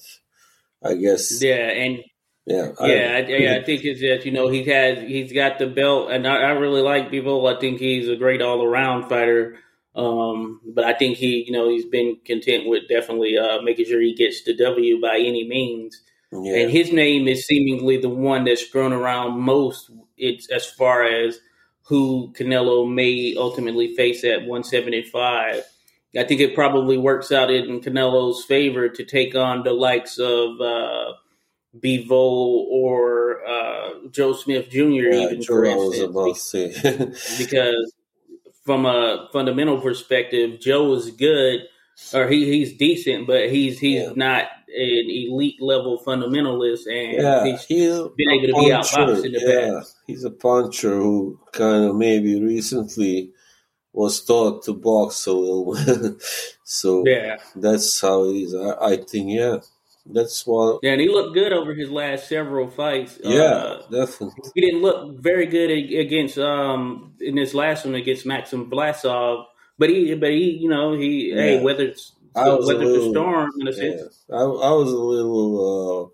I 0.83 0.93
guess 0.95 1.41
yeah, 1.41 1.55
and 1.55 2.03
yeah, 2.45 2.71
I- 2.79 2.93
Yeah, 2.93 3.13
I, 3.15 3.19
yeah, 3.29 3.55
I 3.55 3.63
think 3.63 3.83
it's 3.83 4.01
that 4.01 4.25
you 4.25 4.31
know 4.31 4.47
he 4.47 4.63
has 4.65 4.99
he's 4.99 5.33
got 5.33 5.59
the 5.59 5.67
belt, 5.67 6.11
and 6.11 6.27
I, 6.27 6.35
I 6.35 6.49
really 6.51 6.81
like 6.81 7.11
Bivol. 7.11 7.53
I 7.55 7.59
think 7.59 7.79
he's 7.79 8.07
a 8.09 8.15
great 8.15 8.41
all 8.41 8.63
around 8.63 9.09
fighter. 9.09 9.57
Um, 9.95 10.61
but 10.75 10.83
I 10.83 10.93
think 10.93 11.17
he, 11.17 11.43
you 11.47 11.51
know, 11.51 11.69
he's 11.69 11.85
been 11.85 12.17
content 12.23 12.67
with 12.67 12.87
definitely 12.87 13.35
uh, 13.35 13.61
making 13.63 13.85
sure 13.85 13.99
he 13.99 14.13
gets 14.13 14.43
the 14.43 14.55
W 14.55 15.01
by 15.01 15.17
any 15.17 15.47
means. 15.47 15.99
yeah, 16.31 16.57
And 16.57 16.69
his 16.71 16.93
name 16.93 17.27
is 17.27 17.47
seemingly 17.47 17.97
the 17.97 18.07
one 18.09 18.43
that's 18.45 18.61
thrown 18.67 18.93
around 18.93 19.39
most. 19.39 19.89
It's 20.15 20.51
as 20.51 20.67
far 20.67 21.03
as 21.03 21.39
who 21.87 22.31
Canelo 22.37 22.87
may 22.87 23.33
ultimately 23.35 23.95
face 23.95 24.23
at 24.23 24.45
175. 24.45 25.63
I 26.17 26.23
think 26.23 26.41
it 26.41 26.56
probably 26.56 26.97
works 26.97 27.32
out 27.32 27.51
in 27.51 27.80
Canelo's 27.82 28.43
favor 28.45 28.89
to 28.89 29.06
take 29.06 29.36
on 29.36 29.63
the 29.63 29.73
likes 29.73 30.17
of 30.17 30.60
uh, 30.60 31.13
Bivol 31.80 32.65
or 32.71 33.45
uh, 33.47 33.89
Joe 34.12 34.34
Smith 34.34 34.69
Jr. 34.69 34.80
yeah, 34.82 35.13
even 35.25 35.41
Joe, 35.41 35.53
for 35.53 35.65
instance, 35.65 36.41
say. 36.82 37.13
because 37.45 37.93
from 38.65 38.86
a 38.86 39.30
fundamental 39.32 39.80
perspective, 39.80 40.60
Joe 40.60 40.93
is 40.95 41.12
good 41.12 41.62
or 42.13 42.27
he, 42.27 42.45
he's 42.45 42.77
decent, 42.77 43.27
but 43.27 43.49
he's 43.49 43.80
he's 43.80 44.03
Yeah. 44.03 44.13
not 44.15 44.43
an 44.69 45.06
elite 45.10 45.62
level 45.62 46.01
fundamentalist, 46.06 46.86
and 46.88 47.13
yeah, 47.21 47.43
he's 47.45 47.63
he's 47.65 47.93
been 48.15 48.30
able 48.30 48.47
to 48.47 48.53
be 48.65 48.71
puncher. 48.71 48.97
outboxed 48.97 49.25
in 49.25 49.32
the 49.32 49.39
yeah, 49.41 49.82
he's 50.06 50.23
a 50.23 50.30
puncher 50.30 50.95
who 50.95 51.39
kind 51.53 51.86
of 51.86 51.95
maybe 51.95 52.39
recently 52.41 53.32
was 53.97 54.23
taught 54.23 54.63
to 54.63 54.73
box 54.73 55.25
a 55.25 55.33
little. 55.33 55.75
so 56.63 57.03
yeah, 57.05 57.38
that's 57.55 57.99
how 58.01 58.25
it 58.25 58.36
is. 58.36 58.55
I, 58.55 58.71
I 58.91 58.97
think, 58.97 59.31
yeah, 59.31 59.57
that's 60.05 60.45
what. 60.45 60.81
yeah, 60.83 60.91
and 60.91 61.01
he 61.01 61.10
looked 61.10 61.33
good 61.33 61.51
over 61.53 61.73
his 61.73 61.89
last 61.89 62.27
several 62.29 62.69
fights. 62.69 63.19
Yeah, 63.23 63.54
Uh, 63.54 63.81
definitely. 63.89 64.52
he 64.54 64.62
didn't 64.62 64.81
look 64.81 65.19
very 65.21 65.48
good 65.48 65.71
against 65.71 66.37
um 66.37 67.13
in 67.19 67.35
this 67.35 67.54
last 67.54 67.85
one 67.85 67.95
against 67.95 68.25
Maxim 68.25 68.69
Vlasov, 68.69 69.45
but 69.77 69.89
he 69.89 70.13
but 70.15 70.29
he 70.29 70.52
you 70.62 70.69
know 70.69 70.93
he 70.93 71.31
hey 71.31 71.58
Yeah. 71.58 71.63
whether 71.63 71.85
it's 71.85 72.13
I 72.35 72.50
was 72.50 72.65
weathered 72.67 72.93
the 72.93 73.02
storm 73.02 73.50
in 73.60 73.67
a 73.67 73.73
Yeah, 73.73 73.79
sense. 73.79 74.25
I, 74.31 74.41
I 74.69 74.71
was 74.71 74.91
a 74.91 74.98
little 74.98 75.50
uh, 76.06 76.10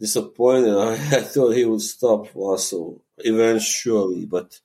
disappointed. 0.00 0.76
I, 0.76 0.92
I 1.18 1.22
thought 1.22 1.52
he 1.56 1.64
would 1.64 1.82
stop 1.82 2.28
Vlasov 2.28 3.00
eventually, 3.18 4.26
but 4.26 4.58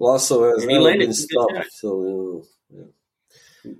Vlasov 0.00 0.54
has 0.54 0.64
He 0.64 0.78
landed 0.78 1.06
been 1.06 1.14
stopped. 1.14 1.72
So 1.72 2.44
know, 2.72 2.86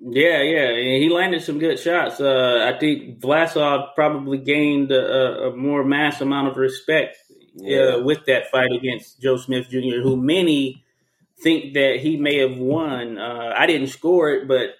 Yeah, 0.03 0.43
yeah, 0.43 0.69
and 0.71 1.03
he 1.03 1.09
landed 1.09 1.43
some 1.43 1.59
good 1.59 1.79
shots. 1.79 2.21
Uh, 2.21 2.71
I 2.75 2.79
think 2.79 3.21
Vlasov 3.21 3.95
probably 3.95 4.39
gained 4.39 4.91
a, 4.91 5.49
a 5.49 5.57
more 5.57 5.85
mass 5.85 6.21
amount 6.21 6.49
of 6.49 6.57
respect 6.57 7.17
Yeah. 7.55 7.79
uh, 7.79 8.03
with 8.03 8.25
that 8.27 8.51
fight 8.51 8.73
against 8.73 9.21
Joe 9.21 9.37
Smith 9.37 9.69
Jr., 9.71 10.03
who 10.03 10.17
many 10.17 10.85
think 11.43 11.75
that 11.75 11.99
he 12.01 12.17
may 12.17 12.39
have 12.39 12.57
won. 12.57 13.19
Uh, 13.19 13.55
I 13.57 13.67
didn't 13.67 13.89
score 13.89 14.31
it, 14.33 14.49
but 14.49 14.71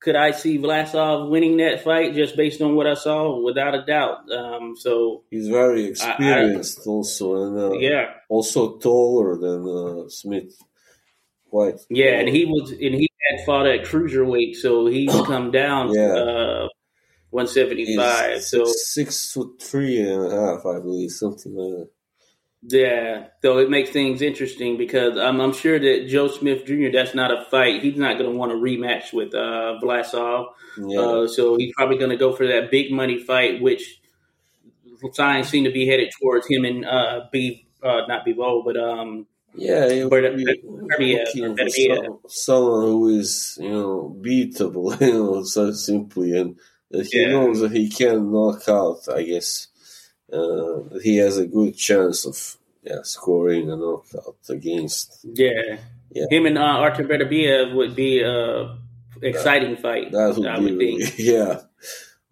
could 0.00 0.16
I 0.16 0.32
see 0.32 0.58
Vlasov 0.58 1.30
winning 1.30 1.56
that 1.56 1.82
fight 1.82 2.14
just 2.14 2.36
based 2.36 2.60
on 2.60 2.74
what 2.76 2.86
I 2.86 2.92
saw? 2.92 3.40
Without 3.40 3.74
a 3.74 3.86
doubt. 3.86 4.30
Um, 4.30 4.76
so 4.76 5.22
he's 5.30 5.48
very 5.48 5.86
experienced, 5.86 6.80
I, 6.80 6.82
I, 6.82 6.92
also, 6.92 7.42
and 7.42 7.58
uh, 7.58 7.78
yeah, 7.78 8.12
also 8.28 8.76
taller 8.76 9.38
than 9.38 9.66
uh, 9.66 10.08
Smith. 10.10 10.54
Yeah, 11.88 12.18
and 12.18 12.28
he 12.28 12.44
was, 12.44 12.70
and 12.70 12.94
he 12.94 13.08
had 13.30 13.44
fought 13.46 13.66
at 13.66 13.84
cruiserweight, 13.84 14.56
so 14.56 14.86
he's 14.86 15.12
come 15.26 15.50
down. 15.50 15.92
yeah. 15.94 16.12
Uh, 16.14 16.68
175. 17.30 18.34
He's 18.34 18.48
so 18.48 18.64
six 18.64 19.32
foot 19.32 19.60
three 19.60 20.00
and 20.00 20.24
a 20.24 20.30
half, 20.30 20.64
I 20.64 20.78
believe, 20.78 21.10
something 21.10 21.52
like 21.52 21.78
that. 21.78 21.90
Yeah, 22.66 23.26
so 23.42 23.58
it 23.58 23.68
makes 23.68 23.90
things 23.90 24.22
interesting 24.22 24.78
because 24.78 25.18
I'm, 25.18 25.40
I'm 25.40 25.52
sure 25.52 25.78
that 25.78 26.06
Joe 26.08 26.28
Smith 26.28 26.64
Jr. 26.64 26.90
That's 26.92 27.14
not 27.14 27.30
a 27.30 27.44
fight. 27.50 27.82
He's 27.82 27.96
not 27.96 28.18
going 28.18 28.30
to 28.30 28.38
want 28.38 28.52
a 28.52 28.54
rematch 28.54 29.12
with 29.12 29.34
uh, 29.34 29.78
Vlasov. 29.82 30.46
Yeah. 30.78 30.98
Uh, 30.98 31.26
so 31.26 31.56
he's 31.56 31.74
probably 31.76 31.98
going 31.98 32.10
to 32.10 32.16
go 32.16 32.32
for 32.32 32.46
that 32.46 32.70
big 32.70 32.90
money 32.90 33.18
fight, 33.22 33.60
which 33.60 34.00
signs 35.12 35.48
seem 35.48 35.64
to 35.64 35.72
be 35.72 35.86
headed 35.86 36.10
towards 36.18 36.46
him 36.46 36.64
and 36.64 36.86
uh, 36.86 37.22
B, 37.30 37.66
uh, 37.82 38.02
not 38.08 38.24
Bivol, 38.24 38.64
but 38.64 38.76
um, 38.76 39.26
yeah, 39.56 40.06
but, 40.08 40.24
uh, 40.24 40.36
some, 41.68 42.18
someone 42.26 42.82
who 42.82 43.08
is 43.18 43.58
you 43.60 43.70
know 43.70 44.16
beatable, 44.20 45.00
you 45.00 45.12
know, 45.12 45.44
so 45.44 45.72
simply, 45.72 46.36
and 46.36 46.58
he 46.90 47.22
yeah. 47.22 47.30
knows 47.30 47.60
that 47.60 47.72
he 47.72 47.88
can 47.88 48.32
knock 48.32 48.68
out. 48.68 49.08
I 49.12 49.22
guess 49.22 49.68
uh, 50.32 50.98
he 51.02 51.18
has 51.18 51.38
a 51.38 51.46
good 51.46 51.76
chance 51.76 52.26
of 52.26 52.56
yeah 52.82 53.02
scoring 53.02 53.70
a 53.70 53.76
knockout 53.76 54.36
against. 54.48 55.20
Yeah, 55.22 55.78
yeah. 56.10 56.26
Him 56.30 56.46
and 56.46 56.58
uh, 56.58 56.62
Artur 56.62 57.04
Beterbiev 57.04 57.74
would 57.74 57.94
be 57.94 58.22
a 58.22 58.76
exciting 59.22 59.74
that, 59.74 59.82
fight. 59.82 60.12
That 60.12 60.34
would, 60.36 60.46
I 60.46 60.58
would 60.58 60.78
be, 60.78 60.98
think. 60.98 61.14
yeah, 61.18 61.60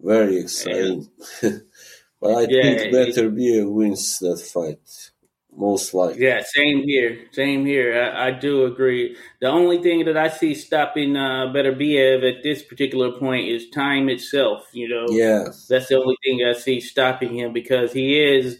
very 0.01 0.39
exciting. 0.39 1.09
but 1.41 2.31
I 2.31 2.47
yeah, 2.49 2.77
think 2.77 2.93
Beterbiev 2.93 3.71
wins 3.71 4.19
that 4.19 4.39
fight 4.39 5.11
most 5.55 5.93
likely. 5.93 6.23
Yeah, 6.23 6.41
same 6.43 6.83
here. 6.83 7.25
Same 7.31 7.65
here. 7.65 8.01
I, 8.01 8.27
I, 8.27 8.31
do 8.31 8.65
agree. 8.65 9.15
The 9.39 9.47
only 9.47 9.81
thing 9.81 10.05
that 10.05 10.17
I 10.17 10.29
see 10.29 10.55
stopping 10.55 11.15
uh, 11.15 11.51
Beterbiev 11.53 12.23
at 12.29 12.43
this 12.43 12.63
particular 12.63 13.17
point 13.17 13.47
is 13.47 13.69
time 13.69 14.09
itself. 14.09 14.65
You 14.73 14.89
know, 14.89 15.05
yes, 15.09 15.67
that's 15.67 15.87
the 15.87 15.99
only 15.99 16.17
thing 16.23 16.43
I 16.43 16.53
see 16.53 16.79
stopping 16.79 17.37
him 17.37 17.53
because 17.53 17.93
he 17.93 18.19
is 18.19 18.59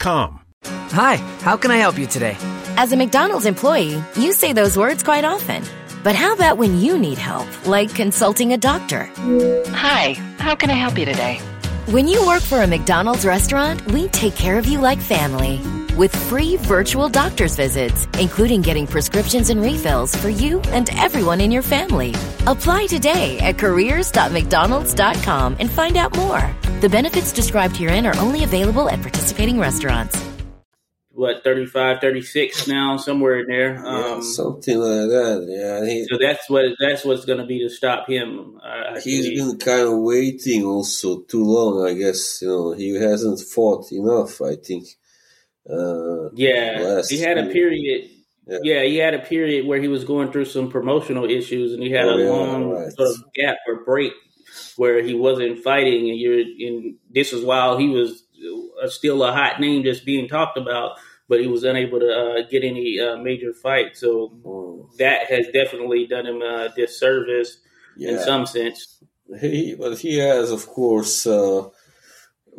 CustomInk.com. 0.00 0.40
Hi, 0.92 1.16
how 1.42 1.56
can 1.56 1.70
I 1.70 1.76
help 1.76 1.98
you 1.98 2.06
today? 2.06 2.36
As 2.76 2.92
a 2.92 2.96
McDonald's 2.96 3.46
employee, 3.46 4.02
you 4.16 4.32
say 4.32 4.52
those 4.52 4.76
words 4.76 5.02
quite 5.02 5.24
often. 5.24 5.62
But 6.02 6.14
how 6.14 6.34
about 6.34 6.56
when 6.58 6.80
you 6.80 6.98
need 6.98 7.18
help, 7.18 7.46
like 7.66 7.94
consulting 7.94 8.52
a 8.52 8.56
doctor? 8.56 9.10
Hi, 9.68 10.14
how 10.38 10.54
can 10.54 10.70
I 10.70 10.74
help 10.74 10.98
you 10.98 11.04
today? 11.04 11.38
When 11.86 12.08
you 12.08 12.26
work 12.26 12.42
for 12.42 12.62
a 12.62 12.66
McDonald's 12.66 13.26
restaurant, 13.26 13.84
we 13.92 14.08
take 14.08 14.34
care 14.34 14.58
of 14.58 14.66
you 14.66 14.80
like 14.80 15.00
family. 15.00 15.60
With 16.00 16.16
free 16.16 16.56
virtual 16.56 17.10
doctor's 17.10 17.56
visits, 17.56 18.08
including 18.18 18.62
getting 18.62 18.86
prescriptions 18.86 19.50
and 19.50 19.60
refills 19.60 20.16
for 20.16 20.30
you 20.30 20.62
and 20.72 20.88
everyone 20.96 21.42
in 21.42 21.50
your 21.50 21.60
family. 21.60 22.14
Apply 22.46 22.86
today 22.86 23.38
at 23.40 23.58
careers.mcdonalds.com 23.58 25.56
and 25.60 25.70
find 25.70 25.98
out 25.98 26.16
more. 26.16 26.56
The 26.80 26.88
benefits 26.88 27.32
described 27.32 27.76
herein 27.76 28.06
are 28.06 28.16
only 28.16 28.44
available 28.44 28.88
at 28.88 29.02
participating 29.02 29.58
restaurants. 29.58 30.16
What, 31.10 31.44
35, 31.44 32.00
36 32.00 32.66
now, 32.66 32.96
somewhere 32.96 33.40
in 33.40 33.46
there. 33.48 33.74
Yeah, 33.74 34.12
um, 34.12 34.22
something 34.22 34.78
like 34.78 35.10
that. 35.10 35.44
Yeah. 35.50 35.84
He, 35.86 36.06
so 36.10 36.16
that's 36.18 36.48
what 36.48 36.64
that's 36.80 37.04
what's 37.04 37.26
going 37.26 37.40
to 37.40 37.44
be 37.46 37.58
to 37.58 37.68
stop 37.68 38.08
him. 38.08 38.58
I, 38.64 38.94
I 38.94 39.00
he's 39.00 39.26
believe. 39.28 39.36
been 39.36 39.58
kind 39.58 39.86
of 39.86 39.98
waiting 39.98 40.64
also 40.64 41.20
too 41.20 41.44
long, 41.44 41.86
I 41.86 41.92
guess. 41.92 42.40
You 42.40 42.48
know, 42.48 42.72
he 42.72 42.94
hasn't 42.94 43.40
fought 43.40 43.92
enough, 43.92 44.40
I 44.40 44.56
think. 44.56 44.96
Uh, 45.68 46.30
yeah, 46.34 47.02
he 47.08 47.18
had 47.18 47.38
a 47.38 47.46
period. 47.46 48.10
Yeah. 48.46 48.58
yeah. 48.62 48.82
he 48.82 48.96
had 48.96 49.14
a 49.14 49.18
period 49.18 49.66
where 49.66 49.80
he 49.80 49.88
was 49.88 50.04
going 50.04 50.32
through 50.32 50.46
some 50.46 50.70
promotional 50.70 51.24
issues, 51.24 51.72
and 51.72 51.82
he 51.82 51.90
had 51.90 52.06
oh, 52.06 52.16
a 52.16 52.22
yeah, 52.22 52.30
long 52.30 52.70
right. 52.70 52.92
sort 52.92 53.10
of 53.10 53.16
gap 53.34 53.56
or 53.68 53.84
break 53.84 54.12
where 54.76 55.02
he 55.02 55.14
wasn't 55.14 55.62
fighting, 55.62 56.08
and 56.08 56.18
you're 56.18 56.40
in. 56.40 56.96
This 57.10 57.32
was 57.32 57.44
while 57.44 57.78
he 57.78 57.88
was 57.88 58.24
still 58.88 59.22
a 59.22 59.32
hot 59.32 59.60
name, 59.60 59.82
just 59.82 60.04
being 60.04 60.28
talked 60.28 60.58
about, 60.58 60.98
but 61.28 61.40
he 61.40 61.46
was 61.46 61.64
unable 61.64 62.00
to 62.00 62.12
uh, 62.12 62.48
get 62.50 62.64
any 62.64 62.98
uh, 62.98 63.16
major 63.16 63.52
fight. 63.52 63.96
So 63.96 64.32
mm. 64.44 64.96
that 64.98 65.30
has 65.30 65.46
definitely 65.52 66.06
done 66.06 66.26
him 66.26 66.42
a 66.42 66.72
disservice 66.74 67.58
yeah. 67.96 68.12
in 68.12 68.18
some 68.20 68.46
sense. 68.46 69.02
He, 69.40 69.76
but 69.78 69.98
he 69.98 70.18
has, 70.18 70.50
of 70.50 70.66
course, 70.66 71.26
uh, 71.26 71.68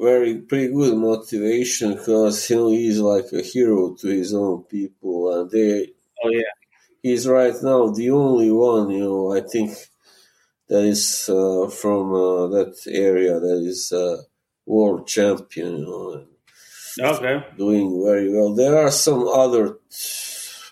very 0.01 0.39
pretty 0.39 0.73
good 0.73 0.97
motivation 0.97 1.93
because 1.93 2.49
you 2.49 2.55
know 2.55 2.69
he's 2.69 2.99
like 2.99 3.31
a 3.33 3.41
hero 3.41 3.93
to 3.95 4.07
his 4.07 4.33
own 4.33 4.63
people, 4.63 5.33
and 5.33 5.49
they. 5.51 5.91
Oh 6.23 6.29
yeah. 6.29 6.53
He's 7.03 7.27
right 7.27 7.55
now 7.63 7.89
the 7.89 8.11
only 8.11 8.51
one, 8.51 8.91
you 8.91 8.99
know. 8.99 9.35
I 9.35 9.41
think 9.41 9.71
that 10.67 10.83
is 10.83 11.29
uh, 11.29 11.67
from 11.69 12.13
uh, 12.13 12.47
that 12.47 12.75
area 12.87 13.39
that 13.39 13.63
is 13.65 13.91
uh, 13.91 14.21
world 14.65 15.07
champion, 15.07 15.77
you 15.77 15.85
know, 15.85 16.25
okay, 16.99 17.45
doing 17.57 18.03
very 18.05 18.31
well. 18.31 18.53
There 18.53 18.77
are 18.77 18.91
some 18.91 19.27
other 19.27 19.77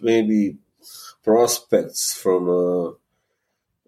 maybe 0.02 0.58
prospects 1.24 2.14
from 2.14 2.50
uh, 2.50 2.92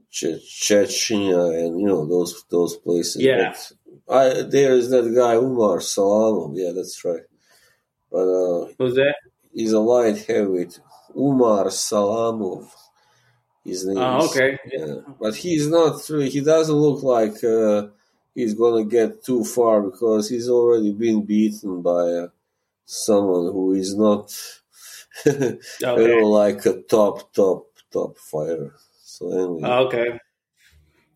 che- 0.09 0.43
Chechnya 0.45 1.65
and 1.65 1.79
you 1.79 1.87
know 1.87 2.05
those 2.05 2.43
those 2.49 2.75
places. 2.77 3.21
Yeah, 3.21 3.51
but 3.51 3.71
I, 4.12 4.41
there 4.43 4.74
is 4.74 4.89
that 4.89 5.14
guy 5.16 5.36
Umar 5.36 5.78
Salamov. 5.78 6.53
Yeah, 6.55 6.72
that's 6.76 7.03
right. 7.05 7.24
But 8.12 8.28
uh, 8.28 8.68
who's 8.78 8.95
that? 8.95 9.16
He's 9.53 9.74
a 9.74 9.80
light 9.80 10.26
heavyweight. 10.26 10.80
Umar 11.16 11.66
Salamov. 11.66 12.70
His 13.64 13.86
name. 13.86 13.97
Oh, 13.97 14.28
okay. 14.28 14.57
Yeah. 14.72 14.95
But 15.20 15.36
he's 15.36 15.68
not. 15.68 16.01
He 16.05 16.41
doesn't 16.41 16.76
look 16.76 17.03
like 17.03 17.43
uh, 17.43 17.88
he's 18.34 18.53
gonna 18.53 18.86
get 18.86 19.24
too 19.24 19.43
far 19.43 19.82
because 19.82 20.30
he's 20.30 20.49
already 20.49 20.91
been 20.91 21.24
beaten 21.26 21.82
by 21.82 22.05
uh, 22.24 22.28
someone 22.86 23.51
who 23.53 23.74
is 23.74 23.95
not, 23.95 24.36
okay. 25.26 25.57
you 25.80 26.07
know, 26.07 26.28
like 26.28 26.66
a 26.66 26.82
top, 26.82 27.34
top, 27.34 27.68
top 27.91 28.18
fighter. 28.18 28.74
So 29.03 29.32
anyway. 29.32 29.62
Oh, 29.64 29.86
okay. 29.88 30.20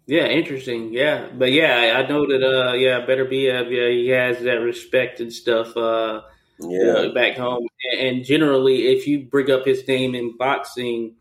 Yeah, 0.08 0.28
interesting. 0.28 0.94
Yeah, 0.94 1.30
but 1.34 1.52
yeah, 1.52 1.98
I 1.98 2.08
know 2.08 2.28
that. 2.28 2.44
Uh, 2.44 2.74
yeah, 2.74 3.06
better 3.06 3.26
be 3.26 3.46
Beterbiev. 3.46 3.72
Yeah, 3.72 3.90
he 3.90 4.08
has 4.10 4.44
that 4.44 4.60
respect 4.60 5.20
and 5.20 5.34
stuff. 5.34 5.76
Uh, 5.76 6.22
yeah, 6.60 7.08
back 7.14 7.38
home, 7.38 7.68
and 8.00 8.24
generally, 8.24 8.88
if 8.88 9.08
you 9.08 9.26
bring 9.26 9.50
up 9.52 9.66
his 9.66 9.86
name 9.88 10.16
in 10.16 10.38
boxing, 10.38 11.16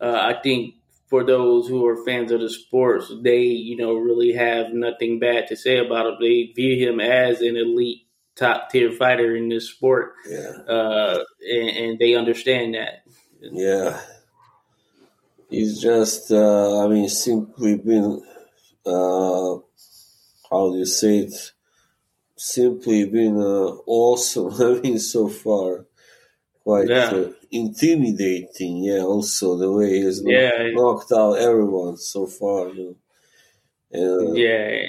uh, 0.00 0.32
I 0.34 0.40
think 0.40 0.76
for 1.08 1.24
those 1.24 1.68
who 1.68 1.84
are 1.86 2.04
fans 2.04 2.30
of 2.30 2.40
the 2.40 2.48
sports, 2.48 3.12
they 3.22 3.42
you 3.42 3.76
know 3.76 3.94
really 3.94 4.32
have 4.32 4.72
nothing 4.72 5.18
bad 5.18 5.48
to 5.48 5.56
say 5.56 5.78
about 5.78 6.06
him. 6.06 6.16
They 6.20 6.52
view 6.54 6.88
him 6.88 7.00
as 7.00 7.40
an 7.40 7.56
elite, 7.56 8.06
top 8.36 8.70
tier 8.70 8.92
fighter 8.92 9.34
in 9.34 9.48
this 9.48 9.68
sport, 9.68 10.14
yeah, 10.28 10.52
uh, 10.68 11.24
and, 11.50 11.68
and, 11.68 11.98
they 11.98 12.14
understand 12.14 12.74
that. 12.74 13.02
Yeah, 13.40 14.00
he's 15.50 15.80
just, 15.80 16.30
uh, 16.30 16.84
I 16.84 16.88
mean, 16.88 17.08
simply 17.08 17.76
been, 17.76 18.22
uh, 18.86 19.56
how 20.50 20.70
do 20.70 20.78
you 20.78 20.86
say 20.86 21.18
it? 21.18 21.52
Simply 22.36 23.04
been 23.06 23.36
uh, 23.36 23.76
awesome. 23.86 24.54
I 24.60 24.80
mean, 24.80 24.98
so 24.98 25.28
far 25.28 25.86
quite 26.62 26.88
yeah. 26.88 27.10
uh, 27.10 27.32
intimidating. 27.50 28.84
Yeah, 28.84 29.00
also 29.00 29.56
the 29.56 29.70
way 29.70 30.00
he's 30.00 30.22
yeah. 30.24 30.70
knocked 30.72 31.12
out 31.12 31.34
everyone 31.34 31.96
so 31.96 32.26
far. 32.26 32.68
You 32.68 32.96
know. 33.92 34.34
yeah, 34.34 34.86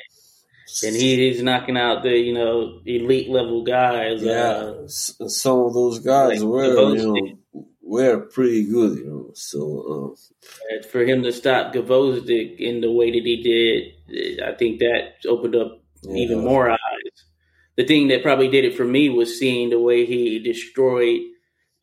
and 0.83 0.95
he, 0.95 1.15
he's 1.15 1.41
knocking 1.41 1.77
out 1.77 2.03
the 2.03 2.15
you 2.17 2.33
know 2.33 2.81
elite 2.85 3.29
level 3.29 3.63
guys. 3.63 4.21
Yeah, 4.21 4.73
uh, 4.83 4.87
some 4.87 5.59
of 5.59 5.73
those 5.73 5.99
guys 5.99 6.43
like 6.43 6.49
were 6.49 6.95
you 6.95 6.97
know 6.97 7.65
were 7.91 8.21
pretty 8.21 8.65
good, 8.65 8.99
you 8.99 9.05
know. 9.05 9.31
So 9.33 10.15
uh, 10.15 10.87
for 10.87 11.03
him 11.03 11.23
to 11.23 11.33
stop 11.33 11.73
Gvozdyk 11.73 12.57
in 12.57 12.79
the 12.79 12.91
way 12.91 13.11
that 13.11 13.25
he 13.25 13.43
did, 13.43 14.41
I 14.41 14.53
think 14.55 14.79
that 14.79 15.15
opened 15.27 15.57
up 15.57 15.83
yeah. 16.03 16.15
even 16.15 16.39
more 16.39 16.71
eyes. 16.71 16.77
The 17.75 17.85
thing 17.85 18.07
that 18.07 18.23
probably 18.23 18.47
did 18.47 18.63
it 18.63 18.77
for 18.77 18.85
me 18.85 19.09
was 19.09 19.37
seeing 19.37 19.69
the 19.69 19.79
way 19.79 20.05
he 20.05 20.39
destroyed 20.39 21.19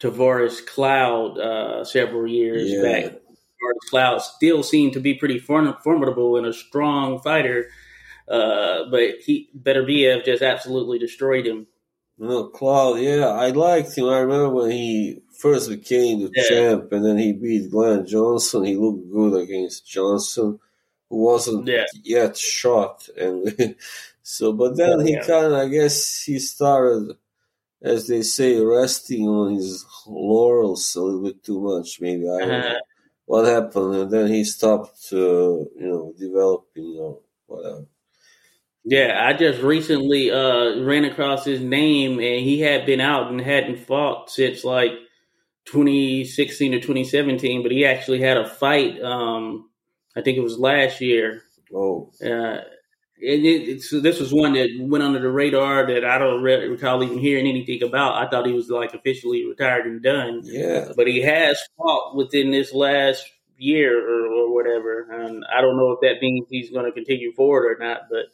Tavoris 0.01 0.67
Cloud 0.67 1.39
uh, 1.39 1.85
several 1.85 2.27
years 2.27 2.71
yeah. 2.71 2.83
back. 2.83 3.05
Tavoris 3.05 3.91
Cloud 3.91 4.23
still 4.23 4.63
seemed 4.63 4.95
to 4.95 5.01
be 5.01 5.13
pretty 5.13 5.39
form- 5.39 5.77
formidable 5.85 6.39
and 6.39 6.47
a 6.47 6.55
strong 6.55 7.21
fighter, 7.21 7.69
uh, 8.29 8.85
but 8.91 9.17
he 9.21 9.51
better 9.53 9.83
Beterbiev 9.83 10.25
just 10.25 10.43
absolutely 10.43 10.99
destroyed 10.99 11.47
him. 11.47 11.67
No, 12.17 12.49
Cloud, 12.49 12.95
yeah, 12.95 13.27
I 13.27 13.51
liked 13.51 13.97
him. 13.97 14.07
I 14.07 14.21
remember 14.21 14.49
when 14.51 14.71
he 14.71 15.23
first 15.39 15.71
became 15.71 16.21
the 16.21 16.33
yeah. 16.35 16.49
champ, 16.49 16.93
and 16.93 17.05
then 17.05 17.17
he 17.17 17.33
beat 17.33 17.71
Glenn 17.71 18.05
Johnson. 18.05 18.65
He 18.65 18.77
looked 18.77 19.11
good 19.11 19.41
against 19.41 19.87
Johnson, 19.87 20.59
who 21.09 21.17
wasn't 21.17 21.67
yeah. 21.67 21.85
yet 22.03 22.37
shot, 22.37 23.09
and 23.17 23.77
so. 24.23 24.53
But 24.53 24.77
then 24.77 25.07
he 25.07 25.17
kind 25.17 25.47
of, 25.47 25.53
I 25.55 25.69
guess, 25.69 26.23
he 26.23 26.39
started, 26.39 27.17
as 27.81 28.09
they 28.09 28.23
say, 28.23 28.61
resting 28.61 29.27
on 29.27 29.55
his 29.55 29.87
laurels 30.07 30.95
a 30.97 31.03
little 31.03 31.23
bit 31.23 31.43
too 31.43 31.61
much. 31.61 32.01
Maybe 32.01 32.29
I 32.29 32.41
don't 32.41 32.51
uh-huh. 32.51 32.69
know 32.69 32.81
what 33.27 33.45
happened, 33.47 33.95
and 33.95 34.11
then 34.11 34.27
he 34.27 34.45
stopped, 34.45 35.09
uh, 35.13 35.17
you 35.17 35.73
know, 35.79 36.15
developing 36.19 36.97
or 36.99 37.21
whatever. 37.47 37.87
Yeah, 38.85 39.23
I 39.23 39.35
just 39.35 39.61
recently 39.61 40.31
uh, 40.31 40.81
ran 40.81 41.05
across 41.05 41.45
his 41.45 41.61
name, 41.61 42.13
and 42.13 42.45
he 42.45 42.61
had 42.61 42.87
been 42.87 43.01
out 43.01 43.31
and 43.31 43.41
hadn't 43.41 43.81
fought 43.81 44.31
since 44.31 44.65
like 44.65 44.93
2016 45.71 46.75
or 46.75 46.79
2017. 46.79 47.63
But 47.63 47.73
he 47.73 47.85
actually 47.85 48.21
had 48.21 48.37
a 48.37 48.49
fight. 48.49 49.01
Um, 49.03 49.71
I 50.17 50.23
think 50.23 50.39
it 50.39 50.43
was 50.43 50.59
last 50.59 51.01
year. 51.01 51.43
Oh, 51.75 52.11
uh, 52.25 52.61
it, 53.21 53.45
it, 53.45 53.83
so 53.83 54.01
this 54.01 54.21
was 54.21 54.33
one 54.33 54.53
that 54.55 54.71
went 54.79 55.03
under 55.03 55.19
the 55.19 55.31
radar 55.31 55.87
that 55.87 56.05
I 56.05 56.19
don't 56.19 56.43
re- 56.43 56.69
recall 56.69 57.03
even 57.03 57.19
hearing 57.19 57.47
anything 57.47 57.83
about. 57.83 58.15
I 58.15 58.31
thought 58.31 58.47
he 58.47 58.53
was 58.53 58.71
like 58.71 58.95
officially 58.95 59.45
retired 59.45 59.87
and 59.87 60.03
done. 60.03 60.41
Yeah, 60.45 60.93
but 60.97 61.09
he 61.09 61.21
has 61.23 61.59
fought 61.77 62.17
within 62.17 62.51
this 62.51 62.73
last 62.73 63.29
year 63.57 63.99
or, 63.99 64.27
or 64.27 64.55
whatever, 64.55 65.11
and 65.11 65.45
I 65.53 65.61
don't 65.61 65.77
know 65.77 65.91
if 65.93 66.01
that 66.01 66.23
means 66.23 66.47
he's 66.49 66.71
going 66.71 66.87
to 66.87 66.93
continue 66.93 67.33
forward 67.33 67.67
or 67.67 67.85
not. 67.85 68.03
But 68.09 68.27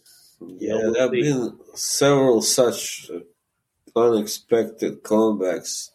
yeah, 0.58 0.76
there 0.92 1.02
have 1.02 1.10
been 1.10 1.58
several 1.74 2.42
such 2.42 3.10
unexpected 3.96 5.02
comebacks 5.02 5.90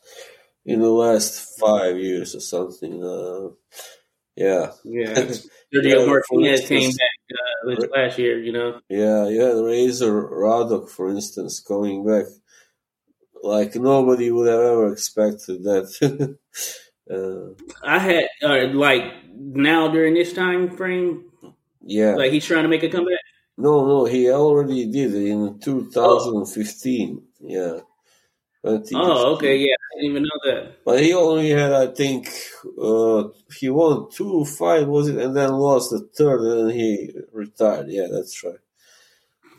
in 0.70 0.80
the 0.82 0.90
last 0.90 1.60
five 1.60 1.98
years 1.98 2.36
or 2.36 2.40
something. 2.40 3.04
Uh, 3.04 3.50
yeah. 4.36 4.72
Yeah. 4.84 5.14
Sergio 5.74 6.08
Martinez 6.08 6.68
came 6.68 6.92
back 6.92 7.80
uh, 7.82 7.88
last 7.96 8.18
year, 8.18 8.40
you 8.40 8.52
know? 8.52 8.80
Yeah, 8.90 9.28
yeah. 9.28 9.52
Razor 9.60 10.28
Ruddock, 10.28 10.90
for 10.90 11.10
instance, 11.10 11.60
coming 11.60 12.06
back. 12.06 12.26
Like 13.42 13.76
nobody 13.76 14.32
would 14.32 14.48
have 14.48 14.60
ever 14.60 14.92
expected 14.92 15.64
that. 15.64 16.38
uh, 17.12 17.64
I 17.84 18.00
had, 18.00 18.26
uh, 18.44 18.68
like, 18.74 19.04
now 19.34 19.88
during 19.88 20.14
this 20.14 20.34
time 20.34 20.76
frame, 20.76 21.30
yeah. 21.82 22.16
Like 22.16 22.32
he's 22.32 22.46
trying 22.46 22.64
to 22.64 22.70
make 22.70 22.84
a 22.84 22.90
comeback? 22.90 23.20
No, 23.58 23.86
no, 23.86 24.06
he 24.06 24.30
already 24.30 24.86
did 24.92 25.16
in 25.16 25.60
2015. 25.60 27.22
Oh. 27.22 27.26
Yeah. 27.42 27.80
Oh, 28.94 29.36
okay, 29.36 29.58
yeah, 29.58 29.76
didn't 30.00 30.12
even 30.12 30.24
know 30.24 30.52
that. 30.52 30.84
But 30.86 31.02
he 31.02 31.14
only 31.14 31.50
had, 31.50 31.74
I 31.74 31.88
think, 31.88 32.30
uh, 32.82 33.26
he 33.58 33.70
won 33.70 34.10
two 34.12 34.46
fight, 34.46 34.88
was 34.88 35.10
it, 35.10 35.18
and 35.18 35.36
then 35.36 35.52
lost 35.52 35.92
the 35.92 36.08
third, 36.16 36.42
and 36.42 36.72
he 36.72 37.12
retired. 37.32 37.88
Yeah, 37.90 38.08
that's 38.12 38.44
right. 38.44 38.60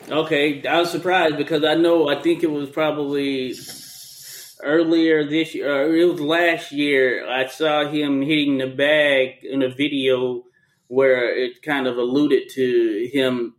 Okay, 0.09 0.67
I 0.67 0.81
was 0.81 0.91
surprised 0.91 1.37
because 1.37 1.63
I 1.65 1.75
know 1.75 2.09
I 2.09 2.21
think 2.23 2.43
it 2.43 2.51
was 2.51 2.71
probably 2.71 3.55
earlier 4.63 5.29
this 5.29 5.55
year, 5.55 5.71
or 5.71 5.95
it 5.95 6.05
was 6.05 6.21
last 6.21 6.73
year. 6.73 7.29
I 7.29 7.47
saw 7.47 7.87
him 7.87 8.23
hitting 8.23 8.59
the 8.59 8.67
bag 8.67 9.45
in 9.45 9.63
a 9.63 9.69
video 9.69 10.45
where 10.89 11.33
it 11.37 11.63
kind 11.63 11.87
of 11.87 11.99
alluded 11.99 12.49
to 12.51 13.11
him 13.13 13.55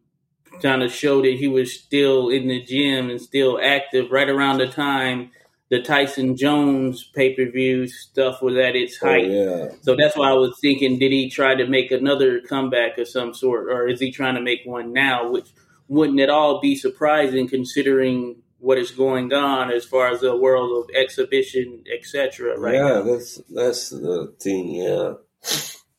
kind 0.61 0.84
of 0.84 0.91
showed 0.91 1.25
that 1.25 1.38
he 1.38 1.47
was 1.47 1.73
still 1.73 2.29
in 2.29 2.47
the 2.47 2.61
gym 2.61 3.09
and 3.09 3.21
still 3.21 3.59
active 3.63 4.11
right 4.11 4.29
around 4.29 4.57
the 4.57 4.67
time 4.67 5.32
the 5.72 5.82
Tyson 5.82 6.36
Jones 6.36 7.09
pay 7.15 7.34
per 7.34 7.49
view 7.49 7.88
stuff 7.88 8.41
was 8.41 8.57
at 8.57 8.76
its 8.76 8.99
oh, 9.01 9.07
height. 9.07 9.26
Oh, 9.26 9.30
yeah. 9.30 9.69
So 9.82 9.95
that's 9.95 10.17
why 10.17 10.30
I 10.30 10.34
was 10.34 10.59
thinking, 10.59 10.99
did 10.99 11.13
he 11.13 11.30
try 11.30 11.55
to 11.55 11.65
make 11.65 11.91
another 11.91 12.41
comeback 12.41 12.97
of 12.97 13.07
some 13.07 13.34
sort, 13.34 13.72
or 13.72 13.88
is 13.88 14.01
he 14.01 14.11
trying 14.11 14.36
to 14.36 14.41
make 14.41 14.59
one 14.65 14.91
now? 14.91 15.32
Which 15.32 15.47
wouldn't 15.88 16.19
at 16.19 16.30
all 16.30 16.59
be 16.59 16.76
surprising 16.76 17.47
considering 17.47 18.36
what 18.59 18.78
is 18.78 18.91
going 18.91 19.32
on 19.34 19.72
as 19.72 19.86
far 19.86 20.09
as 20.09 20.19
the 20.19 20.36
world 20.36 20.84
of 20.84 20.93
exhibition, 20.93 21.86
etc. 21.91 22.59
Right? 22.59 22.76
Yeah, 22.76 22.82
now. 22.82 23.01
that's 23.03 23.41
that's 23.49 23.89
the 23.91 24.36
thing. 24.41 24.76
Yeah, 24.76 25.13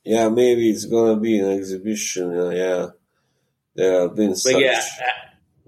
yeah. 0.05 0.29
Maybe 0.29 0.71
it's 0.71 0.85
gonna 0.85 1.19
be 1.19 1.39
an 1.39 1.51
exhibition. 1.51 2.39
Uh, 2.39 2.51
yeah. 2.51 2.87
There 3.75 4.03
have 4.03 4.15
been 4.17 4.33
but 4.33 4.39
such. 4.39 4.61
Yeah, 4.61 4.83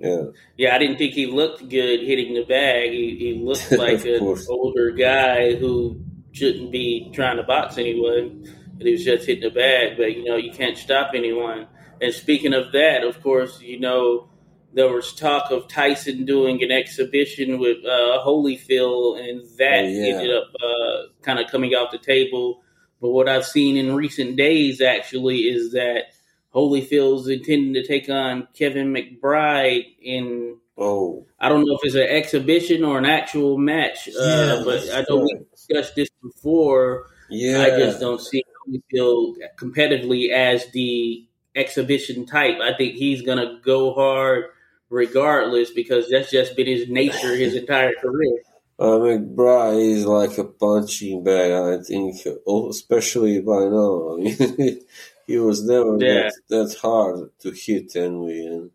yeah. 0.04 0.22
Yeah, 0.56 0.74
I 0.74 0.78
didn't 0.78 0.98
think 0.98 1.14
he 1.14 1.26
looked 1.26 1.68
good 1.68 2.00
hitting 2.00 2.34
the 2.34 2.44
bag. 2.44 2.90
He, 2.90 3.16
he 3.18 3.42
looked 3.42 3.72
like 3.78 4.04
an 4.04 4.36
older 4.48 4.90
guy 4.90 5.54
who 5.54 6.00
shouldn't 6.32 6.70
be 6.70 7.10
trying 7.14 7.36
to 7.36 7.42
box 7.42 7.78
anyone. 7.78 8.44
But 8.76 8.86
he 8.86 8.92
was 8.92 9.04
just 9.04 9.26
hitting 9.26 9.44
the 9.44 9.54
bag, 9.54 9.96
but 9.96 10.16
you 10.16 10.24
know, 10.24 10.36
you 10.36 10.52
can't 10.52 10.76
stop 10.76 11.12
anyone. 11.14 11.68
And 12.00 12.12
speaking 12.12 12.52
of 12.52 12.72
that, 12.72 13.04
of 13.04 13.22
course, 13.22 13.60
you 13.60 13.78
know, 13.78 14.28
there 14.72 14.92
was 14.92 15.14
talk 15.14 15.52
of 15.52 15.68
Tyson 15.68 16.24
doing 16.24 16.62
an 16.62 16.72
exhibition 16.72 17.60
with 17.60 17.78
uh, 17.84 18.18
Holyfield, 18.26 19.20
and 19.20 19.42
that 19.58 19.84
oh, 19.84 19.88
yeah. 19.88 20.14
ended 20.14 20.34
up 20.34 20.48
uh, 20.60 21.02
kind 21.22 21.38
of 21.38 21.48
coming 21.50 21.72
off 21.74 21.92
the 21.92 21.98
table. 21.98 22.62
But 23.00 23.10
what 23.10 23.28
I've 23.28 23.46
seen 23.46 23.76
in 23.76 23.94
recent 23.94 24.36
days 24.36 24.80
actually 24.80 25.42
is 25.42 25.72
that 25.72 26.13
Holyfield's 26.54 27.28
intending 27.28 27.74
to 27.74 27.86
take 27.86 28.08
on 28.08 28.48
Kevin 28.54 28.92
McBride 28.92 29.86
in. 30.00 30.58
Oh, 30.76 31.26
I 31.38 31.48
don't 31.48 31.64
know 31.66 31.74
if 31.74 31.80
it's 31.84 31.94
an 31.94 32.02
exhibition 32.02 32.84
or 32.84 32.98
an 32.98 33.04
actual 33.04 33.58
match, 33.58 34.08
uh, 34.08 34.22
yeah, 34.22 34.54
uh, 34.54 34.64
but 34.64 34.82
I 34.92 35.04
know 35.08 35.18
we 35.18 35.38
discussed 35.52 35.94
this 35.94 36.08
before. 36.22 37.06
Yeah, 37.30 37.60
I 37.60 37.78
just 37.78 38.00
don't 38.00 38.20
see 38.20 38.42
Holyfield 38.66 39.36
competitively 39.56 40.30
as 40.30 40.66
the 40.72 41.26
exhibition 41.54 42.26
type. 42.26 42.58
I 42.60 42.76
think 42.76 42.94
he's 42.94 43.22
gonna 43.22 43.60
go 43.64 43.94
hard 43.94 44.46
regardless 44.90 45.70
because 45.70 46.08
that's 46.10 46.30
just 46.30 46.56
been 46.56 46.66
his 46.66 46.88
nature 46.88 47.36
his 47.36 47.54
entire 47.54 47.92
career. 48.00 48.38
Uh, 48.76 48.98
McBride 48.98 49.92
is 49.92 50.04
like 50.04 50.36
a 50.38 50.44
punching 50.44 51.22
bag, 51.22 51.52
I 51.52 51.82
think, 51.82 52.16
oh, 52.46 52.70
especially 52.70 53.40
by 53.40 53.60
now. 53.66 54.14
I 54.14 54.16
mean, 54.16 54.80
he 55.26 55.38
was 55.38 55.64
never 55.64 55.96
yeah. 55.98 56.30
that, 56.30 56.34
that 56.48 56.76
hard 56.80 57.30
to 57.40 57.50
hit 57.50 57.96
anyway. 57.96 58.46
And 58.46 58.70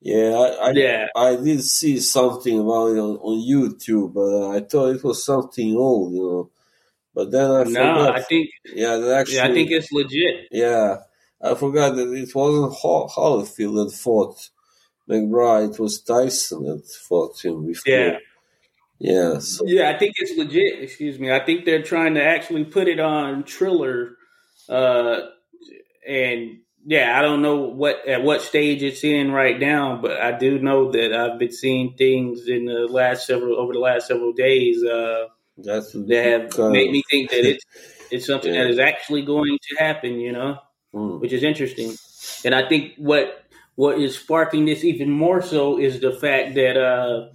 yeah, 0.00 0.30
I, 0.30 0.68
I, 0.68 0.70
yeah. 0.72 1.06
I 1.16 1.36
did 1.36 1.62
see 1.62 1.98
something 1.98 2.60
about 2.60 2.88
it 2.88 2.98
on, 2.98 3.16
on 3.16 3.40
YouTube, 3.40 4.12
but 4.14 4.50
I 4.56 4.60
thought 4.60 4.96
it 4.96 5.04
was 5.04 5.24
something 5.24 5.74
old, 5.76 6.12
you 6.12 6.22
know. 6.22 6.50
But 7.14 7.30
then 7.30 7.50
I 7.50 7.62
no, 7.62 7.64
forgot. 7.64 8.16
I 8.16 8.22
think 8.22 8.50
yeah, 8.66 8.96
that 8.96 9.20
actually, 9.20 9.36
yeah, 9.36 9.44
I 9.46 9.52
think 9.52 9.70
it's 9.70 9.92
legit. 9.92 10.48
Yeah, 10.50 10.96
I 11.40 11.54
forgot 11.54 11.94
that 11.96 12.12
it 12.12 12.34
wasn't 12.34 12.74
Holyfield 12.74 13.86
that 13.88 13.96
fought 13.96 14.50
McBride; 15.08 15.74
it 15.74 15.80
was 15.80 16.00
Tyson 16.00 16.64
that 16.64 16.86
fought 16.86 17.42
him 17.44 17.66
before. 17.66 17.94
Yeah. 17.94 18.18
Yeah, 18.98 19.38
so. 19.40 19.64
yeah, 19.66 19.90
I 19.90 19.98
think 19.98 20.14
it's 20.16 20.38
legit. 20.38 20.82
Excuse 20.82 21.18
me. 21.18 21.30
I 21.30 21.44
think 21.44 21.64
they're 21.64 21.82
trying 21.82 22.14
to 22.14 22.22
actually 22.22 22.64
put 22.64 22.88
it 22.88 23.00
on 23.00 23.42
Triller 23.44 24.16
uh, 24.68 25.20
and 26.06 26.58
yeah, 26.86 27.18
I 27.18 27.22
don't 27.22 27.40
know 27.40 27.56
what 27.56 28.06
at 28.06 28.22
what 28.22 28.42
stage 28.42 28.82
it's 28.82 29.04
in 29.04 29.32
right 29.32 29.58
now, 29.58 29.98
but 30.00 30.20
I 30.20 30.36
do 30.36 30.58
know 30.58 30.92
that 30.92 31.14
I've 31.14 31.38
been 31.38 31.52
seeing 31.52 31.94
things 31.94 32.46
in 32.46 32.66
the 32.66 32.86
last 32.88 33.26
several 33.26 33.58
over 33.58 33.72
the 33.72 33.78
last 33.78 34.06
several 34.06 34.32
days 34.32 34.84
uh, 34.84 35.28
That's 35.56 35.92
that 35.92 36.52
have 36.58 36.70
made 36.70 36.90
me 36.90 37.02
think 37.10 37.30
that 37.30 37.46
it's 37.46 37.64
it's 38.10 38.26
something 38.26 38.52
yeah. 38.52 38.64
that 38.64 38.70
is 38.70 38.78
actually 38.78 39.22
going 39.22 39.58
to 39.70 39.76
happen. 39.82 40.20
You 40.20 40.32
know, 40.32 40.58
mm. 40.94 41.20
which 41.20 41.32
is 41.32 41.42
interesting, 41.42 41.94
and 42.44 42.54
I 42.54 42.68
think 42.68 42.94
what 42.96 43.44
what 43.76 43.98
is 43.98 44.18
sparking 44.18 44.66
this 44.66 44.84
even 44.84 45.10
more 45.10 45.40
so 45.40 45.78
is 45.78 46.00
the 46.00 46.12
fact 46.12 46.54
that 46.54 46.76
uh, 46.76 47.28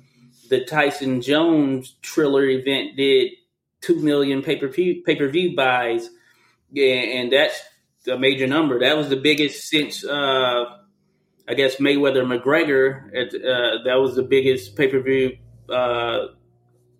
the 0.50 0.64
Tyson 0.64 1.22
Jones 1.22 1.96
Triller 2.04 2.46
event 2.46 2.96
did 2.96 3.32
two 3.82 3.96
million 3.96 4.44
pay 4.44 4.58
per 4.58 4.68
view 4.68 5.02
pay 5.04 5.16
per 5.16 5.28
view 5.28 5.56
buys, 5.56 6.08
yeah, 6.72 6.94
and 6.94 7.32
that's 7.32 7.60
a 8.08 8.18
major 8.18 8.48
number. 8.48 8.80
That 8.80 8.98
was 8.98 9.10
the 9.10 9.18
biggest 9.18 9.68
since 9.68 10.06
uh, 10.06 10.66
I 11.48 11.54
guess 11.56 11.78
Mayweather 11.78 12.24
McGregor. 12.26 13.08
At, 13.16 13.34
uh, 13.36 13.84
that 13.86 13.96
was 14.00 14.16
the 14.16 14.24
biggest 14.24 14.76
pay 14.76 14.88
per 14.88 15.00
view 15.00 15.38
uh, 15.70 16.28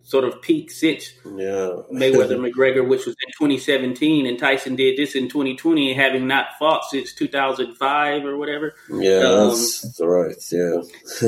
sort 0.02 0.24
of 0.24 0.42
peak 0.42 0.72
since 0.72 1.14
Yeah. 1.24 1.84
Mayweather 1.94 2.40
McGregor, 2.52 2.88
which 2.88 3.06
was 3.06 3.16
in 3.28 3.32
2017, 3.38 4.26
and 4.26 4.40
Tyson 4.40 4.76
did 4.76 4.98
this 4.98 5.14
in 5.16 5.30
2020, 5.30 5.94
having 5.94 6.26
not 6.28 6.48
fought 6.58 6.84
since 6.90 7.14
2005 7.14 8.26
or 8.26 8.36
whatever. 8.38 8.74
yeah, 8.92 9.20
Um, 9.20 9.50
that's 9.50 10.00
right. 10.02 10.36
Yeah. 10.52 10.82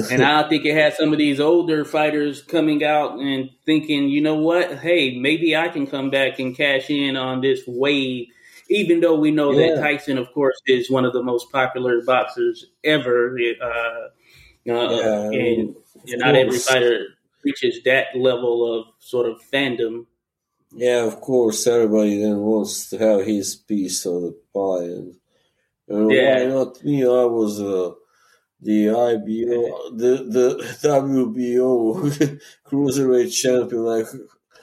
and 0.12 0.24
I 0.24 0.48
think 0.50 0.66
it 0.66 0.74
had 0.74 0.96
some 0.96 1.12
of 1.12 1.20
these 1.20 1.40
older 1.40 1.86
fighters 1.86 2.42
coming 2.42 2.84
out 2.84 3.20
and 3.20 3.50
thinking, 3.68 4.10
you 4.10 4.22
know 4.22 4.36
what? 4.36 4.80
Hey, 4.80 5.20
maybe 5.20 5.56
I 5.56 5.70
can 5.70 5.86
come 5.86 6.10
back 6.10 6.40
and 6.40 6.56
cash 6.58 6.90
in 6.90 7.16
on 7.18 7.42
this 7.42 7.62
wave. 7.68 8.28
Even 8.72 9.02
though 9.02 9.16
we 9.20 9.32
know 9.32 9.54
Yeah. 9.54 9.68
that 9.76 9.82
Tyson, 9.82 10.18
of 10.18 10.32
course, 10.34 10.60
is 10.68 10.90
one 10.90 11.06
of 11.06 11.14
the 11.14 11.24
most 11.24 11.52
popular 11.52 12.02
boxers 12.04 12.66
ever, 12.84 13.38
uh, 13.62 13.66
uh, 13.66 14.10
Yeah, 14.66 15.30
and, 15.32 15.76
and 16.08 16.20
not 16.20 16.36
every 16.36 16.60
fighter 16.60 17.08
reaches 17.44 17.84
that 17.84 18.16
level 18.16 18.80
of 18.80 18.88
sort 19.00 19.30
of 19.30 19.42
fandom. 19.52 20.06
Yeah, 20.74 21.04
of 21.06 21.20
course, 21.22 21.68
everybody 21.68 22.22
then 22.22 22.38
wants 22.40 22.90
to 22.90 22.98
have 22.98 23.26
his 23.26 23.56
piece 23.56 24.06
of 24.06 24.22
the 24.22 24.32
pie, 24.54 24.86
and, 24.86 25.16
and 25.90 26.10
Yeah. 26.10 26.36
why 26.38 26.46
not 26.46 26.84
me? 26.84 27.04
I 27.04 27.26
was 27.26 27.62
uh, 27.62 27.92
the 28.62 28.90
IBO, 28.92 29.92
the 29.98 30.14
the 30.38 30.78
WBO 30.84 32.40
cruiserweight 32.68 33.34
champion, 33.34 33.84
like 33.84 34.08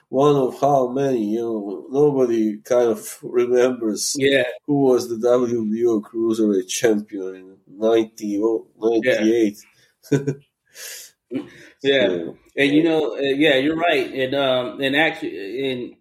one 0.09 0.37
of 0.37 0.61
how 0.61 0.89
many? 0.89 1.25
You 1.35 1.41
know, 1.41 1.87
nobody 1.91 2.59
kind 2.59 2.89
of 2.91 3.19
remembers 3.23 4.15
Yeah, 4.17 4.45
who 4.67 4.83
was 4.85 5.09
the 5.09 5.17
WBO 5.17 6.01
cruiserweight 6.01 6.69
champion 6.69 7.35
in 7.35 7.57
90, 7.69 8.41
oh, 8.43 8.67
98. 8.81 9.59
yeah. 11.83 12.09
So, 12.09 12.37
And 12.57 12.73
you 12.73 12.83
know, 12.83 13.17
uh, 13.17 13.21
yeah, 13.21 13.57
you're 13.57 13.77
right. 13.77 14.13
And 14.13 14.35
um, 14.35 14.81
and 14.81 14.97
actually, 14.97 15.71
and 15.71 15.95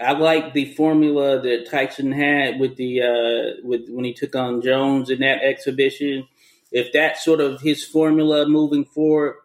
I 0.00 0.12
like 0.12 0.52
the 0.52 0.74
formula 0.74 1.40
that 1.40 1.68
Tyson 1.70 2.12
had 2.12 2.60
with 2.60 2.76
the 2.76 3.02
uh, 3.02 3.60
with 3.64 3.88
when 3.88 4.04
he 4.04 4.12
took 4.12 4.34
on 4.36 4.62
Jones 4.62 5.10
in 5.10 5.20
that 5.20 5.42
exhibition. 5.42 6.28
If 6.72 6.92
that's 6.92 7.24
sort 7.24 7.40
of 7.40 7.60
his 7.60 7.84
formula 7.84 8.46
moving 8.48 8.84
forward, 8.84 9.36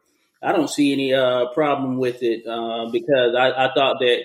I 0.41 0.51
don't 0.51 0.69
see 0.69 0.91
any 0.93 1.13
uh, 1.13 1.47
problem 1.53 1.97
with 1.97 2.23
it 2.23 2.45
uh, 2.47 2.89
because 2.91 3.35
I, 3.35 3.49
I 3.67 3.73
thought 3.73 3.97
that 3.99 4.23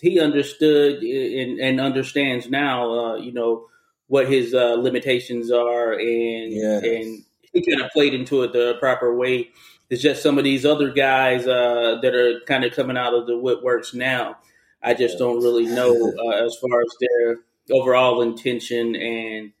he 0.00 0.20
understood 0.20 1.02
and, 1.02 1.58
and 1.60 1.80
understands 1.80 2.48
now. 2.48 2.92
Uh, 2.92 3.16
you 3.16 3.32
know 3.32 3.66
what 4.08 4.28
his 4.28 4.54
uh, 4.54 4.74
limitations 4.74 5.50
are, 5.52 5.92
and 5.92 6.52
Yes. 6.52 6.82
and 6.82 7.24
he 7.52 7.64
kind 7.64 7.82
of 7.82 7.90
played 7.90 8.14
into 8.14 8.42
it 8.42 8.52
the 8.52 8.76
proper 8.80 9.14
way. 9.14 9.50
It's 9.88 10.02
just 10.02 10.22
some 10.22 10.38
of 10.38 10.44
these 10.44 10.64
other 10.64 10.90
guys 10.92 11.46
uh, 11.46 11.98
that 12.02 12.14
are 12.14 12.40
kind 12.46 12.64
of 12.64 12.72
coming 12.72 12.96
out 12.96 13.14
of 13.14 13.26
the 13.26 13.32
woodworks 13.32 13.92
now. 13.94 14.36
I 14.82 14.94
just 14.94 15.18
don't 15.18 15.42
really 15.42 15.66
know 15.66 15.90
uh, 16.18 16.44
as 16.44 16.56
far 16.56 16.80
as 16.80 16.88
their 17.00 17.40
overall 17.70 18.22
intention 18.22 18.96
and 18.96 19.52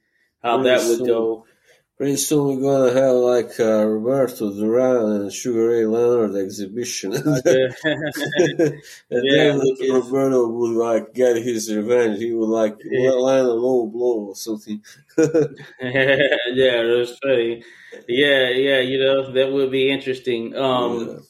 how 0.42 0.62
that 0.62 0.86
would 0.88 1.06
go. 1.06 1.46
Pretty 2.00 2.16
soon 2.16 2.56
we're 2.56 2.62
gonna 2.62 2.98
have 2.98 3.14
like 3.16 3.60
uh, 3.60 3.84
Roberto 3.84 4.50
Duran 4.54 5.20
and 5.20 5.30
Sugar 5.30 5.68
Ray 5.68 5.84
Leonard 5.84 6.34
exhibition, 6.34 7.12
and 7.14 7.42
Yeah. 7.44 7.68
Yeah, 9.10 9.58
then 9.58 9.92
Roberto 9.92 10.48
would 10.48 10.76
like 10.76 11.12
get 11.12 11.36
his 11.36 11.70
revenge. 11.70 12.18
He 12.18 12.32
would 12.32 12.48
like 12.48 12.78
Yeah. 12.90 13.10
land 13.10 13.48
a 13.48 13.52
low 13.52 13.86
blow 13.86 14.28
or 14.28 14.34
something. 14.34 14.82
yeah, 15.18 16.82
that's 16.82 17.18
funny. 17.22 17.64
Yeah, 18.08 18.48
yeah, 18.48 18.80
you 18.80 18.98
know 18.98 19.30
that 19.32 19.52
would 19.52 19.70
be 19.70 19.90
interesting. 19.90 20.56
Um, 20.56 21.20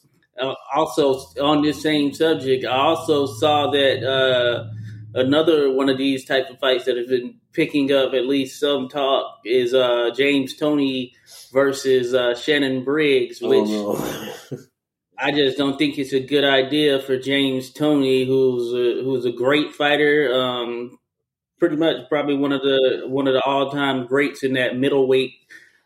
uh, 0.41 0.53
also, 0.73 1.15
on 1.41 1.63
this 1.63 1.81
same 1.81 2.13
subject, 2.13 2.63
I 2.63 2.77
also 2.77 3.25
saw 3.25 3.71
that 3.71 4.03
uh, 4.05 4.71
another 5.13 5.71
one 5.71 5.89
of 5.89 5.97
these 5.97 6.25
type 6.25 6.49
of 6.49 6.59
fights 6.59 6.85
that 6.85 6.97
have 6.97 7.07
been 7.07 7.35
picking 7.53 7.91
up 7.91 8.13
at 8.13 8.25
least 8.25 8.59
some 8.59 8.87
talk 8.89 9.39
is 9.45 9.73
uh, 9.73 10.11
James 10.15 10.55
Toney 10.55 11.13
versus 11.51 12.13
uh, 12.13 12.35
Shannon 12.35 12.83
Briggs, 12.83 13.41
which 13.41 13.67
oh 13.69 14.43
no! 14.51 14.57
I 15.17 15.31
just 15.31 15.57
don't 15.57 15.77
think 15.77 15.97
it's 15.99 16.13
a 16.13 16.19
good 16.19 16.43
idea 16.43 16.99
for 16.99 17.17
James 17.17 17.71
Toney, 17.71 18.25
who's 18.25 18.73
a, 18.73 19.03
who's 19.03 19.25
a 19.25 19.31
great 19.31 19.73
fighter. 19.73 20.33
Um, 20.33 20.97
pretty 21.59 21.75
much, 21.75 22.09
probably 22.09 22.35
one 22.35 22.51
of 22.51 22.61
the 22.61 23.03
one 23.05 23.27
of 23.27 23.33
the 23.33 23.41
all 23.43 23.69
time 23.69 24.07
greats 24.07 24.43
in 24.43 24.53
that 24.53 24.77
middleweight 24.77 25.33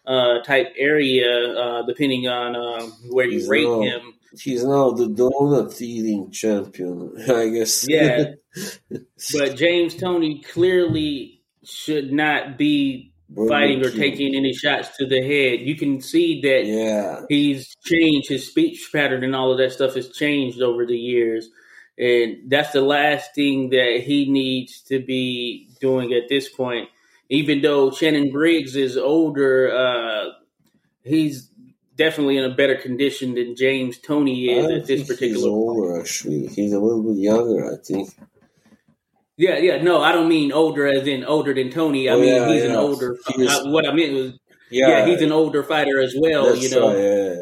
uh, 0.08 0.40
type 0.40 0.74
area, 0.78 1.52
uh, 1.54 1.82
depending 1.86 2.28
on 2.28 2.56
uh, 2.56 2.88
where 3.10 3.26
you 3.26 3.40
He's 3.40 3.50
rate 3.50 3.68
now- 3.68 3.82
him. 3.82 4.14
He's 4.42 4.64
now 4.64 4.92
the 4.92 5.08
donut 5.08 5.82
eating 5.82 6.32
champion, 6.32 7.14
I 7.30 7.50
guess. 7.50 7.88
Yeah. 7.88 8.26
But 9.34 9.56
James 9.58 9.96
Toney 9.96 10.42
clearly 10.42 11.42
should 11.64 12.14
not 12.14 12.58
be 12.58 13.12
Burger 13.30 13.50
fighting 13.50 13.86
or 13.86 13.90
King. 13.90 14.00
taking 14.00 14.36
any 14.36 14.54
shots 14.54 14.96
to 14.98 15.06
the 15.06 15.22
head. 15.22 15.60
You 15.62 15.76
can 15.76 16.00
see 16.00 16.40
that 16.42 16.66
Yeah. 16.66 17.26
he's 17.28 17.76
changed 17.84 18.30
his 18.30 18.48
speech 18.48 18.90
pattern 18.94 19.24
and 19.24 19.36
all 19.36 19.52
of 19.52 19.58
that 19.58 19.72
stuff 19.74 19.96
has 19.96 20.10
changed 20.12 20.62
over 20.62 20.86
the 20.86 20.98
years 20.98 21.50
and 21.98 22.50
that's 22.50 22.72
the 22.72 22.82
last 22.82 23.34
thing 23.36 23.70
that 23.72 24.02
he 24.06 24.30
needs 24.30 24.82
to 24.82 25.00
be 25.00 25.70
doing 25.80 26.14
at 26.14 26.28
this 26.30 26.50
point 26.50 26.90
even 27.30 27.62
though 27.62 27.90
shannon 27.90 28.30
briggs 28.32 28.76
is 28.76 28.98
older 28.98 29.72
uh, 29.74 30.30
he's 31.04 31.50
definitely 31.96 32.38
in 32.38 32.44
a 32.46 32.54
better 32.56 32.76
condition 32.76 33.36
than 33.36 33.56
james 33.56 33.98
toney 34.00 34.50
is 34.50 34.66
at 34.66 34.86
this 34.88 35.08
particular 35.08 35.36
he's 35.36 35.46
older. 35.46 36.00
Actually, 36.00 36.48
he's 36.48 36.74
a 36.74 36.80
little 36.80 37.04
bit 37.04 37.18
younger. 37.18 37.74
I 37.74 37.78
think. 37.84 38.10
yeah 39.38 39.58
yeah 39.58 39.82
no 39.82 40.02
i 40.02 40.12
don't 40.12 40.30
mean 40.30 40.52
older 40.52 40.88
as 40.88 41.08
in 41.08 41.24
older 41.26 41.54
than 41.54 41.70
toney 41.70 42.10
i 42.10 42.14
Oh, 42.14 42.20
mean 42.20 42.36
yeah, 42.36 42.48
he's 42.54 42.64
an 42.64 42.72
older 42.76 43.18
He 43.36 43.44
is- 43.44 43.50
uh, 43.52 43.64
what 43.70 43.86
i 43.88 43.94
meant 43.94 44.14
was 44.14 44.40
yeah. 44.72 45.06
he's 45.06 45.22
an 45.22 45.32
older 45.32 45.64
fighter 45.64 46.00
as 46.02 46.16
well 46.18 46.56
you 46.56 46.70
know 46.70 46.88
right, 46.90 46.98
yeah, 46.98 47.16
yeah, 47.16 47.34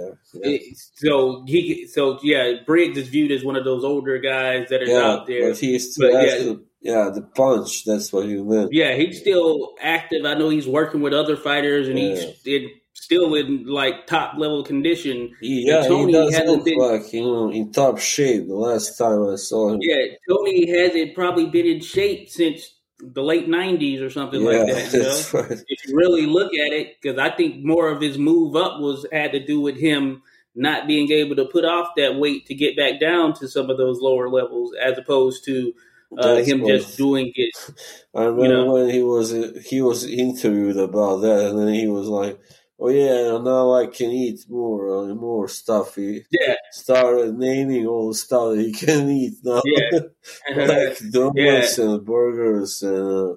yeah. 0.43 0.55
It- 0.55 0.77
so 0.95 1.43
he, 1.47 1.85
so 1.87 2.17
yeah, 2.23 2.53
Briggs 2.65 2.97
is 2.97 3.07
viewed 3.09 3.31
as 3.31 3.43
one 3.43 3.55
of 3.55 3.63
those 3.65 3.83
older 3.83 4.17
guys 4.17 4.69
that 4.69 4.81
are 4.81 4.85
yeah, 4.87 4.97
out 4.99 5.27
there. 5.27 5.49
but 5.49 5.59
he 5.59 5.77
still 5.77 6.11
But, 6.11 6.21
has 6.23 6.33
yeah. 6.33 6.39
the 6.45 6.65
yeah 6.81 7.09
the 7.13 7.21
punch. 7.21 7.85
That's 7.85 8.11
what 8.11 8.25
he 8.25 8.35
meant. 8.37 8.69
Yeah, 8.73 8.95
he's 8.95 9.19
still 9.19 9.75
active. 9.79 10.25
I 10.25 10.33
know 10.33 10.49
he's 10.49 10.67
working 10.67 11.01
with 11.01 11.13
other 11.13 11.35
fighters, 11.37 11.87
and 11.87 11.97
he's 11.99 12.23
in, 12.45 12.69
still 13.03 13.35
in 13.35 13.65
like 13.65 14.07
top 14.07 14.37
level 14.37 14.63
condition. 14.63 15.35
Yeah, 15.41 15.87
Toney 15.87 16.07
he 16.07 16.11
does 16.13 16.33
hasn't 16.33 16.49
look 16.49 16.65
been- 16.65 16.77
like 16.79 17.13
you 17.13 17.23
know 17.23 17.51
in 17.51 17.71
top 17.71 17.99
shape. 17.99 18.47
The 18.47 18.55
last 18.55 18.97
time 18.97 19.27
I 19.27 19.35
saw 19.35 19.69
him, 19.73 19.79
Yeah, 19.81 20.05
Toney 20.29 20.69
hasn't 20.79 21.15
probably 21.15 21.47
been 21.47 21.65
in 21.65 21.81
shape 21.81 22.29
since 22.29 22.73
the 22.99 23.21
late 23.23 23.47
'90s 23.47 24.01
or 24.01 24.09
something 24.09 24.41
yeah, 24.41 24.49
like 24.49 24.67
that. 24.67 24.93
You 24.93 24.99
know? 25.03 25.41
right. 25.49 25.63
if 25.67 25.87
you 25.87 25.95
really 25.95 26.25
look 26.25 26.53
at 26.53 26.71
it, 26.71 26.95
because 27.01 27.17
I 27.19 27.29
think 27.35 27.63
more 27.63 27.89
of 27.89 28.01
his 28.01 28.17
move 28.17 28.55
up 28.55 28.79
was 28.79 29.05
had 29.11 29.31
to 29.33 29.45
do 29.45 29.59
with 29.59 29.77
him 29.77 30.21
not 30.55 30.85
being 30.87 31.11
able 31.11 31.35
to 31.35 31.45
put 31.45 31.65
off 31.65 31.89
that 31.97 32.15
weight 32.15 32.45
to 32.45 32.53
get 32.53 32.77
back 32.77 32.99
down 32.99 33.33
to 33.33 33.47
some 33.47 33.69
of 33.71 33.77
those 33.77 33.99
lower 33.99 34.29
levels, 34.29 34.71
as 34.79 34.97
opposed 34.99 35.43
to 35.45 35.73
uh, 36.17 36.35
him 36.37 36.61
what- 36.61 36.69
just 36.69 36.95
doing 36.95 37.31
it. 37.35 37.55
I 38.15 38.25
remember 38.25 38.47
know? 38.65 38.73
when 38.73 38.89
he 38.91 39.01
was 39.01 39.31
he 39.65 39.81
was 39.81 40.05
interviewed 40.05 40.77
about 40.77 41.17
that, 41.21 41.47
and 41.49 41.57
then 41.59 41.73
he 41.73 41.87
was 41.87 42.07
like, 42.07 42.39
"Oh 42.79 42.89
yeah, 42.89 43.37
now 43.39 43.73
I 43.73 43.87
can 43.87 44.11
eat 44.11 44.45
more 44.49 45.11
uh, 45.11 45.15
more 45.15 45.47
stuff." 45.47 45.95
He 45.95 46.23
Yeah, 46.31 46.55
started 46.71 47.37
naming 47.37 47.85
all 47.87 48.09
the 48.09 48.15
stuff 48.15 48.55
that 48.55 48.61
he 48.61 48.71
can 48.85 49.09
eat 49.09 49.33
now, 49.43 49.61
yeah, 49.65 49.99
like 50.55 50.97
donuts 51.11 51.77
and 51.77 52.05
burgers 52.05 52.81
and 52.83 52.97
uh, 52.97 53.33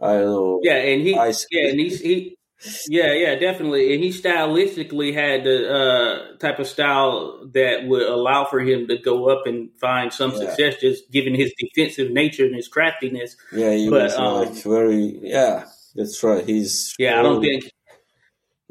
I 0.00 0.14
don't 0.14 0.26
know. 0.26 0.60
yeah, 0.62 0.74
and 0.76 1.02
he, 1.02 1.14
yeah, 1.50 1.68
and 1.70 1.80
he's 1.80 2.00
he. 2.00 2.36
Yeah, 2.88 3.12
yeah, 3.14 3.34
definitely. 3.34 3.92
And 3.92 4.02
he 4.04 4.10
stylistically 4.10 5.12
had 5.12 5.42
the 5.42 5.68
uh, 5.68 6.36
type 6.38 6.60
of 6.60 6.66
style 6.68 7.44
that 7.54 7.86
would 7.88 8.02
allow 8.02 8.44
for 8.44 8.60
him 8.60 8.86
to 8.86 8.96
go 8.98 9.28
up 9.28 9.46
and 9.46 9.70
find 9.80 10.12
some 10.12 10.30
Yeah. 10.30 10.38
success, 10.38 10.76
just 10.80 11.10
given 11.10 11.34
his 11.34 11.52
defensive 11.58 12.12
nature 12.12 12.44
and 12.44 12.54
his 12.54 12.68
craftiness. 12.68 13.36
Yeah, 13.52 13.74
he 13.74 13.90
But, 13.90 14.02
was 14.02 14.16
um, 14.16 14.34
like 14.34 14.62
very. 14.62 15.18
Yeah, 15.22 15.64
that's 15.96 16.22
right. 16.22 16.44
He's 16.44 16.94
Yeah, 16.98 17.18
I 17.18 17.22
don't 17.22 17.42
think. 17.42 17.64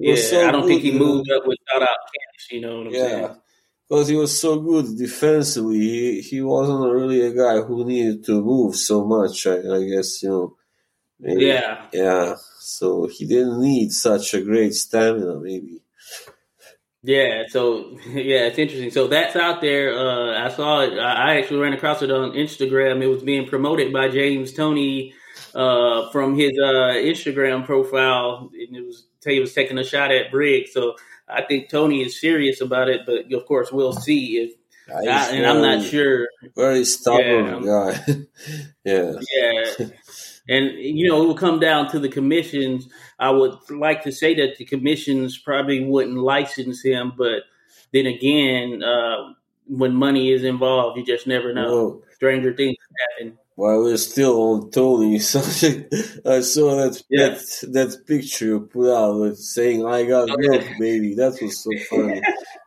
Yeah, 0.02 0.16
so 0.16 0.48
I 0.48 0.52
don't 0.52 0.68
think 0.68 0.82
he 0.82 0.92
good, 0.92 0.94
you 0.94 1.00
know? 1.08 1.14
moved 1.16 1.32
up 1.32 1.44
without 1.48 1.82
out 1.84 1.88
cash. 2.14 2.48
You 2.52 2.62
know 2.62 2.78
what 2.80 2.88
I'm 2.88 2.94
Yeah, 2.94 3.08
saying? 3.08 3.36
because 3.90 4.08
he 4.08 4.16
was 4.16 4.40
so 4.40 4.60
good 4.60 4.98
defensively. 4.98 5.80
He, 5.80 6.22
he 6.22 6.42
wasn't 6.42 6.92
really 6.92 7.22
a 7.22 7.34
guy 7.34 7.62
who 7.62 7.86
needed 7.86 8.26
to 8.26 8.42
move 8.44 8.76
so 8.76 9.06
much. 9.06 9.46
I, 9.48 9.58
I 9.58 9.84
guess 9.86 10.22
you 10.24 10.30
know. 10.30 10.56
Maybe- 11.20 11.46
Yeah, 11.46 11.86
yeah. 11.94 12.36
So 12.60 13.06
he 13.08 13.26
didn't 13.28 13.62
need 13.62 13.92
such 13.92 14.34
a 14.34 14.42
great 14.42 14.74
stamina, 14.74 15.40
maybe. 15.40 15.82
yeah. 17.04 17.44
So 17.50 17.98
yeah, 18.08 18.48
it's 18.48 18.58
interesting. 18.58 18.92
So 18.92 19.08
that's 19.08 19.36
out 19.36 19.62
there. 19.62 19.94
Uh, 19.98 20.46
I 20.46 20.50
saw 20.50 20.82
it. 20.82 20.98
I 20.98 21.34
I 21.34 21.38
actually 21.38 21.60
ran 21.60 21.74
across 21.74 22.02
it 22.02 22.12
on 22.12 22.32
Instagram. 22.32 23.02
It 23.04 23.08
was 23.08 23.24
being 23.24 23.48
promoted 23.48 23.92
by 23.94 24.10
James 24.10 24.54
Toney 24.54 25.14
uh, 25.56 26.10
from 26.12 26.38
his 26.38 26.52
uh, 26.64 26.94
Instagram 26.96 27.66
profile, 27.66 28.50
and 28.54 28.76
it 28.76 28.86
was 28.86 29.06
was 29.26 29.54
taking 29.54 29.78
a 29.78 29.84
shot 29.84 30.12
at 30.12 30.32
Briggs. 30.32 30.74
So 30.74 30.96
I 31.28 31.44
think 31.44 31.70
Toney 31.70 32.02
is 32.02 32.20
serious 32.20 32.62
about 32.62 32.90
it. 32.90 33.02
But 33.06 33.32
of 33.32 33.46
course, 33.46 33.72
we'll 33.72 33.94
see 33.94 34.38
if 34.38 34.54
I, 34.90 35.30
and 35.32 35.46
I'm 35.46 35.62
not 35.62 35.84
sure. 35.84 36.28
Very 36.56 36.84
stubborn 36.86 37.64
yeah, 37.64 37.98
guy. 38.06 38.16
yeah. 38.84 39.14
Yeah. 39.34 39.86
And 40.50 40.72
you 40.80 41.08
know, 41.08 41.24
it 41.24 41.28
will 41.28 41.36
come 41.36 41.60
down 41.60 41.90
to 41.92 42.00
the 42.00 42.10
commissions. 42.10 42.90
I 43.20 43.30
would 43.30 43.58
like 43.70 44.04
to 44.04 44.12
say 44.12 44.34
that 44.36 44.58
the 44.58 44.66
commissions 44.66 45.38
probably 45.38 45.86
wouldn't 45.86 46.18
license 46.18 46.84
him, 46.84 47.14
but 47.18 47.44
then 47.94 48.08
again, 48.08 48.84
uh, 48.84 49.34
when 49.68 49.96
money 49.96 50.32
is 50.32 50.44
involved, 50.44 50.98
you 50.98 51.06
just 51.06 51.28
never 51.28 51.54
know. 51.54 51.76
Well, 51.76 52.02
Stranger 52.16 52.54
things 52.54 52.76
happen. 53.20 53.38
While 53.56 53.84
we're 53.84 53.98
still 53.98 54.42
on 54.42 54.72
Toney, 54.72 55.20
so 55.32 55.40
I 56.26 56.40
saw 56.42 56.76
that 56.78 57.04
yeah. 57.10 57.30
that 57.30 57.44
that 57.74 58.08
picture 58.08 58.46
you 58.46 58.60
put 58.62 58.96
out 58.96 59.20
with 59.20 59.38
saying 59.38 59.86
"I 59.86 60.06
got 60.06 60.30
oh, 60.30 60.38
milk, 60.38 60.66
baby." 60.80 61.16
That 61.16 61.38
was 61.42 61.64
so 61.64 61.70
funny. 61.90 62.22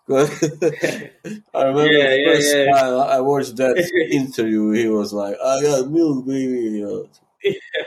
I 1.55 1.63
remember 1.65 1.93
yeah, 1.93 2.11
the 2.11 2.25
first 2.27 2.57
yeah, 2.57 2.65
time 2.79 3.01
I 3.01 3.21
watched 3.21 3.57
that 3.57 3.77
interview, 4.11 4.71
he 4.73 4.89
was 4.89 5.13
like, 5.13 5.37
"I 5.43 5.63
got 5.63 5.91
milk, 5.91 6.27
baby." 6.27 6.79
You 6.79 6.87
know, 6.87 7.09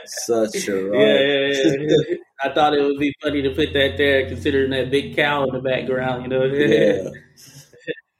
such 0.04 0.68
a 0.68 0.90
right. 0.90 1.00
yeah, 1.00 1.46
yeah, 1.46 1.96
yeah. 2.08 2.16
I 2.42 2.52
thought 2.52 2.74
it 2.74 2.82
would 2.82 2.98
be 2.98 3.14
funny 3.22 3.42
to 3.42 3.50
put 3.50 3.72
that 3.72 3.96
there, 3.96 4.28
considering 4.28 4.70
that 4.70 4.90
big 4.90 5.14
cow 5.14 5.44
in 5.44 5.54
the 5.54 5.60
background. 5.60 6.24
You 6.24 6.28
know, 6.28 6.44
yeah. 6.44 7.10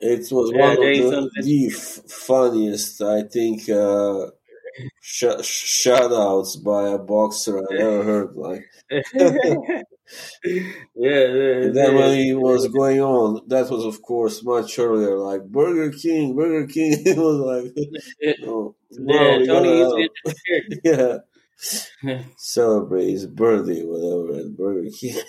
It 0.01 0.31
was 0.31 0.53
one 0.53 0.71
of 0.71 0.77
the, 0.77 1.31
the 1.43 1.71
funniest, 1.71 3.03
I 3.03 3.23
think, 3.23 3.69
uh, 3.69 4.27
sh- 5.01 5.45
shout 5.45 6.13
outs 6.13 6.57
by 6.57 6.89
a 6.89 6.99
boxer 6.99 7.59
I 7.59 7.75
ever 7.79 8.05
heard. 8.05 8.37
Like, 8.37 8.65
yeah, 8.91 9.83
yeah, 10.95 11.69
then 11.73 11.95
when 11.95 12.19
he 12.19 12.35
was 12.35 12.69
going 12.69 13.01
on, 13.01 13.43
that 13.49 13.71
was 13.71 13.85
of 13.85 14.01
course 14.03 14.43
much 14.43 14.79
earlier. 14.79 15.17
Like 15.19 15.45
Burger 15.45 15.97
King, 15.97 16.35
Burger 16.37 16.67
King. 16.67 16.93
it 17.05 17.19
was 17.19 17.39
like, 17.39 17.73
oh, 18.47 18.75
yeah, 18.91 19.47
Toney 19.47 20.09
yeah. 20.85 21.19
Celebrate 22.37 23.11
his 23.11 23.27
birthday, 23.27 23.83
whatever, 23.85 24.41
at 24.41 24.57
Burger 24.57 24.89
King. 24.99 25.21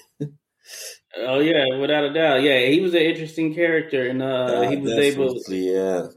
Oh 1.17 1.39
yeah, 1.39 1.77
without 1.77 2.03
a 2.03 2.13
doubt. 2.13 2.43
Yeah, 2.43 2.67
he 2.67 2.79
was 2.81 2.93
an 2.93 3.01
interesting 3.01 3.55
character, 3.55 4.07
and 4.07 4.21
uh, 4.21 4.61
yeah, 4.61 4.69
he 4.69 4.75
was 4.77 4.93
able. 4.93 5.35
Yeah. 5.47 6.07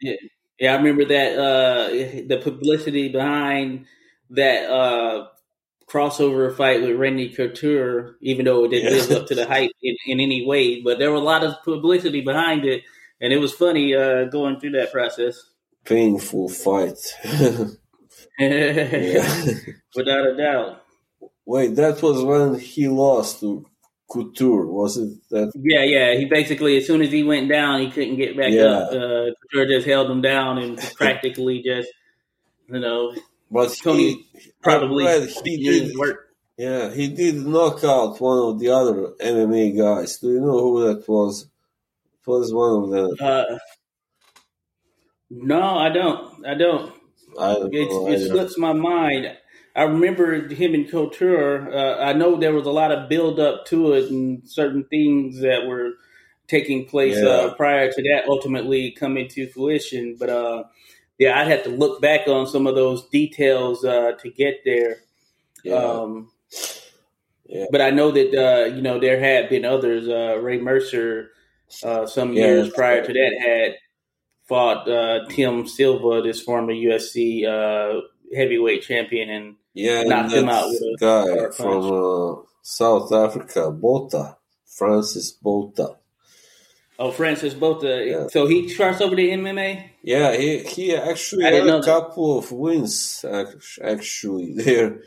Yeah. 0.00 0.16
Yeah, 0.62 0.74
I 0.74 0.76
remember 0.76 1.04
that 1.06 1.36
uh, 1.36 1.88
the 2.28 2.40
publicity 2.40 3.08
behind 3.08 3.86
that 4.30 4.70
uh, 4.70 5.26
crossover 5.90 6.56
fight 6.56 6.82
with 6.82 6.94
Randy 6.94 7.30
Couture, 7.30 8.14
even 8.20 8.44
though 8.44 8.62
it 8.62 8.68
didn't 8.68 8.92
yeah. 8.94 9.00
live 9.00 9.22
up 9.22 9.26
to 9.26 9.34
the 9.34 9.44
hype 9.44 9.72
in, 9.82 9.96
in, 10.06 10.20
any 10.20 10.46
way, 10.46 10.80
but 10.80 11.00
there 11.00 11.10
was 11.10 11.20
a 11.20 11.24
lot 11.24 11.42
of 11.42 11.60
publicity 11.64 12.20
behind 12.20 12.64
it, 12.64 12.84
and 13.20 13.32
it 13.32 13.38
was 13.38 13.52
funny 13.52 13.92
uh, 13.96 14.26
going 14.26 14.60
through 14.60 14.70
that 14.70 14.92
process. 14.92 15.36
Painful 15.84 16.48
fight. 16.48 16.96
Without 19.96 20.28
a 20.28 20.36
doubt. 20.36 20.84
Wait, 21.44 21.74
that 21.74 22.00
was 22.00 22.22
when 22.22 22.60
he 22.60 22.86
lost 22.86 23.40
to 23.40 23.66
Couture, 24.12 24.66
was 24.66 24.98
it 24.98 25.18
that? 25.30 25.52
Yeah, 25.54 25.84
yeah. 25.84 26.14
He 26.14 26.26
basically, 26.26 26.76
as 26.76 26.86
soon 26.86 27.00
as 27.00 27.10
he 27.10 27.22
went 27.22 27.48
down, 27.48 27.80
he 27.80 27.90
couldn't 27.90 28.16
get 28.16 28.36
back 28.36 28.52
yeah. 28.52 28.64
up. 28.64 28.88
Uh, 28.92 29.30
Couture 29.40 29.66
just 29.66 29.86
held 29.86 30.10
him 30.10 30.20
down 30.20 30.58
and 30.58 30.78
practically 30.96 31.62
just, 31.62 31.88
you 32.68 32.80
know, 32.80 33.14
but 33.50 33.76
Toney 33.82 34.24
he, 34.34 34.52
probably 34.62 35.04
he 35.44 35.62
did 35.62 35.96
work. 35.96 36.28
Yeah, 36.56 36.92
he 36.92 37.08
did 37.08 37.36
knock 37.36 37.84
out 37.84 38.20
one 38.20 38.38
of 38.38 38.58
the 38.58 38.68
other 38.68 39.08
MMA 39.20 39.76
guys. 39.76 40.18
Do 40.18 40.32
you 40.32 40.40
know 40.40 40.58
who 40.60 40.86
that 40.86 41.08
was? 41.08 41.42
It 41.42 42.30
was 42.30 42.52
one 42.52 42.84
of 42.84 42.90
them. 42.90 43.16
Uh, 43.20 43.58
no, 45.30 45.78
I 45.78 45.88
don't. 45.88 46.46
I 46.46 46.54
don't. 46.54 46.92
I 47.38 47.54
don't 47.54 47.74
it, 47.74 47.88
it 47.88 48.28
slips 48.28 48.58
my 48.58 48.72
mind. 48.72 49.36
I 49.74 49.84
remember 49.84 50.48
him 50.48 50.74
and 50.74 50.90
Couture. 50.90 51.72
Uh, 51.72 52.04
I 52.04 52.12
know 52.12 52.36
there 52.36 52.52
was 52.52 52.66
a 52.66 52.70
lot 52.70 52.92
of 52.92 53.08
build 53.08 53.40
up 53.40 53.64
to 53.66 53.92
it 53.92 54.10
and 54.10 54.46
certain 54.48 54.84
things 54.84 55.40
that 55.40 55.66
were 55.66 55.92
taking 56.46 56.84
place 56.84 57.16
yeah. 57.16 57.28
uh, 57.28 57.54
prior 57.54 57.90
to 57.90 58.02
that 58.02 58.24
ultimately 58.28 58.90
coming 58.90 59.28
to 59.28 59.48
fruition. 59.48 60.16
But 60.18 60.28
uh, 60.28 60.64
yeah, 61.18 61.40
I'd 61.40 61.48
have 61.48 61.64
to 61.64 61.70
look 61.70 62.02
back 62.02 62.28
on 62.28 62.46
some 62.46 62.66
of 62.66 62.74
those 62.74 63.08
details 63.08 63.84
uh, 63.84 64.12
to 64.20 64.30
get 64.30 64.60
there. 64.64 64.98
Yeah. 65.64 65.74
Um, 65.74 66.30
yeah. 67.46 67.66
But 67.70 67.80
I 67.80 67.90
know 67.90 68.10
that 68.10 68.34
uh, 68.34 68.74
you 68.74 68.82
know 68.82 68.98
there 68.98 69.20
had 69.20 69.48
been 69.48 69.64
others. 69.64 70.06
Uh, 70.06 70.38
Ray 70.40 70.58
Mercer, 70.58 71.30
some 71.68 72.34
years 72.34 72.70
prior 72.70 73.04
to 73.04 73.12
that, 73.12 73.38
had 73.40 73.76
fought 74.46 74.86
Tim 75.30 75.66
Sylvia, 75.66 76.22
this 76.22 76.42
former 76.42 76.72
UFC 76.72 77.44
heavyweight 78.34 78.82
champion, 78.82 79.28
and 79.30 79.56
yeah, 79.74 80.02
knocked 80.02 80.32
him 80.32 80.48
out 80.48 80.68
with 80.68 80.82
a 80.82 80.96
guy 80.98 81.50
from 81.56 81.92
uh, 81.92 82.42
South 82.62 83.12
Africa, 83.12 83.70
Botha, 83.70 84.36
Francis 84.66 85.32
Botha. 85.32 85.96
Oh, 86.98 87.10
Francis 87.10 87.54
Botha. 87.54 88.04
Yeah. 88.06 88.26
So 88.28 88.46
he 88.46 88.68
starts 88.68 89.00
over 89.00 89.16
the 89.16 89.30
MMA. 89.30 89.90
Yeah, 90.02 90.36
he 90.36 90.62
he 90.62 90.94
actually 90.94 91.44
had 91.44 91.66
a 91.66 91.82
couple 91.82 92.38
of 92.38 92.52
wins 92.52 93.24
actually 93.82 94.52
there. 94.54 95.00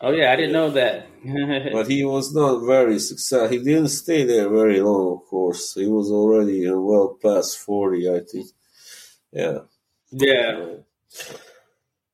Oh 0.00 0.10
yeah, 0.10 0.32
I 0.32 0.36
didn't 0.36 0.52
know 0.52 0.70
that. 0.70 1.06
but 1.72 1.88
he 1.88 2.04
was 2.04 2.34
not 2.34 2.66
very 2.66 2.98
successful. 2.98 3.48
He 3.48 3.58
didn't 3.58 3.88
stay 3.88 4.24
there 4.24 4.48
very 4.48 4.80
long, 4.80 5.18
of 5.18 5.28
course. 5.28 5.74
He 5.74 5.86
was 5.86 6.10
already 6.10 6.68
well 6.70 7.16
past 7.22 7.58
forty, 7.58 8.10
I 8.10 8.20
think. 8.20 8.48
Yeah. 9.32 9.58
Yeah. 10.10 10.66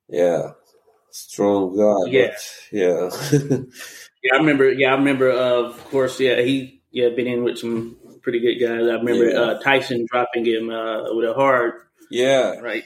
Yeah 0.07 0.51
strong 1.11 1.77
guy. 1.77 2.11
Yeah, 2.11 2.35
yeah, 2.71 3.09
yeah. 4.23 4.33
I 4.33 4.37
remember. 4.37 4.71
Yeah, 4.71 4.93
I 4.93 4.95
remember. 4.95 5.31
Uh, 5.31 5.69
of 5.69 5.85
course, 5.85 6.19
yeah, 6.19 6.41
he 6.41 6.81
yeah 6.91 7.09
been 7.09 7.27
in 7.27 7.43
with 7.43 7.59
some 7.59 7.97
pretty 8.21 8.39
good 8.39 8.59
guys. 8.59 8.87
I 8.87 8.93
remember 8.93 9.29
yeah. 9.29 9.39
uh, 9.39 9.59
Tyson 9.59 10.05
dropping 10.09 10.45
him 10.45 10.69
uh, 10.69 11.13
with 11.13 11.29
a 11.29 11.33
hard. 11.33 11.73
Yeah, 12.11 12.59
right 12.59 12.83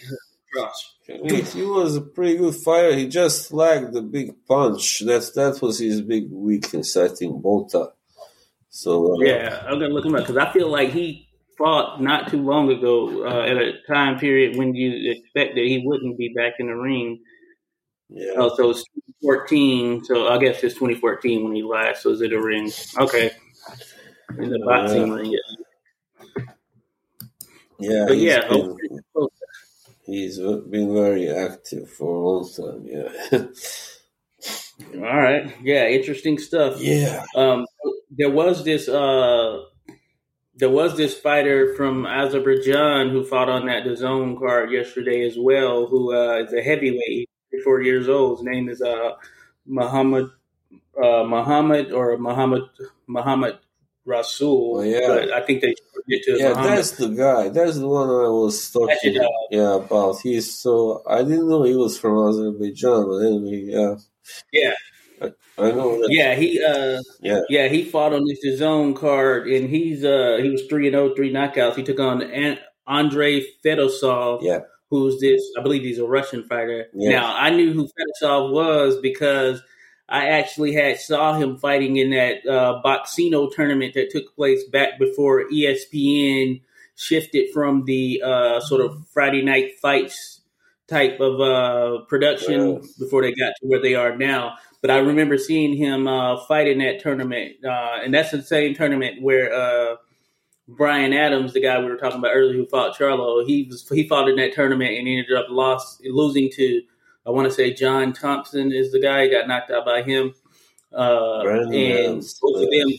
cross. 0.53 0.95
He, 1.05 1.41
he, 1.41 1.63
was 1.63 1.97
a 1.97 2.01
pretty 2.01 2.37
good 2.37 2.55
fighter. 2.55 2.95
He 2.95 3.07
just 3.07 3.51
lacked 3.51 3.91
the 3.91 4.01
big 4.01 4.33
punch. 4.47 5.01
That's 5.05 5.31
that 5.31 5.61
was 5.61 5.79
his 5.79 6.01
big 6.01 6.31
weakness, 6.31 6.95
I 6.95 7.09
think. 7.09 7.41
Botha. 7.41 7.89
So 8.69 9.13
uh, 9.13 9.17
yeah, 9.19 9.63
I'm 9.65 9.79
gonna 9.79 9.93
look 9.93 10.05
him 10.05 10.15
up 10.15 10.21
because 10.21 10.37
I 10.37 10.51
feel 10.53 10.69
like 10.69 10.89
he 10.89 11.27
fought 11.57 12.01
not 12.01 12.29
too 12.29 12.41
long 12.41 12.71
ago 12.71 13.25
uh, 13.25 13.41
at 13.41 13.57
a 13.57 13.73
time 13.87 14.17
period 14.17 14.57
when 14.57 14.73
you 14.73 15.11
expect 15.11 15.55
that 15.55 15.63
he 15.63 15.83
wouldn't 15.85 16.17
be 16.17 16.33
back 16.33 16.53
in 16.59 16.67
the 16.67 16.75
ring. 16.75 17.21
Yeah. 18.13 18.33
Oh, 18.35 18.55
so 18.55 18.69
it's 18.69 18.83
2014. 19.23 20.03
So 20.05 20.27
I 20.27 20.37
guess 20.37 20.63
it's 20.63 20.75
2014 20.75 21.43
when 21.43 21.55
he 21.55 21.63
last 21.63 22.05
was 22.05 22.21
in 22.21 22.29
the 22.29 22.39
ring. 22.39 22.71
Okay. 22.97 23.31
In 24.37 24.49
the 24.51 24.59
boxing 24.59 25.11
uh, 25.11 25.15
ring. 25.15 25.31
Yeah. 25.31 26.45
Yeah. 27.79 28.05
But 28.07 28.17
yeah. 28.17 28.47
Been, 28.47 28.77
he's 30.05 30.37
been 30.37 30.93
very 30.93 31.29
active 31.29 31.89
for 31.89 32.15
a 32.15 32.27
long 32.27 32.49
time. 32.55 32.85
Yeah. 32.85 33.47
All 35.07 35.19
right. 35.19 35.51
Yeah. 35.63 35.87
Interesting 35.87 36.37
stuff. 36.37 36.79
Yeah. 36.79 37.25
Um, 37.35 37.65
there 38.11 38.29
was 38.29 38.63
this, 38.63 38.87
uh, 38.87 39.63
there 40.55 40.69
was 40.69 40.95
this 40.97 41.17
fighter 41.17 41.73
from 41.75 42.05
Azerbaijan 42.05 43.09
who 43.09 43.23
fought 43.23 43.49
on 43.49 43.65
that 43.65 43.85
DAZN 43.85 44.37
card 44.37 44.71
yesterday 44.71 45.25
as 45.25 45.35
well, 45.35 45.87
who 45.87 46.15
uh, 46.15 46.43
is 46.43 46.53
a 46.53 46.61
heavyweight. 46.61 47.27
34 47.53 47.81
years 47.83 48.09
old. 48.09 48.39
His 48.39 48.45
name 48.45 48.69
is 48.69 48.81
uh, 48.81 49.11
Muhammad 49.65 50.29
uh, 51.01 51.23
Muhammad 51.23 51.91
or 51.91 52.17
Muhammad 52.17 52.63
Muhammad 53.07 53.59
Rasul. 54.05 54.77
Oh, 54.77 54.81
yeah. 54.81 55.07
But 55.07 55.31
I 55.31 55.41
think 55.41 55.61
they 55.61 55.73
it 56.07 56.23
to 56.25 56.37
Yeah, 56.37 56.49
Muhammad. 56.49 56.77
that's 56.77 56.91
the 56.91 57.09
guy. 57.09 57.49
That's 57.49 57.77
the 57.77 57.87
one 57.87 58.09
I 58.09 58.29
was 58.29 58.71
talking 58.71 59.19
uh, 59.19 59.27
yeah, 59.51 59.75
about. 59.75 60.19
He's 60.21 60.57
so 60.57 61.03
I 61.07 61.23
didn't 61.23 61.47
know 61.47 61.63
he 61.63 61.75
was 61.75 61.97
from 61.97 62.17
Azerbaijan, 62.27 63.05
but 63.05 63.17
anyway, 63.19 63.63
yeah. 63.67 63.95
Yeah. 64.51 64.73
I, 65.57 65.71
know 65.71 66.01
that. 66.01 66.07
Yeah, 66.09 66.35
he 66.35 66.61
uh 66.61 67.01
yeah. 67.21 67.41
yeah, 67.47 67.67
he 67.69 67.85
fought 67.85 68.13
on 68.13 68.25
DAZN 68.27 68.95
card 68.95 69.47
and 69.47 69.69
he's 69.69 70.03
uh 70.03 70.39
he 70.41 70.49
was 70.49 70.63
3 70.65 70.87
and 70.87 70.95
0, 70.95 71.15
3 71.15 71.31
knockouts. 71.31 71.75
He 71.75 71.83
took 71.83 71.99
on 71.99 72.23
Andrei 72.85 73.45
Fedosov. 73.63 74.41
Yeah 74.41 74.59
who's 74.93 75.19
this? 75.19 75.41
I 75.57 75.63
believe 75.63 75.81
he's 75.81 75.97
a 75.97 76.05
Russian 76.05 76.43
fighter. 76.43 76.87
Yeah. 76.93 77.11
Now 77.11 77.35
I 77.35 77.49
knew 77.49 77.73
who 77.73 77.87
Fedosov 77.87 78.51
was 78.51 78.99
because 79.01 79.61
I 80.07 80.27
actually 80.27 80.73
had 80.73 80.99
saw 80.99 81.33
him 81.33 81.57
fighting 81.57 81.97
in 81.97 82.11
that 82.11 82.45
uh, 82.47 82.81
Boxcino 82.85 83.51
tournament 83.51 83.95
that 83.95 84.11
took 84.11 84.35
place 84.35 84.63
back 84.65 84.99
before 84.99 85.45
ESPN 85.49 86.61
shifted 86.95 87.51
from 87.51 87.85
the 87.85 88.21
uh, 88.23 88.59
sort 88.59 88.81
of 88.81 89.07
Friday 89.11 89.41
night 89.41 89.79
fights 89.81 90.41
type 90.87 91.19
of 91.19 91.41
uh, 91.41 92.05
production 92.05 92.81
before 92.99 93.23
they 93.23 93.33
got 93.33 93.53
to 93.59 93.67
where 93.67 93.81
they 93.81 93.95
are 93.95 94.15
now. 94.15 94.57
But 94.81 94.91
I 94.91 94.97
remember 94.97 95.39
seeing 95.39 95.75
him 95.75 96.07
uh, 96.07 96.45
fight 96.45 96.67
in 96.67 96.77
that 96.79 96.99
tournament, 96.99 97.65
uh, 97.65 97.99
and 98.03 98.13
that's 98.13 98.31
the 98.31 98.43
same 98.43 98.75
tournament 98.75 99.21
where 99.21 99.51
uh, 99.51 99.95
Brian 100.67 101.13
Adams, 101.13 101.53
the 101.53 101.61
guy 101.61 101.79
we 101.79 101.85
were 101.85 101.97
talking 101.97 102.19
about 102.19 102.31
earlier, 102.33 102.53
who 102.53 102.65
fought 102.65 102.97
Charlo, 102.97 103.45
he 103.45 103.63
was 103.69 103.87
he 103.89 104.07
fought 104.07 104.29
in 104.29 104.37
that 104.37 104.53
tournament 104.53 104.91
and 104.91 105.07
ended 105.07 105.33
up 105.35 105.47
lost 105.49 106.01
losing 106.05 106.49
to 106.51 106.81
I 107.25 107.31
want 107.31 107.47
to 107.47 107.53
say 107.53 107.73
John 107.73 108.13
Thompson 108.13 108.71
is 108.71 108.91
the 108.91 108.99
guy. 108.99 109.23
He 109.23 109.29
got 109.29 109.47
knocked 109.47 109.71
out 109.71 109.85
by 109.85 110.03
him. 110.03 110.33
Uh, 110.91 111.41
and 111.41 111.73
Adams. 111.73 112.39
both 112.39 112.63
of 112.63 112.69
them, 112.69 112.89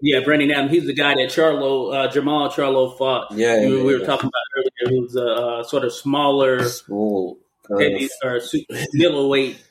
yeah, 0.00 0.20
Brandon 0.20 0.50
Adams. 0.50 0.70
He's 0.70 0.86
the 0.86 0.94
guy 0.94 1.14
that 1.14 1.28
Charlo, 1.28 1.92
uh, 1.92 2.12
Jermall 2.12 2.50
Charlo 2.52 2.96
fought. 2.96 3.32
Yeah, 3.32 3.60
yeah 3.60 3.68
we, 3.68 3.76
we 3.82 3.94
were 3.94 4.00
yeah. 4.00 4.06
talking 4.06 4.28
about 4.28 4.42
earlier. 4.56 5.00
Who's 5.00 5.16
a 5.16 5.26
uh, 5.26 5.64
sort 5.64 5.84
of 5.84 5.92
smaller, 5.92 6.62
small, 6.68 7.38
heavy, 7.68 8.08
or 8.22 8.40
middleweight. 8.92 9.62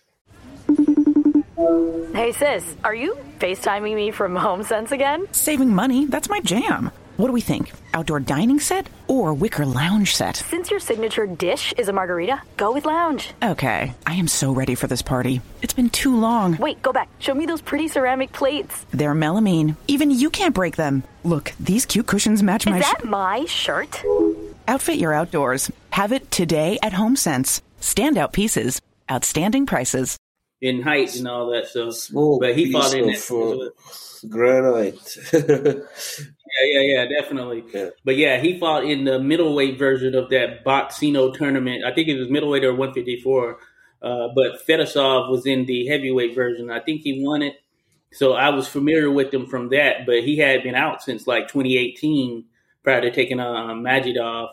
Hey 2.13 2.33
sis, 2.33 2.75
are 2.83 2.95
you 2.95 3.17
FaceTiming 3.39 3.95
me 3.95 4.11
from 4.11 4.35
HomeSense 4.35 4.91
again? 4.91 5.27
Saving 5.31 5.73
money? 5.73 6.05
That's 6.05 6.27
my 6.27 6.39
jam. 6.41 6.91
What 7.21 7.27
do 7.27 7.33
we 7.33 7.41
think? 7.41 7.71
Outdoor 7.93 8.19
dining 8.19 8.59
set 8.59 8.89
or 9.07 9.35
wicker 9.35 9.63
lounge 9.63 10.15
set? 10.15 10.37
Since 10.37 10.71
your 10.71 10.79
signature 10.79 11.27
dish 11.27 11.71
is 11.77 11.87
a 11.87 11.93
margarita, 11.93 12.41
go 12.57 12.71
with 12.71 12.83
lounge. 12.83 13.35
Okay, 13.43 13.93
I 14.07 14.15
am 14.15 14.27
so 14.27 14.51
ready 14.51 14.73
for 14.73 14.87
this 14.87 15.03
party. 15.03 15.39
It's 15.61 15.71
been 15.71 15.91
too 15.91 16.19
long. 16.19 16.57
Wait, 16.57 16.81
go 16.81 16.91
back. 16.91 17.09
Show 17.19 17.35
me 17.35 17.45
those 17.45 17.61
pretty 17.61 17.89
ceramic 17.89 18.31
plates. 18.31 18.87
They're 18.89 19.13
melamine. 19.13 19.75
Even 19.87 20.09
you 20.09 20.31
can't 20.31 20.55
break 20.55 20.77
them. 20.77 21.03
Look, 21.23 21.53
these 21.59 21.85
cute 21.85 22.07
cushions 22.07 22.41
match 22.41 22.65
is 22.65 22.71
my. 22.71 22.79
Is 22.79 22.85
that 22.85 23.01
sh- 23.01 23.07
my 23.07 23.45
shirt? 23.45 24.03
Outfit 24.67 24.97
your 24.97 25.13
outdoors. 25.13 25.71
Have 25.91 26.13
it 26.13 26.31
today 26.31 26.79
at 26.81 26.91
HomeSense. 26.91 27.61
Standout 27.81 28.31
pieces, 28.31 28.81
outstanding 29.11 29.67
prices. 29.67 30.17
In 30.59 30.81
height 30.81 31.15
and 31.15 31.27
all 31.27 31.51
that 31.51 31.67
stuff. 31.67 31.93
Small 31.93 32.39
but 32.39 32.55
he 32.55 32.71
fought 32.71 32.95
in 32.95 33.09
it. 33.09 33.29
Uh, 33.29 33.69
granite. 34.27 35.17
Yeah, 36.59 36.81
yeah, 36.81 36.95
yeah, 36.95 37.05
definitely. 37.21 37.63
Yeah. 37.73 37.89
But 38.03 38.17
yeah, 38.17 38.39
he 38.39 38.59
fought 38.59 38.85
in 38.85 39.05
the 39.05 39.19
middleweight 39.19 39.77
version 39.77 40.15
of 40.15 40.29
that 40.29 40.65
Boxcino 40.65 41.33
tournament. 41.33 41.83
I 41.85 41.93
think 41.93 42.07
it 42.07 42.17
was 42.19 42.29
middleweight 42.29 42.63
or 42.63 42.73
154. 42.73 43.57
Uh, 44.01 44.27
but 44.35 44.65
Fedosov 44.67 45.29
was 45.29 45.45
in 45.45 45.65
the 45.65 45.85
heavyweight 45.87 46.33
version. 46.33 46.71
I 46.71 46.79
think 46.79 47.01
he 47.01 47.23
won 47.23 47.41
it. 47.41 47.55
So 48.13 48.33
I 48.33 48.49
was 48.49 48.67
familiar 48.67 49.09
with 49.09 49.33
him 49.33 49.45
from 49.45 49.69
that, 49.69 50.05
but 50.05 50.23
he 50.23 50.37
had 50.37 50.63
been 50.63 50.75
out 50.75 51.01
since 51.01 51.27
like 51.27 51.47
2018 51.47 52.45
prior 52.83 53.01
to 53.01 53.11
taking 53.11 53.39
uh, 53.39 53.73
Majidov. 53.73 54.49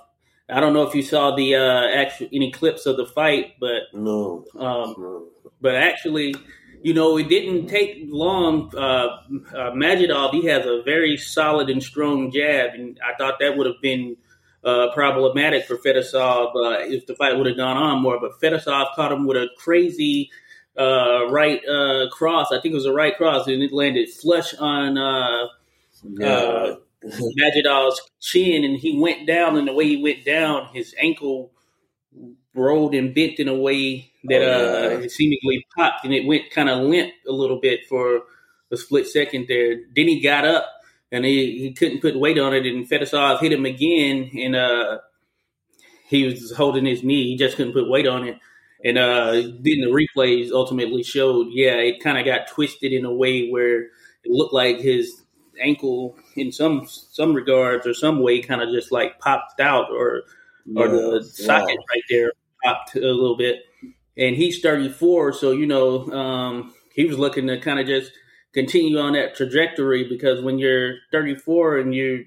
I 0.51 0.61
don't 0.61 0.73
know 0.73 0.87
if 0.87 0.95
you 0.95 1.03
saw 1.03 1.35
the 1.35 1.57
uh, 1.57 1.89
actual 1.89 2.29
any 2.33 2.51
clips 2.53 2.87
of 2.87 2.97
the 2.97 3.07
fight, 3.07 3.55
but 3.59 3.83
no. 3.93 4.45
Um, 4.57 4.95
no. 4.97 5.25
But 5.61 5.75
actually, 5.75 6.35
you 6.83 6.95
know, 6.95 7.17
it 7.17 7.29
didn't 7.29 7.67
take 7.67 8.05
long. 8.07 8.73
Uh, 8.75 8.79
uh, 8.79 9.71
Majidov, 9.73 10.33
he 10.33 10.47
has 10.47 10.67
a 10.67 10.83
very 10.85 11.17
solid 11.17 11.71
and 11.71 11.83
strong 11.83 12.31
jab, 12.31 12.75
and 12.75 12.99
I 13.05 13.17
thought 13.17 13.35
that 13.41 13.57
would 13.57 13.67
have 13.67 13.81
been 13.83 14.17
uh, 14.65 14.93
problematic 14.93 15.67
for 15.67 15.77
Fedosov 15.77 16.55
uh, 16.55 16.79
if 16.81 17.07
the 17.07 17.15
fight 17.15 17.37
would 17.37 17.47
have 17.47 17.57
gone 17.57 17.77
on 17.77 18.03
more. 18.03 18.19
But 18.21 18.41
Fedosov 18.41 18.95
caught 18.95 19.13
him 19.13 19.27
with 19.27 19.37
a 19.37 19.49
crazy 19.57 20.31
uh, 20.79 21.29
right 21.31 21.61
uh, 21.67 22.09
cross. 22.11 22.53
I 22.53 22.61
think 22.61 22.73
it 22.73 22.77
was 22.77 22.87
a 22.87 22.93
right 22.93 23.17
cross, 23.17 23.47
and 23.47 23.63
it 23.63 23.73
landed 23.73 24.09
flush 24.09 24.55
on 24.55 24.97
yeah. 26.05 26.75
Majidov's 27.05 28.01
chin, 28.21 28.65
and 28.65 28.79
he 28.79 29.01
went 29.01 29.27
down. 29.27 29.57
And 29.57 29.67
the 29.67 29.73
way 29.73 29.89
he 29.89 30.03
went 30.03 30.25
down, 30.25 30.69
his 30.73 30.95
ankle 30.99 31.53
rolled 32.55 32.95
and 32.95 33.15
bent 33.15 33.39
in 33.39 33.49
a 33.49 33.55
way 33.55 34.11
that 34.29 34.43
oh, 34.43 34.91
yeah. 34.91 35.05
uh, 35.05 35.09
seemingly 35.09 35.67
popped, 35.77 36.05
and 36.05 36.15
it 36.15 36.27
went 36.27 36.51
kind 36.51 36.69
of 36.69 36.83
limp 36.83 37.13
a 37.27 37.33
little 37.33 37.61
bit 37.61 37.87
for 37.87 38.23
a 38.71 38.77
split 38.77 39.07
second 39.07 39.47
there. 39.49 39.77
Then 39.95 40.09
he 40.09 40.21
got 40.21 40.45
up, 40.45 40.67
and 41.11 41.25
he, 41.25 41.59
he 41.59 41.73
couldn't 41.73 42.03
put 42.03 42.19
weight 42.19 42.39
on 42.39 42.55
it, 42.55 42.67
and 42.67 42.89
Fedosov 42.89 43.41
hit 43.41 43.53
him 43.53 43.65
again, 43.65 44.31
and 44.39 44.57
uh, 44.57 44.99
he 46.09 46.25
was 46.25 46.53
holding 46.53 46.87
his 46.87 47.03
knee. 47.03 47.31
He 47.31 47.37
just 47.37 47.57
couldn't 47.57 47.73
put 47.73 47.89
weight 47.89 48.07
on 48.07 48.27
it. 48.27 48.39
And 48.85 48.97
uh, 48.97 49.33
then 49.33 49.81
the 49.81 49.89
replays 50.17 50.53
ultimately 50.53 51.03
showed, 51.03 51.49
yeah, 51.51 51.75
it 51.75 52.01
kind 52.01 52.17
of 52.17 52.25
got 52.25 52.47
twisted 52.47 52.93
in 52.93 53.05
a 53.05 53.13
way 53.13 53.49
where 53.49 53.81
it 53.81 53.91
looked 54.27 54.55
like 54.55 54.79
his 54.79 55.23
ankle, 55.61 56.17
in 56.37 56.53
some 56.53 56.87
some 56.87 57.35
regards 57.35 57.87
or 57.87 57.95
some 57.95 58.21
way, 58.21 58.41
kind 58.41 58.63
of 58.63 58.69
just 58.71 58.93
like 58.93 59.19
popped 59.19 59.61
out, 59.61 59.91
or 59.91 60.23
or 60.77 60.89
the 60.89 61.25
socket 61.25 61.77
wow. 61.77 61.85
right 61.91 62.03
there 62.09 62.33
popped 62.63 62.95
a 62.95 63.01
little 63.01 63.37
bit 63.37 63.65
and 64.19 64.37
he's 64.37 64.61
34. 64.61 65.33
So 65.35 65.53
you 65.53 65.67
know, 65.67 66.11
um, 66.11 66.75
he 66.95 67.05
was 67.05 67.19
looking 67.19 67.47
to 67.47 67.61
kind 67.61 67.79
of 67.79 67.87
just 67.87 68.13
continue 68.53 68.99
on 68.99 69.13
that 69.13 69.37
trajectory 69.37 70.09
because 70.09 70.43
when 70.43 70.59
you're 70.59 70.97
34 71.13 71.79
and 71.79 71.95
you 71.95 72.27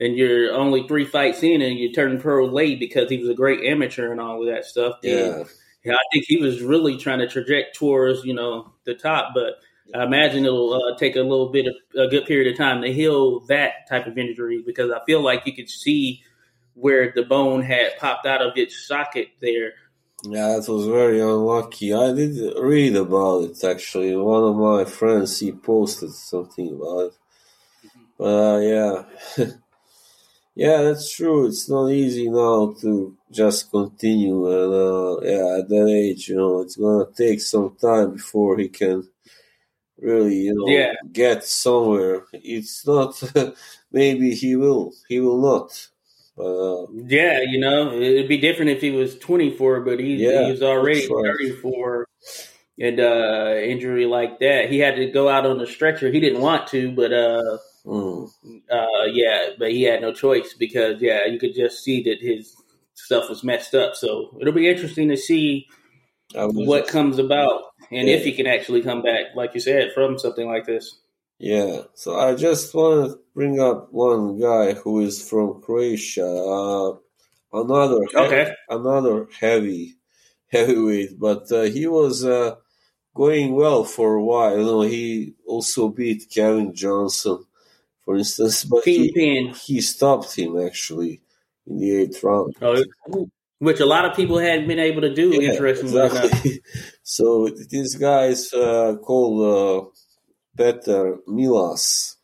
and 0.00 0.16
you're 0.16 0.52
only 0.52 0.86
three 0.86 1.04
fights 1.04 1.42
in 1.42 1.60
and 1.62 1.78
you 1.78 1.92
turn 1.92 2.20
pro 2.20 2.44
late 2.44 2.78
because 2.78 3.10
he 3.10 3.18
was 3.18 3.28
a 3.28 3.34
great 3.34 3.64
amateur 3.64 4.12
and 4.12 4.20
all 4.20 4.42
of 4.42 4.54
that 4.54 4.64
stuff. 4.64 4.96
Yeah. 5.02 5.44
yeah, 5.84 5.94
I 5.94 6.04
think 6.12 6.24
he 6.28 6.36
was 6.36 6.62
really 6.62 6.96
trying 6.96 7.18
to 7.20 7.28
traject 7.28 7.76
towards 7.76 8.24
you 8.24 8.34
know 8.34 8.74
the 8.84 8.94
top, 8.94 9.32
but 9.34 9.54
I 9.94 10.04
imagine 10.04 10.44
it'll 10.44 10.74
uh, 10.74 10.98
take 10.98 11.16
a 11.16 11.20
little 11.20 11.50
bit 11.50 11.66
of 11.66 11.74
a 11.98 12.08
good 12.08 12.26
period 12.26 12.52
of 12.52 12.58
time 12.58 12.82
to 12.82 12.92
heal 12.92 13.40
that 13.46 13.88
type 13.88 14.06
of 14.06 14.18
injury 14.18 14.62
because 14.64 14.90
I 14.90 15.00
feel 15.06 15.22
like 15.22 15.46
you 15.46 15.54
could 15.54 15.70
see 15.70 16.22
where 16.74 17.10
the 17.14 17.22
bone 17.24 17.62
had 17.62 17.96
popped 17.98 18.26
out 18.26 18.42
of 18.42 18.52
its 18.56 18.86
socket 18.86 19.28
there 19.40 19.72
yeah, 20.24 20.56
it 20.56 20.68
was 20.68 20.86
very 20.86 21.20
unlucky. 21.20 21.94
I 21.94 22.12
did 22.12 22.54
read 22.58 22.96
about 22.96 23.44
it 23.44 23.64
actually. 23.64 24.16
One 24.16 24.44
of 24.44 24.56
my 24.56 24.84
friends 24.84 25.38
he 25.38 25.52
posted 25.52 26.12
something 26.12 26.74
about 26.74 27.06
it. 27.06 27.12
But 28.18 28.24
uh, 28.24 28.58
yeah, 28.58 29.04
yeah, 30.54 30.82
that's 30.82 31.14
true. 31.14 31.46
It's 31.46 31.68
not 31.68 31.88
easy 31.90 32.28
now 32.28 32.74
to 32.80 33.16
just 33.30 33.70
continue, 33.70 34.44
and 34.46 34.74
uh, 34.74 35.20
yeah, 35.22 35.58
at 35.60 35.68
that 35.68 35.88
age, 35.88 36.28
you 36.28 36.36
know, 36.36 36.60
it's 36.62 36.76
gonna 36.76 37.06
take 37.16 37.40
some 37.40 37.76
time 37.80 38.14
before 38.14 38.58
he 38.58 38.68
can 38.68 39.08
really, 40.00 40.34
you 40.34 40.54
know, 40.54 40.66
yeah. 40.68 40.94
get 41.12 41.44
somewhere. 41.44 42.24
It's 42.32 42.84
not. 42.84 43.22
maybe 43.92 44.34
he 44.34 44.56
will. 44.56 44.92
He 45.08 45.20
will 45.20 45.40
not. 45.40 45.88
Uh, 46.38 46.86
yeah, 46.92 47.40
you 47.40 47.58
know, 47.58 47.92
it'd 47.92 48.28
be 48.28 48.38
different 48.38 48.70
if 48.70 48.80
he 48.80 48.90
was 48.90 49.18
24, 49.18 49.80
but 49.80 49.98
he, 49.98 50.16
yeah, 50.16 50.44
he 50.44 50.50
was 50.52 50.62
already 50.62 51.08
right. 51.08 51.36
34 51.38 52.06
and 52.80 53.00
uh, 53.00 53.54
injury 53.56 54.06
like 54.06 54.38
that. 54.38 54.70
He 54.70 54.78
had 54.78 54.96
to 54.96 55.10
go 55.10 55.28
out 55.28 55.46
on 55.46 55.58
the 55.58 55.66
stretcher. 55.66 56.10
He 56.10 56.20
didn't 56.20 56.40
want 56.40 56.68
to, 56.68 56.92
but 56.92 57.12
uh, 57.12 57.58
mm. 57.84 58.30
uh, 58.70 59.04
yeah, 59.10 59.48
but 59.58 59.72
he 59.72 59.82
had 59.82 60.00
no 60.00 60.12
choice 60.12 60.54
because 60.54 61.02
yeah, 61.02 61.26
you 61.26 61.38
could 61.38 61.54
just 61.54 61.82
see 61.82 62.02
that 62.04 62.18
his 62.20 62.54
stuff 62.94 63.28
was 63.28 63.42
messed 63.42 63.74
up. 63.74 63.96
So 63.96 64.36
it'll 64.40 64.52
be 64.52 64.68
interesting 64.68 65.08
to 65.08 65.16
see 65.16 65.66
what 66.34 66.86
comes 66.86 67.18
about 67.18 67.62
and 67.90 68.08
yeah. 68.08 68.16
if 68.16 68.24
he 68.24 68.32
can 68.32 68.46
actually 68.46 68.82
come 68.82 69.02
back, 69.02 69.34
like 69.34 69.54
you 69.54 69.60
said, 69.60 69.92
from 69.94 70.18
something 70.18 70.46
like 70.46 70.66
this. 70.66 71.00
Yeah, 71.38 71.82
so 71.94 72.18
I 72.18 72.34
just 72.34 72.74
want 72.74 73.10
to 73.10 73.18
bring 73.32 73.60
up 73.60 73.92
one 73.92 74.40
guy 74.40 74.72
who 74.72 75.00
is 75.00 75.26
from 75.26 75.62
Croatia. 75.62 76.26
Uh, 76.26 76.96
another 77.52 78.04
okay. 78.14 78.54
another 78.68 79.28
heavy 79.38 79.98
heavyweight, 80.48 81.18
but 81.18 81.50
uh, 81.52 81.62
he 81.62 81.86
was 81.86 82.24
uh, 82.24 82.56
going 83.14 83.54
well 83.54 83.84
for 83.84 84.14
a 84.14 84.24
while. 84.24 84.58
You 84.58 84.64
know, 84.64 84.80
he 84.82 85.34
also 85.46 85.88
beat 85.88 86.28
Kevin 86.28 86.74
Johnson, 86.74 87.44
for 88.04 88.16
instance, 88.16 88.64
but 88.64 88.84
he, 88.84 89.52
he 89.64 89.80
stopped 89.80 90.36
him 90.36 90.58
actually 90.58 91.20
in 91.68 91.78
the 91.78 91.96
eighth 91.98 92.22
round. 92.24 92.56
Oh, 92.60 92.82
which 93.60 93.80
a 93.80 93.86
lot 93.86 94.04
of 94.04 94.16
people 94.16 94.38
hadn't 94.38 94.68
been 94.68 94.78
able 94.78 95.02
to 95.02 95.14
do. 95.14 95.30
Yeah, 95.30 95.50
interestingly 95.52 96.04
exactly. 96.04 96.62
so 97.02 97.48
this 97.48 97.94
guy 97.94 98.26
is 98.26 98.52
uh, 98.52 98.96
called 99.02 99.92
Petar 100.58 101.18
Milas. 101.28 102.16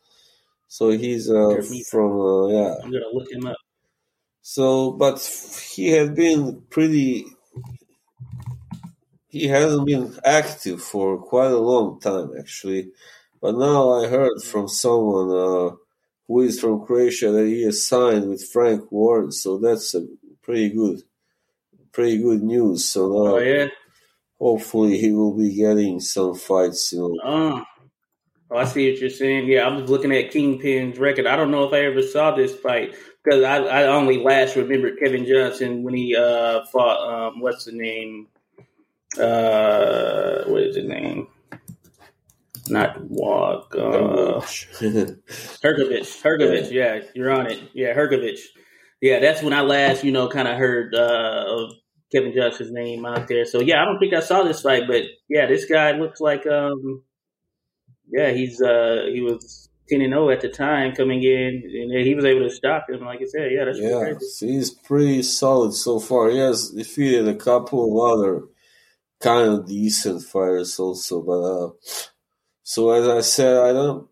So 0.67 0.89
he's 0.89 1.31
uh, 1.31 1.61
from 1.89 2.19
uh, 2.19 2.47
yeah. 2.49 2.75
I'm 2.83 2.91
gonna 2.91 3.05
look 3.13 3.31
him 3.31 3.47
up. 3.47 3.55
So, 4.41 4.91
but 4.91 5.19
he 5.71 5.87
had 5.87 6.15
been 6.15 6.63
pretty. 6.69 7.25
He 9.29 9.47
hasn't 9.47 9.85
been 9.87 10.13
active 10.23 10.81
for 10.81 11.17
quite 11.17 11.51
a 11.51 11.57
long 11.57 11.99
time, 11.99 12.31
actually. 12.37 12.91
But 13.41 13.55
now 13.57 14.01
I 14.01 14.07
heard 14.07 14.41
from 14.43 14.67
someone 14.67 15.29
uh, 15.29 15.75
who 16.27 16.41
is 16.41 16.59
from 16.59 16.85
Croatia 16.85 17.31
that 17.31 17.47
he 17.47 17.63
is 17.63 17.87
signed 17.87 18.29
with 18.29 18.49
Frank 18.51 18.91
Warren. 18.91 19.31
So 19.31 19.57
that's 19.57 19.95
a 19.95 20.05
pretty 20.41 20.69
good, 20.69 21.03
pretty 21.91 22.17
good 22.17 22.43
news. 22.43 22.85
So 22.85 23.07
now, 23.07 23.35
oh, 23.35 23.39
yeah. 23.39 23.67
hopefully, 24.39 24.97
he 24.97 25.11
will 25.11 25.37
be 25.37 25.55
getting 25.55 26.01
some 26.01 26.35
fights. 26.35 26.91
You 26.91 26.99
know. 26.99 27.19
Oh. 27.23 27.63
Oh, 28.55 28.57
I 28.57 28.63
see 28.65 28.89
what 28.89 29.01
you're 29.01 29.09
saying. 29.09 29.47
Yeah, 29.47 29.67
I 29.67 29.75
was 29.75 29.89
looking 29.89 30.13
at 30.13 30.31
Kingpin's 30.31 30.97
record. 30.97 31.27
I 31.27 31.35
don't 31.35 31.51
know 31.51 31.65
if 31.65 31.73
I 31.73 31.79
ever 31.81 32.01
saw 32.01 32.31
this 32.31 32.55
fight 32.55 32.95
because 33.21 33.43
I, 33.43 33.57
I 33.57 33.87
only 33.87 34.17
last 34.23 34.55
remember 34.55 34.95
Kevin 34.95 35.25
Johnson 35.25 35.83
when 35.83 35.93
he 35.93 36.15
uh, 36.15 36.63
fought. 36.71 37.33
Um, 37.33 37.41
what's 37.41 37.65
the 37.65 37.73
name? 37.73 38.27
Uh, 39.19 40.45
what 40.45 40.63
is 40.63 40.77
his 40.77 40.85
name? 40.85 41.27
not 42.69 43.01
walk. 43.01 43.75
Uh. 43.75 44.39
Hrgovic. 45.61 46.71
Yeah. 46.71 47.01
you're 47.13 47.31
on 47.31 47.51
it. 47.51 47.61
Yeah, 47.73 47.93
Hrgovic. 47.93 48.39
Yeah, 49.01 49.19
that's 49.19 49.43
when 49.43 49.51
I 49.51 49.61
last, 49.61 50.05
you 50.05 50.11
know, 50.13 50.29
kind 50.29 50.47
of 50.47 50.57
heard 50.57 50.95
uh, 50.95 51.43
of 51.47 51.73
Kevin 52.11 52.33
Johnson's 52.33 52.71
name 52.71 53.05
out 53.05 53.27
there. 53.27 53.45
So 53.45 53.59
yeah, 53.59 53.81
I 53.81 53.85
don't 53.85 53.99
think 53.99 54.13
I 54.13 54.21
saw 54.21 54.43
this 54.43 54.61
fight, 54.61 54.83
but 54.87 55.03
yeah, 55.27 55.45
this 55.45 55.65
guy 55.65 55.91
looks 55.91 56.21
like, 56.21 56.47
um, 56.47 57.03
yeah, 58.11 58.31
he's 58.31 58.61
uh, 58.61 59.07
he 59.11 59.21
was 59.21 59.69
ten 59.89 60.01
and 60.01 60.13
zero 60.13 60.27
oh 60.27 60.29
at 60.29 60.41
the 60.41 60.49
time 60.49 60.95
coming 60.95 61.23
in, 61.23 61.63
and 61.63 62.05
he 62.05 62.15
was 62.15 62.25
able 62.25 62.47
to 62.47 62.53
stop 62.53 62.89
him. 62.89 63.05
Like 63.05 63.21
I 63.21 63.25
said, 63.25 63.51
yeah, 63.51 63.65
that's 63.65 63.79
yeah, 63.79 64.47
he's 64.47 64.71
pretty 64.71 65.23
solid 65.23 65.73
so 65.73 65.99
far. 65.99 66.29
He 66.29 66.37
has 66.37 66.71
defeated 66.71 67.27
a 67.27 67.35
couple 67.35 67.85
of 67.85 68.19
other 68.19 68.43
kind 69.21 69.49
of 69.49 69.67
decent 69.67 70.23
fighters 70.23 70.79
also, 70.79 71.21
but 71.21 71.41
uh, 71.41 71.69
so 72.63 72.91
as 72.91 73.07
I 73.07 73.21
said, 73.21 73.57
I 73.57 73.73
don't 73.73 74.07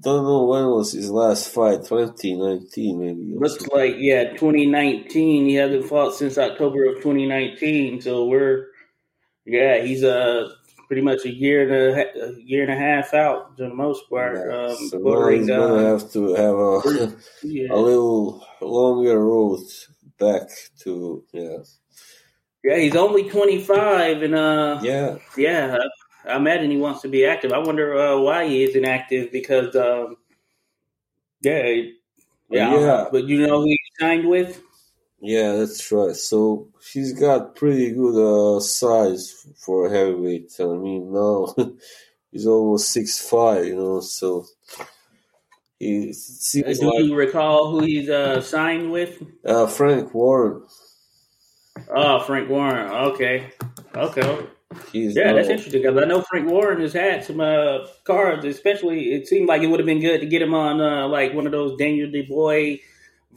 don't 0.00 0.24
know 0.24 0.44
when 0.44 0.66
was 0.66 0.92
his 0.92 1.10
last 1.10 1.52
fight, 1.52 1.84
2019 1.84 2.98
maybe. 2.98 3.34
Looks 3.36 3.66
like 3.68 3.96
yeah, 3.98 4.30
2019. 4.30 5.48
He 5.48 5.54
hasn't 5.54 5.86
fought 5.86 6.14
since 6.14 6.38
October 6.38 6.84
of 6.86 6.96
2019. 6.96 8.00
So 8.00 8.26
we're 8.26 8.68
yeah, 9.44 9.82
he's 9.82 10.04
uh 10.04 10.48
pretty 10.88 11.02
much 11.02 11.24
a 11.26 11.32
year 11.32 11.62
and 11.62 11.72
a, 11.72 12.28
a 12.28 12.40
year 12.40 12.62
and 12.62 12.72
a 12.72 12.76
half 12.76 13.14
out 13.14 13.56
for 13.56 13.62
the 13.62 13.74
most 13.74 14.08
part. 14.10 14.38
Yeah. 14.38 14.66
Um, 14.66 14.76
so 14.88 15.28
he's 15.28 15.46
gonna 15.46 15.84
have 15.84 16.10
to 16.12 16.34
have 16.34 16.54
a 16.56 17.16
yeah. 17.46 17.68
a 17.70 17.76
little 17.76 18.44
longer 18.60 19.22
road 19.22 19.60
back 20.18 20.48
to 20.80 21.22
yeah. 21.32 21.58
Yeah, 22.64 22.76
he's 22.76 22.96
only 22.96 23.28
25, 23.30 24.22
and 24.22 24.34
uh, 24.34 24.80
yeah, 24.82 25.16
yeah. 25.36 25.78
I 26.28 26.36
imagine 26.36 26.72
he 26.72 26.76
wants 26.76 27.02
to 27.02 27.08
be 27.08 27.24
active. 27.24 27.52
I 27.52 27.58
wonder 27.58 27.96
uh, 27.96 28.18
why 28.18 28.48
he 28.48 28.64
isn't 28.64 28.84
active 28.84 29.30
because, 29.30 29.76
um, 29.76 30.16
yeah, 31.40 31.68
yeah, 32.50 32.74
yeah. 32.80 33.04
But 33.12 33.28
you 33.28 33.46
know 33.46 33.60
who 33.60 33.66
he 33.66 33.80
signed 34.00 34.28
with? 34.28 34.60
Yeah, 35.20 35.56
that's 35.56 35.90
right. 35.90 36.14
So 36.14 36.68
he's 36.92 37.12
got 37.12 37.56
pretty 37.56 37.90
good 37.90 38.16
uh, 38.16 38.60
size 38.60 39.46
for 39.56 39.86
a 39.86 39.90
heavyweight. 39.90 40.52
I 40.60 40.64
mean, 40.64 41.12
now 41.12 41.54
he's 42.30 42.46
almost 42.46 42.92
six 42.92 43.28
five. 43.28 43.66
You 43.66 43.76
know, 43.76 44.00
so 44.00 44.46
he 45.78 46.12
seems 46.12 46.78
Do 46.78 46.86
like, 46.86 47.04
you 47.04 47.16
recall 47.16 47.70
who 47.70 47.84
he's 47.84 48.08
uh, 48.08 48.40
signed 48.40 48.92
with? 48.92 49.20
Uh, 49.44 49.66
Frank 49.66 50.14
Warren. 50.14 50.62
Oh, 51.88 52.20
Frank 52.20 52.48
Warren. 52.48 52.90
Okay, 52.90 53.50
okay. 53.94 54.46
He's 54.92 55.16
yeah, 55.16 55.32
that's 55.32 55.48
interesting 55.48 55.82
because 55.82 56.00
I 56.00 56.06
know 56.06 56.22
Frank 56.22 56.48
Warren 56.48 56.80
has 56.80 56.92
had 56.92 57.24
some 57.24 57.40
uh, 57.40 57.86
cards. 58.04 58.44
Especially, 58.44 59.14
it 59.14 59.26
seemed 59.26 59.48
like 59.48 59.62
it 59.62 59.66
would 59.66 59.80
have 59.80 59.86
been 59.86 60.00
good 60.00 60.20
to 60.20 60.26
get 60.26 60.42
him 60.42 60.54
on 60.54 60.80
uh, 60.80 61.08
like 61.08 61.34
one 61.34 61.46
of 61.46 61.52
those 61.52 61.76
Daniel 61.76 62.10
Dubois 62.10 62.76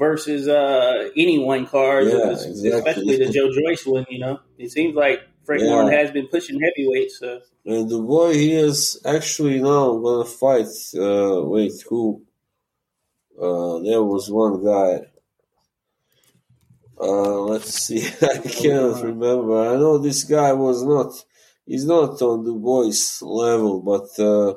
versus 0.01 0.47
uh, 0.47 1.09
anyone 1.15 1.67
cards, 1.67 2.11
yeah, 2.11 2.31
exactly. 2.31 2.69
especially 2.71 3.17
the 3.17 3.31
Joe 3.31 3.51
Joyce 3.53 3.85
one. 3.85 4.05
You 4.09 4.19
know, 4.19 4.39
it 4.57 4.71
seems 4.71 4.95
like 4.95 5.21
Frank 5.45 5.61
yeah. 5.61 5.69
Warren 5.69 5.93
has 5.93 6.09
been 6.09 6.27
pushing 6.27 6.59
heavyweight. 6.59 7.11
So, 7.11 7.41
and 7.65 7.87
Dubois, 7.87 8.31
he 8.31 8.53
is 8.53 8.99
actually 9.05 9.59
now 9.59 9.95
going 9.99 10.25
to 10.25 10.31
fight. 10.31 10.73
Uh, 10.97 11.45
wait, 11.45 11.73
who? 11.87 12.23
Uh, 13.39 13.77
there 13.85 14.01
was 14.03 14.29
one 14.31 14.65
guy. 14.65 15.05
Uh, 16.99 17.39
let's 17.51 17.73
see. 17.85 18.01
I 18.23 18.37
can't 18.39 19.03
remember. 19.03 19.69
I 19.69 19.75
know 19.75 19.99
this 19.99 20.23
guy 20.23 20.51
was 20.53 20.83
not. 20.83 21.13
He's 21.67 21.85
not 21.85 22.19
on 22.23 22.43
Dubois 22.43 23.21
level, 23.21 23.81
but 23.83 24.09
uh, 24.19 24.53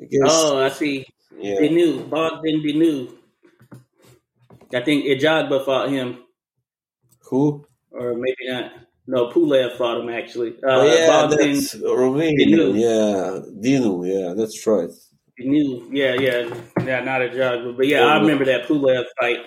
I 0.00 0.06
guess. 0.10 0.24
Oh, 0.24 0.58
I 0.58 0.70
see. 0.70 1.06
Yeah. 1.38 1.60
Benu, 1.60 2.08
Bogdan 2.08 2.62
Benu. 2.64 3.19
I 4.72 4.80
think 4.82 5.04
Ajagba 5.04 5.64
fought 5.64 5.90
him. 5.90 6.18
Who? 7.28 7.66
Or 7.90 8.14
maybe 8.14 8.36
not. 8.44 8.72
No, 9.06 9.28
Pulev 9.28 9.76
fought 9.76 10.00
him 10.00 10.08
actually. 10.08 10.50
Uh, 10.62 10.80
oh 10.80 10.84
yeah, 10.84 11.06
Bogdan 11.08 11.54
that's 11.54 11.74
Romanian. 11.74 12.36
Dinu. 12.38 12.78
Yeah, 12.78 13.40
Dinu. 13.62 14.06
Yeah, 14.06 14.34
that's 14.34 14.64
right. 14.66 14.90
Dinu. 15.40 15.88
Yeah, 15.90 16.14
yeah, 16.14 16.54
yeah. 16.84 17.00
Not 17.00 17.20
Ajagba, 17.22 17.76
but 17.76 17.86
yeah, 17.86 18.04
I 18.04 18.18
remember 18.20 18.44
that 18.44 18.66
Pulev 18.68 19.04
fight. 19.20 19.38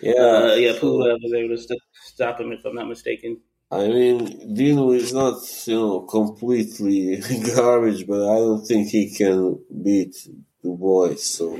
Yeah, 0.00 0.12
uh, 0.12 0.54
yeah. 0.54 0.72
Pulev 0.72 1.18
was 1.20 1.32
able 1.34 1.56
to 1.56 1.60
st- 1.60 1.80
stop 1.92 2.40
him, 2.40 2.52
if 2.52 2.64
I'm 2.64 2.74
not 2.74 2.88
mistaken. 2.88 3.40
I 3.70 3.88
mean, 3.88 4.54
Dinu 4.56 4.96
is 4.96 5.12
not, 5.12 5.42
you 5.66 5.74
know, 5.74 6.00
completely 6.00 7.16
garbage, 7.54 8.06
but 8.06 8.22
I 8.22 8.36
don't 8.36 8.64
think 8.64 8.88
he 8.88 9.14
can 9.14 9.62
beat 9.82 10.14
Dubois. 10.62 11.16
So, 11.16 11.58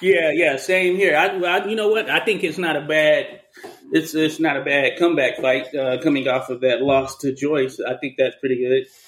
Yeah, 0.00 0.30
yeah, 0.32 0.56
same 0.56 0.96
here. 0.96 1.16
I, 1.16 1.26
I, 1.26 1.66
you 1.66 1.76
know 1.76 1.88
what? 1.88 2.10
I 2.10 2.24
think 2.24 2.44
it's 2.44 2.58
not 2.58 2.76
a 2.76 2.82
bad, 2.82 3.40
it's 3.92 4.14
it's 4.14 4.38
not 4.38 4.56
a 4.56 4.64
bad 4.64 4.98
comeback 4.98 5.38
fight 5.38 5.74
uh, 5.74 6.00
coming 6.02 6.28
off 6.28 6.50
of 6.50 6.60
that 6.60 6.82
loss 6.82 7.16
to 7.18 7.34
Joyce. 7.34 7.80
I 7.80 7.96
think 7.96 8.16
that's 8.18 8.36
pretty 8.36 8.56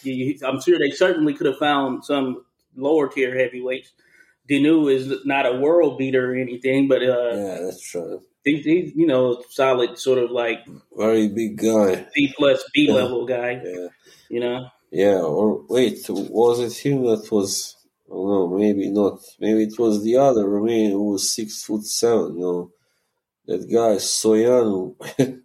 good. 0.02 0.42
I'm 0.44 0.60
sure 0.60 0.78
they 0.78 0.90
certainly 0.90 1.34
could 1.34 1.46
have 1.46 1.58
found 1.58 2.04
some 2.04 2.44
lower 2.76 3.08
tier 3.08 3.36
heavyweights 3.36 3.92
Dinu 4.48 4.92
is 4.92 5.24
not 5.26 5.46
a 5.46 5.58
world 5.58 5.98
beater 5.98 6.32
or 6.32 6.34
anything, 6.34 6.88
but 6.88 7.02
uh, 7.02 7.30
yeah, 7.34 7.58
that's 7.62 7.82
true. 7.82 8.22
He's, 8.44 8.64
he's 8.64 8.96
you 8.96 9.06
know 9.06 9.42
solid, 9.50 9.98
sort 9.98 10.18
of 10.18 10.30
like 10.30 10.66
very 10.96 11.28
big 11.28 11.58
guy, 11.58 12.06
B 12.14 12.32
plus 12.36 12.64
B 12.72 12.90
level 12.90 13.26
guy. 13.26 13.60
Yeah, 13.62 13.88
you 14.30 14.40
know. 14.40 14.68
Yeah, 14.90 15.20
or 15.20 15.66
wait, 15.68 15.98
was 16.08 16.60
it 16.60 16.72
him 16.78 17.04
that 17.04 17.30
was? 17.30 17.76
Oh 18.10 18.26
no, 18.26 18.56
maybe 18.56 18.90
not. 18.90 19.20
Maybe 19.38 19.64
it 19.64 19.78
was 19.78 20.02
the 20.02 20.16
other 20.16 20.44
Romanian 20.44 20.92
who 20.92 21.12
was 21.12 21.34
six 21.34 21.62
foot 21.62 21.84
seven. 21.84 22.36
You 22.36 22.40
know, 22.40 22.72
that 23.46 23.70
guy 23.70 23.96
Soianu. 23.96 24.94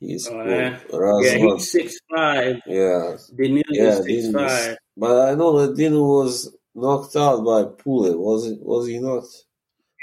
he's 0.00 0.28
oh, 0.28 0.44
yeah. 0.44 0.78
yeah, 0.90 1.36
he's 1.36 1.70
six 1.70 1.98
five. 2.14 2.60
Yeah, 2.66 3.16
Dinu 3.34 3.62
yeah, 3.68 3.98
is 3.98 4.04
six 4.04 4.32
five. 4.32 4.78
But 4.96 5.28
I 5.28 5.34
know 5.34 5.66
that 5.66 5.78
Dinu 5.78 6.00
was 6.00 6.54
knocked 6.74 7.16
out 7.16 7.44
by 7.44 7.64
Pulev, 7.64 8.18
was 8.18 8.46
it? 8.46 8.58
Was 8.60 8.86
he 8.86 8.98
not? 8.98 9.24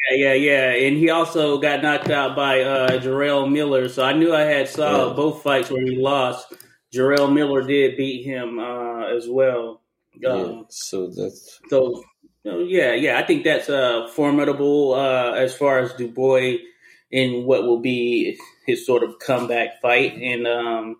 Yeah, 0.09 0.33
yeah, 0.33 0.33
yeah. 0.33 0.87
And 0.87 0.97
he 0.97 1.09
also 1.09 1.59
got 1.59 1.83
knocked 1.83 2.09
out 2.09 2.35
by 2.35 2.61
uh, 2.61 2.99
Jarrell 2.99 3.51
Miller. 3.51 3.87
So 3.89 4.03
I 4.03 4.13
knew 4.13 4.33
I 4.33 4.41
had 4.41 4.67
saw 4.67 5.09
yeah. 5.09 5.13
both 5.13 5.43
fights 5.43 5.69
where 5.69 5.85
he 5.85 5.95
lost. 5.97 6.53
Jarrell 6.93 7.31
Miller 7.31 7.61
did 7.61 7.97
beat 7.97 8.25
him 8.25 8.59
uh, 8.59 9.05
as 9.05 9.27
well. 9.29 9.80
Um, 10.27 10.49
yeah, 10.49 10.61
so 10.69 11.07
that's 11.07 11.59
so. 11.69 12.03
Yeah, 12.43 12.93
yeah. 12.93 13.19
I 13.19 13.23
think 13.23 13.43
that's 13.43 13.69
uh, 13.69 14.07
formidable 14.15 14.93
uh, 14.95 15.33
as 15.33 15.55
far 15.55 15.79
as 15.79 15.93
Dubois 15.93 16.57
in 17.11 17.45
what 17.45 17.63
will 17.63 17.79
be 17.79 18.39
his 18.65 18.85
sort 18.85 19.03
of 19.03 19.19
comeback 19.19 19.79
fight, 19.79 20.15
and 20.15 20.47
um, 20.47 20.97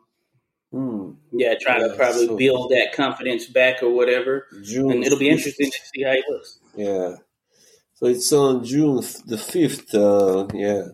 Hmm. 0.72 1.12
Yeah, 1.34 1.56
trying 1.60 1.82
yeah, 1.82 1.88
to 1.90 1.96
probably 1.96 2.28
so 2.28 2.38
build 2.38 2.72
that 2.72 2.94
confidence 2.94 3.46
back 3.48 3.84
or 3.84 3.90
whatever. 3.94 4.48
June 4.64 4.92
and 4.92 5.04
it'll 5.04 5.20
be 5.20 5.28
5th. 5.28 5.32
interesting 5.32 5.72
to 5.72 5.78
see 5.94 6.04
how 6.04 6.14
he 6.14 6.24
looks. 6.30 6.60
Yeah. 6.76 7.16
So 7.96 8.06
it's 8.06 8.32
on 8.32 8.64
June 8.64 8.96
the 9.26 9.36
5th. 9.36 9.94
Uh, 9.94 10.48
yeah. 10.58 10.88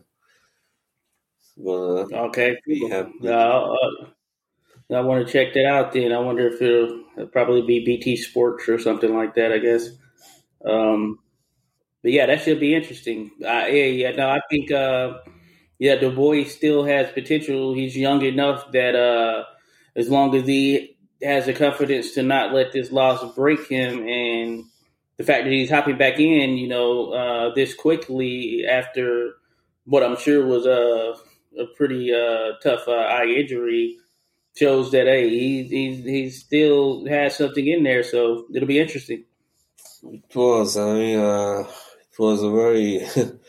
okay. 2.25 2.57
Cool. 2.65 2.93
Uh, 2.93 4.07
I 4.93 5.01
want 5.01 5.25
to 5.25 5.31
check 5.31 5.53
that 5.53 5.65
out 5.65 5.91
then. 5.91 6.13
I 6.13 6.19
wonder 6.19 6.47
if 6.47 6.61
it'll, 6.61 7.03
it'll, 7.17 7.27
probably 7.27 7.61
be 7.61 7.83
BT 7.83 8.15
Sports 8.15 8.69
or 8.69 8.79
something 8.79 9.13
like 9.13 9.35
that, 9.35 9.51
I 9.51 9.57
guess. 9.57 9.89
Um, 10.65 11.19
but 12.01 12.11
yeah, 12.11 12.25
that 12.27 12.41
should 12.41 12.59
be 12.59 12.73
interesting. 12.73 13.31
I, 13.45 13.67
yeah, 13.69 13.85
yeah, 13.85 14.11
no, 14.11 14.29
I 14.29 14.39
think, 14.49 14.71
uh, 14.71 15.17
yeah, 15.77 15.95
Dubois 15.95 16.45
still 16.45 16.85
has 16.85 17.11
potential. 17.11 17.73
He's 17.73 17.97
young 17.97 18.21
enough 18.21 18.71
that, 18.71 18.95
uh, 18.95 19.43
as 19.95 20.09
long 20.09 20.33
as 20.35 20.47
he 20.47 20.95
has 21.21 21.47
the 21.47 21.53
confidence 21.53 22.11
to 22.13 22.23
not 22.23 22.53
let 22.53 22.71
this 22.71 22.91
loss 22.91 23.35
break 23.35 23.67
him 23.67 24.07
and 24.07 24.63
the 25.17 25.23
fact 25.23 25.45
that 25.45 25.51
he's 25.51 25.69
hopping 25.69 25.97
back 25.97 26.19
in, 26.19 26.57
you 26.57 26.67
know, 26.67 27.11
uh, 27.11 27.53
this 27.55 27.73
quickly 27.73 28.65
after 28.69 29.33
what 29.85 30.03
I'm 30.03 30.15
sure 30.15 30.45
was 30.45 30.65
a, 30.65 31.15
a 31.59 31.65
pretty 31.75 32.13
uh, 32.13 32.53
tough 32.61 32.87
uh, 32.87 32.91
eye 32.91 33.25
injury 33.25 33.97
shows 34.57 34.91
that 34.91 35.07
hey, 35.07 35.29
he 35.29 35.63
he 35.63 35.95
he 36.01 36.29
still 36.29 37.05
has 37.07 37.37
something 37.37 37.67
in 37.67 37.83
there. 37.83 38.03
So 38.03 38.45
it'll 38.53 38.67
be 38.67 38.79
interesting. 38.79 39.23
It 40.03 40.35
was. 40.35 40.77
I 40.77 40.93
mean, 40.93 41.19
uh, 41.19 41.63
it 42.11 42.19
was 42.19 42.43
a 42.43 42.51
very 42.51 43.05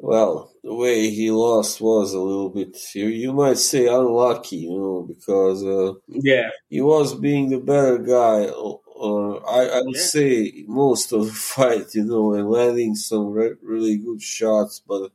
well, 0.00 0.50
the 0.62 0.74
way 0.74 1.10
he 1.10 1.30
lost 1.30 1.80
was 1.80 2.14
a 2.14 2.20
little 2.20 2.48
bit, 2.48 2.76
you, 2.94 3.06
you 3.06 3.32
might 3.32 3.58
say, 3.58 3.86
unlucky, 3.86 4.56
you 4.56 4.70
know, 4.70 5.02
because 5.02 5.64
uh, 5.64 5.92
yeah, 6.08 6.50
he 6.68 6.80
was 6.80 7.14
being 7.14 7.50
the 7.50 7.58
better 7.58 7.98
guy. 7.98 8.44
Uh, 8.44 9.36
I, 9.46 9.78
I 9.78 9.82
would 9.82 9.96
yeah. 9.96 10.02
say 10.02 10.64
most 10.66 11.12
of 11.12 11.26
the 11.26 11.32
fight, 11.54 11.94
you 11.94 12.04
know, 12.04 12.34
and 12.34 12.50
landing 12.50 12.94
some 12.94 13.30
re- 13.30 13.54
really 13.62 13.98
good 13.98 14.22
shots, 14.22 14.80
but 14.86 15.12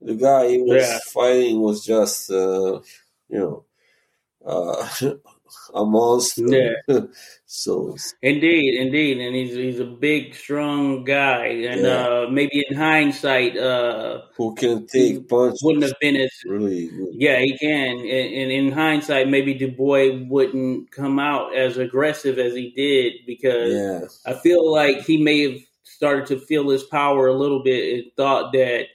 the 0.00 0.14
guy 0.14 0.48
he 0.48 0.58
was 0.62 0.82
yeah. 0.82 0.98
fighting 1.12 1.60
was 1.60 1.84
just, 1.84 2.30
uh, 2.30 2.80
you 3.28 3.38
know, 3.38 3.64
uh, 4.44 4.88
a 5.74 5.84
monster. 5.84 6.46
Yeah. 6.88 7.00
so 7.46 7.96
indeed, 8.22 8.80
indeed, 8.80 9.18
and 9.18 9.34
he's 9.34 9.54
he's 9.54 9.80
a 9.80 9.84
big, 9.84 10.34
strong 10.34 11.04
guy, 11.04 11.46
and 11.46 11.80
Yeah. 11.82 12.06
uh, 12.06 12.26
maybe 12.30 12.64
in 12.68 12.76
hindsight, 12.76 13.56
uh, 13.56 14.22
who 14.36 14.54
can 14.54 14.86
take 14.86 15.28
punches? 15.28 15.60
wouldn't 15.62 15.84
have 15.84 15.98
been 16.00 16.16
as 16.16 16.30
really 16.46 16.88
good. 16.88 17.08
Yeah, 17.12 17.38
he 17.40 17.56
can. 17.58 17.98
And, 17.98 18.08
and 18.08 18.52
in 18.52 18.72
hindsight, 18.72 19.28
maybe 19.28 19.54
Dubois 19.54 20.24
wouldn't 20.28 20.90
come 20.92 21.18
out 21.18 21.56
as 21.56 21.76
aggressive 21.76 22.38
as 22.38 22.54
he 22.54 22.70
did 22.70 23.14
because 23.26 23.72
Yeah, 23.72 24.00
I 24.32 24.38
feel 24.38 24.70
like 24.72 25.02
he 25.02 25.22
may 25.22 25.50
have 25.50 25.60
started 25.82 26.26
to 26.26 26.38
feel 26.38 26.68
his 26.70 26.84
power 26.84 27.26
a 27.26 27.34
little 27.34 27.62
bit 27.62 27.94
and 27.94 28.12
thought 28.16 28.52
that 28.52 28.86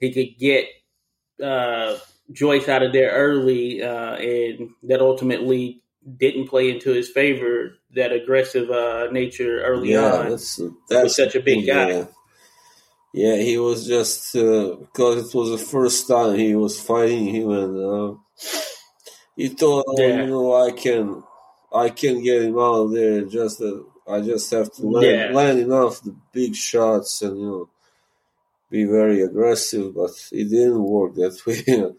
he 0.00 0.12
could 0.12 0.36
get 0.38 0.66
uh, 1.42 1.96
Joyce 2.32 2.68
out 2.68 2.82
of 2.82 2.92
there 2.92 3.10
early, 3.12 3.82
uh, 3.82 4.14
and 4.16 4.70
that 4.84 5.00
ultimately 5.00 5.82
didn't 6.16 6.48
play 6.48 6.70
into 6.70 6.90
his 6.90 7.08
favor. 7.08 7.74
That 7.94 8.12
aggressive 8.12 8.70
uh, 8.70 9.08
nature 9.10 9.62
early 9.62 9.92
yeah, 9.92 10.12
on. 10.12 10.30
that's 10.30 10.60
that's 10.88 11.16
such 11.16 11.34
a 11.34 11.40
big 11.40 11.66
guy. 11.66 11.90
Yeah. 11.90 12.04
Yeah, 13.14 13.36
he 13.36 13.58
was 13.58 13.86
just 13.86 14.34
uh, 14.34 14.76
because 14.76 15.28
it 15.28 15.36
was 15.36 15.50
the 15.50 15.58
first 15.58 16.08
time 16.08 16.34
he 16.38 16.54
was 16.54 16.80
fighting 16.80 17.26
him, 17.26 17.50
and 17.50 17.76
uh, 17.78 18.14
he 19.36 19.48
thought, 19.48 19.84
oh, 19.86 19.94
Yeah. 19.98 20.22
you 20.22 20.26
know, 20.28 20.54
I 20.54 20.70
can, 20.70 21.22
I 21.74 21.90
can 21.90 22.22
get 22.22 22.40
him 22.42 22.58
out 22.58 22.84
of 22.84 22.92
there. 22.92 23.22
Just 23.26 23.60
uh, 23.60 23.80
I 24.08 24.22
just 24.22 24.50
have 24.52 24.72
to 24.72 24.86
land, 24.86 25.34
land 25.34 25.58
enough 25.58 26.00
the 26.02 26.16
big 26.32 26.56
shots 26.56 27.20
and 27.20 27.38
you 27.38 27.46
know 27.46 27.68
be 28.70 28.84
very 28.84 29.20
aggressive. 29.20 29.94
But 29.94 30.12
it 30.32 30.48
didn't 30.48 30.82
work 30.82 31.14
that 31.16 31.38
way, 31.46 31.92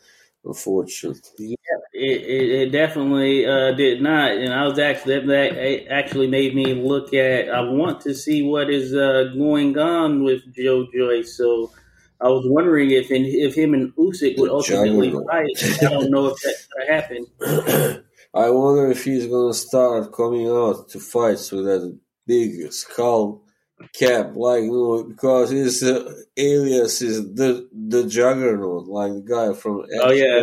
unfortunately. 0.46 1.58
It, 1.94 2.22
it, 2.22 2.52
it 2.52 2.70
definitely 2.72 3.46
uh, 3.46 3.72
did 3.74 4.02
not, 4.02 4.32
and 4.32 4.54
I 4.54 4.66
was 4.66 4.80
actually 4.80 5.20
that, 5.20 5.28
that 5.28 5.92
actually 5.92 6.28
made 6.28 6.56
me 6.56 6.74
look 6.74 7.14
at. 7.14 7.50
I 7.50 7.62
want 7.62 8.02
to 8.02 8.14
see 8.14 8.44
what 8.44 8.70
is 8.70 8.94
uh, 8.94 9.32
going 9.38 9.78
on 9.78 10.24
with 10.24 10.42
Joe 10.56 10.88
Joyce. 10.94 11.38
So 11.38 11.72
I 12.20 12.30
was 12.30 12.46
wondering 12.48 12.92
if 12.92 13.12
in, 13.12 13.26
if 13.26 13.56
him 13.56 13.74
and 13.74 13.94
Usyk 13.96 14.40
would 14.40 14.50
ultimately 14.50 15.12
fight. 15.12 15.84
I 15.84 15.90
don't 15.90 16.10
know 16.10 16.28
if 16.28 16.38
that's 16.42 16.68
going 16.68 16.88
to 16.88 16.94
happen. 16.94 18.04
I 18.34 18.50
wonder 18.50 18.90
if 18.90 19.04
he's 19.04 19.28
gonna 19.28 19.54
start 19.54 20.12
coming 20.12 20.48
out 20.48 20.90
to 20.90 21.00
fights 21.00 21.52
with 21.52 21.66
that 21.66 22.00
big 22.26 22.72
skull 22.74 23.43
cap, 23.92 24.36
like 24.36 24.64
you 24.64 24.72
know, 24.72 25.04
because 25.04 25.50
his 25.50 25.84
uh, 25.84 26.14
alias 26.38 27.02
is 27.02 27.34
the 27.34 27.68
the 27.72 28.08
Juggernaut, 28.08 28.88
like 28.88 29.14
the 29.14 29.22
guy 29.22 29.54
from. 29.54 29.86
Oh 30.02 30.12
yeah, 30.12 30.40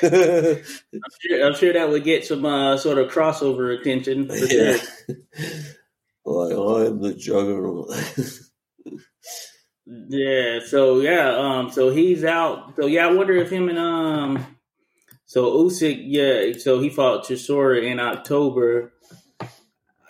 I'm, 0.94 1.10
sure, 1.20 1.46
I'm 1.46 1.54
sure 1.54 1.72
that 1.72 1.88
would 1.88 2.04
get 2.04 2.24
some 2.24 2.44
uh, 2.44 2.76
sort 2.76 2.98
of 2.98 3.10
crossover 3.10 3.78
attention 3.78 4.28
for 4.28 4.36
sure. 4.36 4.72
like 6.24 6.52
I'm 6.52 7.00
the 7.00 7.14
Juggernaut. 7.14 7.90
Yeah, 9.86 10.60
so 10.66 11.00
yeah, 11.00 11.36
um, 11.36 11.70
so 11.70 11.90
he's 11.90 12.24
out. 12.24 12.76
So 12.76 12.86
yeah, 12.86 13.06
I 13.06 13.12
wonder 13.12 13.36
if 13.36 13.50
him 13.50 13.68
and 13.68 13.78
um, 13.78 14.46
so 15.28 15.64
Usyk, 15.64 16.04
yeah, 16.06 16.58
so 16.58 16.80
he 16.80 16.88
fought 16.88 17.24
Chisora 17.24 17.82
in 17.82 18.00
October. 18.00 18.92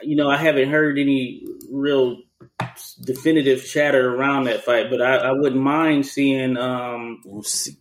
You 0.00 0.14
know, 0.14 0.30
I 0.30 0.36
haven't 0.36 0.70
heard 0.70 0.98
any 0.98 1.44
real 1.70 2.18
definitive 3.00 3.64
chatter 3.64 4.14
around 4.14 4.44
that 4.44 4.64
fight, 4.64 4.90
but 4.90 5.00
I, 5.00 5.16
I 5.16 5.32
wouldn't 5.32 5.62
mind 5.62 6.06
seeing 6.06 6.56
um 6.56 7.20
Usyk. 7.26 7.76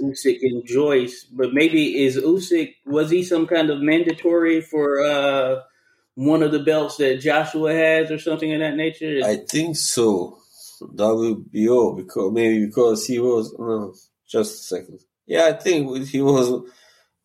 Usyk 0.00 0.38
and 0.42 0.66
Joyce. 0.66 1.24
But 1.24 1.52
maybe 1.52 2.04
is 2.04 2.16
Usyk 2.16 2.74
was 2.86 3.10
he 3.10 3.22
some 3.22 3.46
kind 3.46 3.70
of 3.70 3.80
mandatory 3.80 4.60
for 4.60 5.04
uh 5.04 5.60
one 6.14 6.42
of 6.42 6.52
the 6.52 6.60
belts 6.60 6.96
that 6.98 7.20
Joshua 7.20 7.74
has 7.74 8.10
or 8.10 8.18
something 8.18 8.52
of 8.52 8.60
that 8.60 8.76
nature? 8.76 9.20
I 9.24 9.36
think 9.36 9.76
so. 9.76 10.38
WBO 10.82 11.96
because 11.96 12.32
maybe 12.32 12.66
because 12.66 13.06
he 13.06 13.18
was 13.18 13.54
no, 13.58 13.94
just 14.28 14.54
a 14.54 14.76
second. 14.76 15.00
Yeah, 15.26 15.46
I 15.46 15.52
think 15.52 16.08
he 16.08 16.20
was 16.20 16.68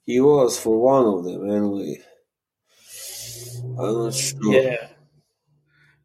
he 0.05 0.19
was 0.19 0.59
for 0.59 0.79
one 0.79 1.05
of 1.05 1.23
them 1.25 1.49
anyway. 1.49 2.01
I'm 3.77 4.05
not 4.05 4.13
sure. 4.13 4.53
Yeah. 4.53 4.87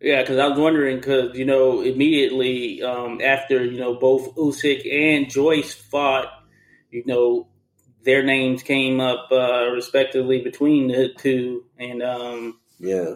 Yeah, 0.05 0.21
because 0.21 0.37
I 0.37 0.49
was 0.49 0.59
wondering, 0.59 0.99
because, 0.99 1.35
you 1.35 1.47
know, 1.47 1.81
immediately 1.81 2.83
um, 2.83 3.23
after, 3.23 3.65
you 3.65 3.81
know, 3.81 3.95
both 3.95 4.35
Usyk 4.35 4.85
and 4.93 5.31
Joyce 5.31 5.73
fought, 5.73 6.27
you 6.91 7.05
know, 7.07 7.49
their 8.03 8.23
names 8.23 8.63
came 8.63 9.01
up 9.01 9.29
uh, 9.33 9.71
respectively 9.71 10.43
between 10.43 10.89
the 10.89 11.09
two. 11.17 11.65
And, 11.79 12.03
um, 12.03 12.61
Yeah. 12.79 13.15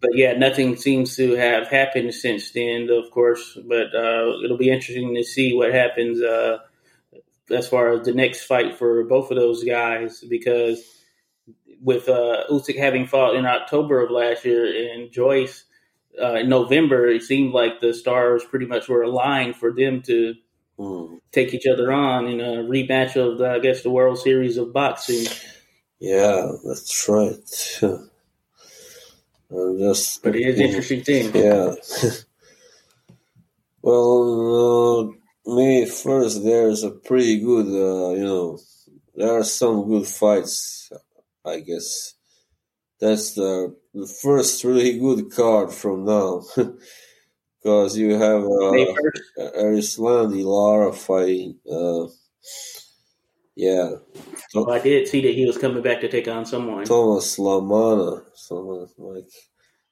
but 0.00 0.12
yeah, 0.14 0.32
nothing 0.32 0.76
seems 0.76 1.14
to 1.16 1.32
have 1.32 1.68
happened 1.68 2.14
since 2.14 2.52
then, 2.52 2.88
of 2.88 3.10
course. 3.10 3.58
But 3.62 3.94
uh, 3.94 4.38
it'll 4.42 4.56
be 4.56 4.70
interesting 4.70 5.14
to 5.16 5.24
see 5.24 5.54
what 5.54 5.74
happens 5.74 6.22
uh, 6.22 6.56
as 7.50 7.68
far 7.68 7.92
as 7.92 8.06
the 8.06 8.14
next 8.14 8.46
fight 8.46 8.78
for 8.78 9.04
both 9.04 9.30
of 9.30 9.36
those 9.36 9.62
guys, 9.62 10.24
because 10.26 10.82
with 11.82 12.08
uh, 12.08 12.44
Usyk 12.50 12.78
having 12.78 13.06
fought 13.06 13.36
in 13.36 13.44
October 13.44 14.02
of 14.02 14.10
last 14.10 14.46
year 14.46 14.94
and 14.94 15.12
Joyce 15.12 15.66
uh, 16.20 16.34
in 16.34 16.48
November, 16.48 17.08
it 17.08 17.22
seemed 17.22 17.52
like 17.52 17.80
the 17.80 17.92
stars 17.94 18.44
pretty 18.44 18.66
much 18.66 18.88
were 18.88 19.02
aligned 19.02 19.56
for 19.56 19.72
them 19.72 20.02
to 20.02 20.34
Mm. 20.76 21.20
take 21.30 21.54
each 21.54 21.68
other 21.68 21.92
on 21.92 22.26
in 22.26 22.40
a 22.40 22.64
rematch 22.64 23.14
of, 23.14 23.38
the, 23.38 23.48
I 23.48 23.60
guess, 23.60 23.82
the 23.84 23.90
World 23.90 24.18
Series 24.18 24.56
of 24.56 24.72
Boxing. 24.72 25.24
Yeah, 26.00 26.50
that's 26.64 27.08
right. 27.08 27.78
I'm 29.50 29.78
just. 29.78 30.22
But 30.22 30.34
it 30.34 30.42
is 30.48 30.58
an 30.58 30.66
interesting 30.66 31.02
thing. 31.02 31.30
Yeah. 31.34 31.74
well, 33.82 35.10
uh, 35.46 35.54
me 35.54 35.86
first. 35.86 36.42
There's 36.42 36.82
a 36.82 36.90
pretty 36.90 37.40
good. 37.40 37.66
Uh, 37.66 38.14
you 38.14 38.24
know, 38.24 38.58
there 39.14 39.38
are 39.38 39.44
some 39.44 39.86
good 39.88 40.06
fights. 40.06 40.90
I 41.44 41.60
guess 41.60 42.14
that's 43.00 43.34
the 43.34 43.76
the 43.94 44.06
first 44.22 44.64
really 44.64 44.98
good 44.98 45.30
card 45.32 45.72
from 45.72 46.04
now. 46.04 46.42
Because 47.62 47.96
you 47.96 48.10
have 48.12 48.42
uh, 48.42 48.74
1st. 48.76 49.56
Erislandy 49.56 50.44
Lara 50.44 50.92
fighting. 50.92 51.58
Uh, 51.64 52.08
yeah, 53.56 53.92
Well, 54.54 54.70
I 54.70 54.80
did 54.80 55.08
see 55.08 55.22
that 55.22 55.34
he 55.34 55.46
was 55.46 55.56
coming 55.56 55.82
back 55.82 56.02
to 56.02 56.08
take 56.10 56.28
on 56.28 56.44
someone. 56.44 56.84
Thomas 56.84 57.38
LaManna, 57.38 58.22
someone 58.34 58.86
like 58.98 59.24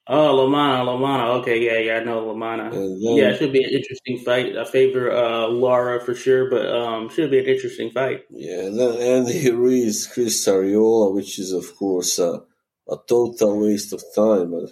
Oh, 0.05 0.35
LaManna, 0.45 0.85
LaManna. 0.85 1.39
Okay, 1.41 1.65
yeah, 1.65 1.79
yeah, 1.79 2.01
I 2.01 2.03
know 2.03 2.25
LaManna. 2.25 2.71
Then- 2.71 2.97
Yeah, 2.99 3.29
it 3.31 3.37
should 3.39 3.53
be 3.53 3.63
an 3.63 3.71
interesting 3.71 4.19
fight. 4.19 4.55
I 4.57 4.65
favor 4.65 5.09
uh, 5.11 5.47
Lara 5.47 5.99
for 5.99 6.13
sure, 6.13 6.51
but 6.51 6.67
um, 6.67 7.09
should 7.09 7.31
be 7.31 7.39
an 7.39 7.45
interesting 7.45 7.89
fight. 7.89 8.25
Yeah, 8.29 8.65
and 8.65 8.77
then 8.79 9.01
Andy 9.01 9.49
Ruiz, 9.49 10.05
Chris 10.05 10.45
Arreola, 10.45 11.11
which 11.15 11.39
is 11.39 11.53
of 11.53 11.75
course 11.77 12.19
uh, 12.19 12.41
a 12.89 12.97
total 13.07 13.59
waste 13.61 13.93
of 13.93 14.03
time. 14.15 14.51
But 14.51 14.69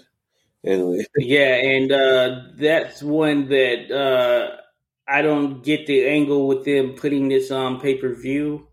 anyway, 0.64 1.06
Yeah, 1.18 1.56
and 1.56 1.92
uh, 1.92 2.42
that's 2.56 3.02
one 3.02 3.50
that 3.50 3.92
uh, 3.92 4.58
I 5.08 5.22
don't 5.22 5.64
get 5.64 5.88
the 5.88 6.08
angle 6.08 6.48
with 6.48 6.66
them 6.66 6.94
putting 6.94 7.30
this 7.30 7.52
on 7.52 7.80
pay 7.80 7.96
per 7.98 8.14
view. 8.14 8.68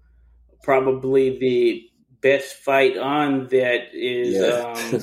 Probably 0.63 1.39
the 1.39 1.85
best 2.21 2.57
fight 2.57 2.97
on 2.97 3.47
that 3.49 3.89
is 3.93 4.35
yeah, 4.35 4.73
um, 4.75 5.01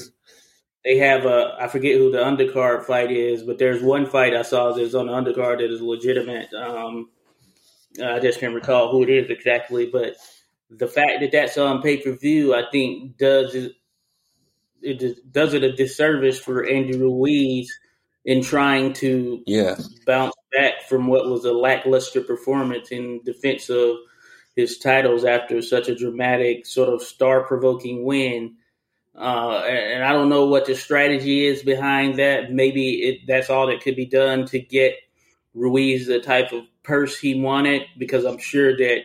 they 0.83 0.97
have 0.97 1.25
a 1.25 1.55
I 1.59 1.67
forget 1.67 1.97
who 1.97 2.11
the 2.11 2.19
undercard 2.19 2.83
fight 2.85 3.11
is, 3.11 3.43
but 3.43 3.57
there's 3.57 3.81
one 3.81 4.05
fight 4.05 4.35
I 4.35 4.43
saw 4.43 4.71
that's 4.71 4.93
on 4.93 5.07
the 5.07 5.13
undercard 5.13 5.57
that 5.57 5.71
is 5.71 5.81
legitimate. 5.81 6.53
Um, 6.53 7.09
I 8.03 8.19
just 8.19 8.39
can't 8.39 8.53
recall 8.53 8.91
who 8.91 9.03
it 9.03 9.09
is 9.09 9.29
exactly, 9.29 9.89
but 9.91 10.15
the 10.69 10.87
fact 10.87 11.21
that 11.21 11.31
that's 11.31 11.57
on 11.57 11.81
pay 11.81 11.97
per 11.97 12.11
view, 12.11 12.53
I 12.53 12.63
think 12.71 13.17
does 13.17 13.55
it, 14.85 15.31
does 15.31 15.53
it 15.53 15.63
a 15.63 15.73
disservice 15.73 16.39
for 16.39 16.65
Andy 16.65 16.97
Ruiz 16.97 17.71
in 18.23 18.41
trying 18.41 18.93
to 18.93 19.43
yeah, 19.45 19.75
bounce 20.05 20.35
back 20.51 20.83
from 20.89 21.07
what 21.07 21.29
was 21.29 21.45
a 21.45 21.53
lackluster 21.53 22.21
performance 22.21 22.91
in 22.91 23.21
defense 23.23 23.69
of 23.69 23.97
his 24.55 24.77
titles 24.77 25.25
after 25.25 25.61
such 25.61 25.89
a 25.89 25.95
dramatic, 25.95 26.65
sort 26.65 26.89
of 26.89 27.01
star 27.01 27.43
provoking 27.43 28.03
win. 28.03 28.55
Uh, 29.17 29.59
and, 29.67 30.03
I 30.03 30.11
don't 30.11 30.29
know 30.29 30.45
what 30.45 30.65
the 30.65 30.75
strategy 30.75 31.45
is 31.45 31.63
behind 31.63 32.19
that. 32.19 32.51
Maybe 32.51 32.95
it, 33.01 33.27
that's 33.27 33.49
all 33.49 33.67
that 33.67 33.81
could 33.81 33.95
be 33.95 34.05
done 34.05 34.45
to 34.47 34.59
get 34.59 34.95
Ruiz 35.53 36.07
the 36.07 36.19
type 36.19 36.51
of 36.51 36.63
purse 36.83 37.17
he 37.17 37.39
wanted, 37.39 37.83
because 37.97 38.25
I'm 38.25 38.39
sure 38.39 38.75
that 38.75 39.03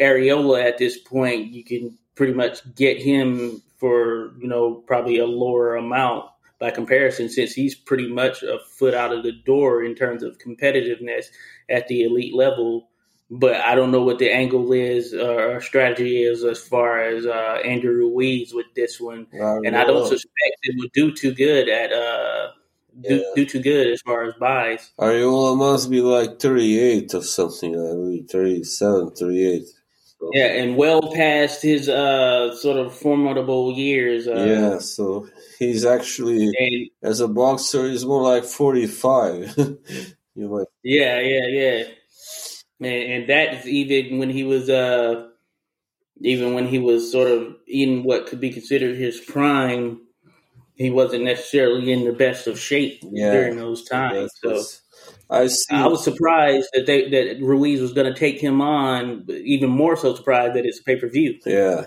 Arreola 0.00 0.64
at 0.64 0.78
this 0.78 0.98
point, 0.98 1.52
you 1.52 1.64
can 1.64 1.98
pretty 2.14 2.32
much 2.32 2.74
get 2.74 3.00
him 3.00 3.62
for, 3.82 4.32
you 4.38 4.46
know, 4.46 4.76
probably 4.86 5.18
a 5.18 5.26
lower 5.26 5.74
amount 5.74 6.26
by 6.60 6.70
comparison, 6.70 7.28
since 7.28 7.52
he's 7.52 7.74
pretty 7.74 8.06
much 8.06 8.44
a 8.44 8.60
foot 8.78 8.94
out 8.94 9.12
of 9.12 9.24
the 9.24 9.32
door 9.32 9.82
in 9.82 9.96
terms 9.96 10.22
of 10.22 10.38
competitiveness 10.38 11.26
at 11.68 11.88
the 11.88 12.04
elite 12.04 12.32
level. 12.32 12.88
but 13.28 13.56
I 13.56 13.74
don't 13.74 13.90
know 13.90 14.02
what 14.02 14.18
the 14.20 14.30
angle 14.30 14.72
is 14.72 15.14
or 15.14 15.60
strategy 15.60 16.22
is 16.22 16.44
as 16.44 16.60
far 16.60 17.02
as 17.02 17.26
uh, 17.26 17.58
Andrew 17.64 17.94
Ruiz 17.94 18.54
with 18.54 18.66
this 18.76 19.00
one, 19.00 19.26
I 19.34 19.58
and 19.66 19.74
I 19.76 19.84
don't 19.84 20.06
suspect 20.06 20.56
it 20.62 20.76
would 20.78 20.92
do 20.92 21.12
too 21.12 21.34
good 21.34 21.68
at 21.68 21.92
uh, 21.92 22.48
do, 23.00 23.16
yeah. 23.16 23.22
do 23.34 23.46
too 23.46 23.60
good 23.60 23.86
as 23.88 24.00
far 24.02 24.22
as 24.24 24.34
buys. 24.34 24.92
Arreola 25.00 25.56
must 25.56 25.90
be 25.90 26.00
like 26.02 26.38
38 26.38 27.14
or 27.14 27.22
something, 27.22 27.74
I 27.74 27.94
mean, 27.94 28.26
37, 28.28 29.16
38. 29.16 29.62
Yeah, 30.32 30.46
and 30.46 30.76
well 30.76 31.12
past 31.14 31.62
his 31.62 31.88
uh, 31.88 32.54
sort 32.56 32.78
of 32.78 32.94
formidable 32.94 33.72
years. 33.72 34.28
Uh, 34.28 34.44
yeah, 34.46 34.78
so 34.78 35.28
he's 35.58 35.84
actually 35.84 36.52
and, 36.56 36.90
as 37.02 37.20
a 37.20 37.28
boxer, 37.28 37.88
he's 37.88 38.06
more 38.06 38.22
like 38.22 38.44
forty 38.44 38.86
five. 38.86 39.52
you 40.34 40.48
might. 40.48 40.66
Yeah, 40.84 41.18
yeah, 41.20 41.46
yeah. 41.46 41.84
And, 42.80 43.12
and 43.12 43.28
that's 43.28 43.66
even 43.66 44.18
when 44.18 44.30
he 44.30 44.44
was, 44.44 44.70
uh, 44.70 45.28
even 46.20 46.54
when 46.54 46.68
he 46.68 46.78
was 46.78 47.10
sort 47.10 47.28
of 47.28 47.56
in 47.66 48.04
what 48.04 48.26
could 48.26 48.40
be 48.40 48.50
considered 48.50 48.96
his 48.96 49.20
prime. 49.20 50.00
He 50.74 50.90
wasn't 50.90 51.24
necessarily 51.24 51.92
in 51.92 52.04
the 52.04 52.12
best 52.12 52.46
of 52.46 52.58
shape 52.58 53.00
yeah, 53.02 53.30
during 53.30 53.56
those 53.56 53.84
times. 53.84 54.32
So 54.42 54.62
I 55.32 55.46
see. 55.46 55.74
I 55.74 55.86
was 55.86 56.04
surprised 56.04 56.68
that 56.74 56.86
they 56.86 57.08
that 57.08 57.40
Ruiz 57.40 57.80
was 57.80 57.92
going 57.92 58.12
to 58.12 58.18
take 58.18 58.38
him 58.40 58.60
on. 58.60 59.24
Even 59.30 59.70
more 59.70 59.96
so 59.96 60.14
surprised 60.14 60.54
that 60.54 60.66
it's 60.66 60.80
pay 60.80 60.96
per 60.96 61.08
view. 61.08 61.38
Yeah, 61.46 61.86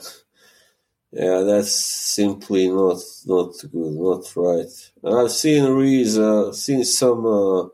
yeah, 1.11 1.41
that's 1.41 1.71
simply 1.73 2.67
not 2.69 2.99
not 3.25 3.53
good, 3.71 3.93
not 3.93 4.35
right. 4.35 4.73
I've 5.03 5.31
seen 5.31 5.63
Ruiz, 5.65 6.17
uh, 6.17 6.51
seen 6.53 6.83
some 6.83 7.25
uh, 7.25 7.67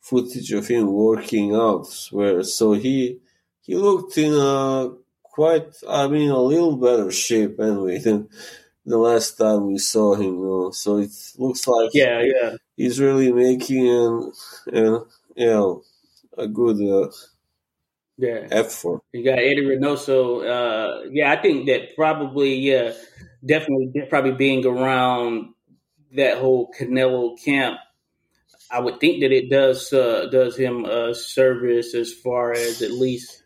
footage 0.00 0.52
of 0.52 0.68
him 0.68 0.92
working 0.92 1.54
out, 1.54 1.88
where 2.12 2.42
so 2.44 2.72
he 2.72 3.18
he 3.62 3.74
looked 3.74 4.16
in 4.16 4.32
a 4.34 4.90
quite, 5.38 5.72
I 5.88 6.08
mean, 6.08 6.30
a 6.30 6.38
little 6.40 6.76
better 6.76 7.12
shape 7.12 7.60
anyway 7.60 7.98
than 8.06 8.28
the 8.88 8.98
last 8.98 9.36
time 9.36 9.66
we 9.66 9.78
saw 9.78 10.14
him. 10.14 10.38
You 10.38 10.44
know? 10.44 10.70
So 10.70 10.98
it 10.98 11.10
looks 11.36 11.66
like 11.66 11.90
yeah, 11.92 12.22
yeah, 12.22 12.56
he's 12.76 13.00
really 13.00 13.32
making 13.32 13.88
an, 13.88 14.32
an 14.72 15.04
you 15.36 15.46
know 15.46 15.82
a 16.36 16.48
good 16.48 16.80
uh, 16.80 17.10
yeah 18.16 18.46
effort. 18.50 19.02
You 19.12 19.24
got 19.24 19.38
Eddie 19.38 19.66
Reynoso. 19.66 20.42
Uh, 20.42 21.08
yeah, 21.12 21.30
I 21.30 21.40
think 21.40 21.66
that 21.66 21.94
probably 21.94 22.54
yeah, 22.56 22.92
definitely 23.44 23.92
probably 24.08 24.32
being 24.32 24.64
around 24.66 25.54
that 26.16 26.38
whole 26.38 26.72
Canelo 26.78 27.42
camp. 27.42 27.78
I 28.70 28.80
would 28.80 29.00
think 29.00 29.20
that 29.20 29.32
it 29.32 29.50
does 29.50 29.92
uh, 29.92 30.26
does 30.30 30.56
him 30.56 30.84
a 30.84 31.14
service 31.14 31.94
as 31.94 32.12
far 32.12 32.52
as 32.52 32.82
at 32.82 32.90
least 32.90 33.42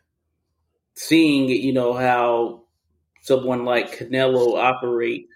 seeing 0.94 1.48
you 1.48 1.72
know 1.72 1.94
how 1.94 2.61
someone 3.22 3.64
like 3.64 3.98
Canelo 3.98 4.58
operate, 4.58 5.28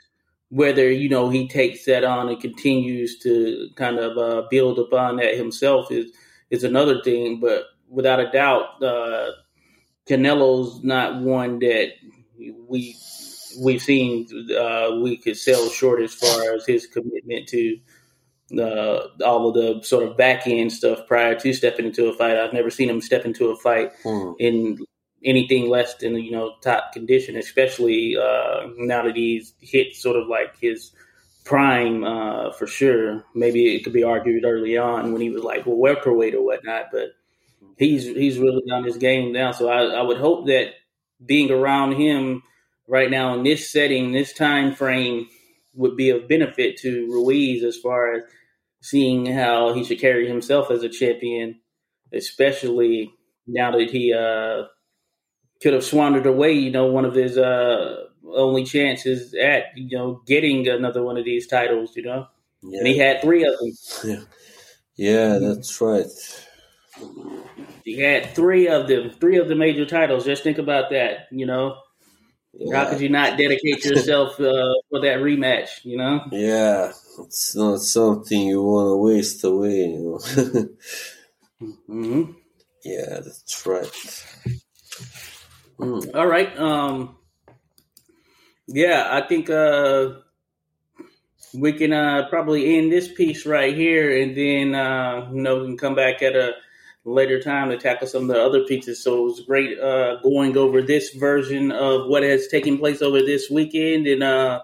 whether 0.50 0.90
you 0.90 1.08
know 1.08 1.30
he 1.30 1.48
takes 1.48 1.84
that 1.86 2.04
on 2.04 2.28
and 2.28 2.40
continues 2.40 3.18
to 3.20 3.70
kind 3.76 3.98
of 3.98 4.18
uh, 4.18 4.46
build 4.50 4.78
upon 4.78 5.16
that 5.16 5.36
himself 5.36 5.90
is 5.90 6.12
is 6.50 6.62
another 6.62 7.02
thing. 7.02 7.40
But 7.40 7.64
without 7.88 8.20
a 8.20 8.30
doubt, 8.30 8.82
uh, 8.82 9.30
Canelo's 10.06 10.84
not 10.84 11.22
one 11.22 11.58
that 11.60 11.92
we 12.68 12.96
we've 13.58 13.82
seen 13.82 14.26
uh, 14.58 14.98
we 15.02 15.16
could 15.16 15.36
sell 15.36 15.68
short 15.70 16.02
as 16.02 16.14
far 16.14 16.54
as 16.54 16.66
his 16.66 16.86
commitment 16.86 17.48
to 17.48 17.78
uh, 18.58 19.08
all 19.24 19.48
of 19.48 19.54
the 19.54 19.82
sort 19.82 20.04
of 20.04 20.16
back 20.16 20.46
end 20.46 20.72
stuff 20.72 21.06
prior 21.08 21.34
to 21.34 21.52
stepping 21.52 21.86
into 21.86 22.06
a 22.06 22.12
fight. 22.12 22.36
I've 22.36 22.52
never 22.52 22.70
seen 22.70 22.90
him 22.90 23.00
step 23.00 23.24
into 23.24 23.48
a 23.48 23.56
fight 23.56 23.92
hmm. 24.02 24.32
in 24.38 24.78
anything 25.24 25.68
less 25.68 25.94
than 25.96 26.14
you 26.16 26.30
know 26.30 26.54
top 26.62 26.92
condition, 26.92 27.36
especially 27.36 28.16
uh, 28.16 28.68
now 28.76 29.02
that 29.02 29.16
he's 29.16 29.54
hit 29.60 29.94
sort 29.94 30.16
of 30.16 30.28
like 30.28 30.58
his 30.60 30.92
prime 31.44 32.04
uh, 32.04 32.52
for 32.52 32.66
sure. 32.66 33.24
Maybe 33.34 33.74
it 33.74 33.84
could 33.84 33.92
be 33.92 34.02
argued 34.02 34.44
early 34.44 34.76
on 34.76 35.12
when 35.12 35.22
he 35.22 35.30
was 35.30 35.42
like 35.42 35.66
well 35.66 35.76
welterweight 35.76 36.34
or 36.34 36.44
whatnot, 36.44 36.86
but 36.92 37.10
he's 37.78 38.04
he's 38.04 38.38
really 38.38 38.62
on 38.72 38.84
his 38.84 38.98
game 38.98 39.32
now. 39.32 39.52
So 39.52 39.68
I, 39.68 39.84
I 39.98 40.02
would 40.02 40.18
hope 40.18 40.46
that 40.46 40.72
being 41.24 41.50
around 41.50 41.92
him 41.92 42.42
right 42.88 43.10
now 43.10 43.34
in 43.34 43.42
this 43.42 43.70
setting, 43.72 44.12
this 44.12 44.32
time 44.32 44.74
frame, 44.74 45.28
would 45.74 45.96
be 45.96 46.10
of 46.10 46.28
benefit 46.28 46.78
to 46.78 47.06
Ruiz 47.10 47.62
as 47.62 47.76
far 47.76 48.14
as 48.14 48.22
seeing 48.82 49.26
how 49.26 49.72
he 49.74 49.84
should 49.84 50.00
carry 50.00 50.28
himself 50.28 50.70
as 50.70 50.82
a 50.82 50.88
champion, 50.88 51.60
especially 52.12 53.12
now 53.46 53.72
that 53.72 53.90
he 53.90 54.12
uh, 54.12 54.64
could 55.62 55.72
have 55.72 55.84
squandered 55.84 56.26
away, 56.26 56.52
you 56.52 56.70
know, 56.70 56.86
one 56.86 57.04
of 57.04 57.14
his 57.14 57.38
uh, 57.38 58.04
only 58.34 58.64
chances 58.64 59.34
at, 59.34 59.64
you 59.76 59.96
know, 59.96 60.22
getting 60.26 60.68
another 60.68 61.02
one 61.02 61.16
of 61.16 61.24
these 61.24 61.46
titles, 61.46 61.96
you 61.96 62.02
know. 62.02 62.26
Yeah. 62.62 62.78
And 62.78 62.86
he 62.88 62.98
had 62.98 63.22
three 63.22 63.44
of 63.44 63.58
them. 63.58 63.72
Yeah, 64.04 64.20
yeah 64.96 65.38
that's 65.38 65.80
right. 65.80 66.06
He 67.84 68.00
had 68.00 68.34
three 68.34 68.68
of 68.68 68.88
them, 68.88 69.10
three 69.10 69.38
of 69.38 69.48
the 69.48 69.54
major 69.54 69.86
titles. 69.86 70.24
Just 70.24 70.42
think 70.42 70.58
about 70.58 70.90
that, 70.90 71.28
you 71.30 71.46
know. 71.46 71.76
Yeah. 72.58 72.84
How 72.84 72.90
could 72.90 73.00
you 73.00 73.10
not 73.10 73.36
dedicate 73.36 73.84
yourself 73.84 74.40
uh, 74.40 74.74
for 74.88 75.00
that 75.02 75.20
rematch, 75.20 75.68
you 75.84 75.98
know? 75.98 76.22
Yeah, 76.32 76.92
it's 77.20 77.54
not 77.54 77.80
something 77.80 78.40
you 78.40 78.62
want 78.62 78.88
to 78.88 78.96
waste 78.96 79.44
away, 79.44 79.80
you 79.80 79.98
know. 79.98 80.18
mm-hmm. 81.88 82.32
Yeah, 82.82 83.20
that's 83.20 83.66
right. 83.66 83.90
Mm. 85.78 86.14
All 86.14 86.26
right. 86.26 86.56
Um, 86.58 87.16
yeah, 88.66 89.08
I 89.10 89.26
think 89.26 89.50
uh, 89.50 90.14
we 91.54 91.72
can 91.72 91.92
uh, 91.92 92.28
probably 92.28 92.76
end 92.78 92.90
this 92.90 93.12
piece 93.12 93.46
right 93.46 93.74
here, 93.74 94.20
and 94.20 94.36
then 94.36 94.74
uh, 94.74 95.28
you 95.32 95.40
know 95.40 95.60
we 95.60 95.66
can 95.66 95.78
come 95.78 95.94
back 95.94 96.22
at 96.22 96.34
a 96.34 96.54
later 97.04 97.40
time 97.40 97.70
to 97.70 97.78
tackle 97.78 98.08
some 98.08 98.22
of 98.22 98.28
the 98.28 98.42
other 98.42 98.64
pieces. 98.64 99.02
So 99.02 99.20
it 99.20 99.24
was 99.24 99.40
great 99.40 99.78
uh, 99.78 100.16
going 100.22 100.56
over 100.56 100.82
this 100.82 101.10
version 101.10 101.70
of 101.70 102.08
what 102.08 102.22
has 102.22 102.48
taken 102.48 102.78
place 102.78 103.02
over 103.02 103.20
this 103.20 103.50
weekend, 103.50 104.06
and 104.06 104.22
uh, 104.22 104.62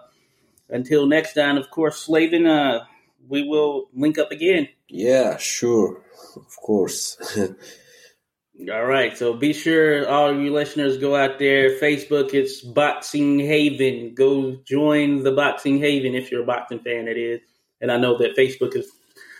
until 0.69 1.05
next 1.05 1.33
time, 1.33 1.57
of 1.57 1.69
course, 1.69 1.97
Slavin, 1.99 2.47
uh, 2.47 2.85
we 3.27 3.47
will 3.47 3.89
link 3.93 4.17
up 4.17 4.31
again. 4.31 4.67
Yeah, 4.89 5.37
sure, 5.37 6.01
of 6.35 6.57
course. 6.57 7.17
All 8.71 8.85
right, 8.85 9.17
so 9.17 9.33
be 9.33 9.51
sure 9.51 10.07
all 10.07 10.29
of 10.29 10.39
you 10.39 10.53
listeners 10.53 10.99
go 10.99 11.15
out 11.15 11.39
there. 11.39 11.71
Facebook, 11.79 12.35
it's 12.35 12.61
Boxing 12.61 13.39
Haven. 13.39 14.13
Go 14.13 14.57
join 14.63 15.23
the 15.23 15.31
Boxing 15.31 15.79
Haven 15.79 16.13
if 16.13 16.31
you're 16.31 16.43
a 16.43 16.45
boxing 16.45 16.79
fan. 16.79 17.07
It 17.07 17.17
is, 17.17 17.41
and 17.81 17.91
I 17.91 17.97
know 17.97 18.15
that 18.19 18.37
Facebook 18.37 18.75
has 18.75 18.87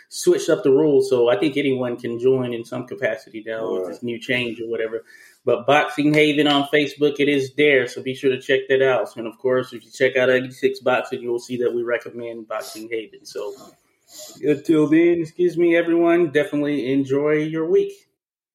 switched 0.10 0.50
up 0.50 0.64
the 0.64 0.72
rules, 0.72 1.12
so 1.12 1.30
I 1.30 1.38
think 1.40 1.58
anyone 1.58 1.96
can 1.96 2.20
join 2.20 2.54
in 2.54 2.66
some 2.66 2.88
capacity 2.88 3.44
now 3.46 3.64
right. 3.64 3.82
with 3.82 3.90
this 3.90 4.04
new 4.04 4.20
change 4.20 4.60
or 4.60 4.68
whatever. 4.68 5.04
But 5.46 5.68
Boxing 5.68 6.12
Haven 6.12 6.48
on 6.48 6.68
Facebook, 6.74 7.20
it 7.20 7.30
is 7.30 7.54
there, 7.56 7.88
so 7.88 8.02
be 8.02 8.16
sure 8.16 8.32
to 8.32 8.42
check 8.42 8.62
that 8.70 8.82
out. 8.82 9.16
And 9.16 9.28
of 9.28 9.38
course, 9.38 9.74
if 9.74 9.86
you 9.86 9.92
check 9.92 10.18
out 10.18 10.32
86 10.32 10.80
Boxing, 10.80 11.22
you 11.22 11.32
will 11.32 11.40
see 11.40 11.58
that 11.58 11.74
we 11.74 11.84
recommend 11.84 12.48
Boxing 12.48 12.90
Haven. 12.90 13.26
So 13.26 13.54
until 14.42 14.88
then, 14.88 15.22
excuse 15.22 15.56
me, 15.56 15.76
everyone, 15.76 16.32
definitely 16.32 16.92
enjoy 16.92 17.34
your 17.34 17.70
week. 17.70 17.94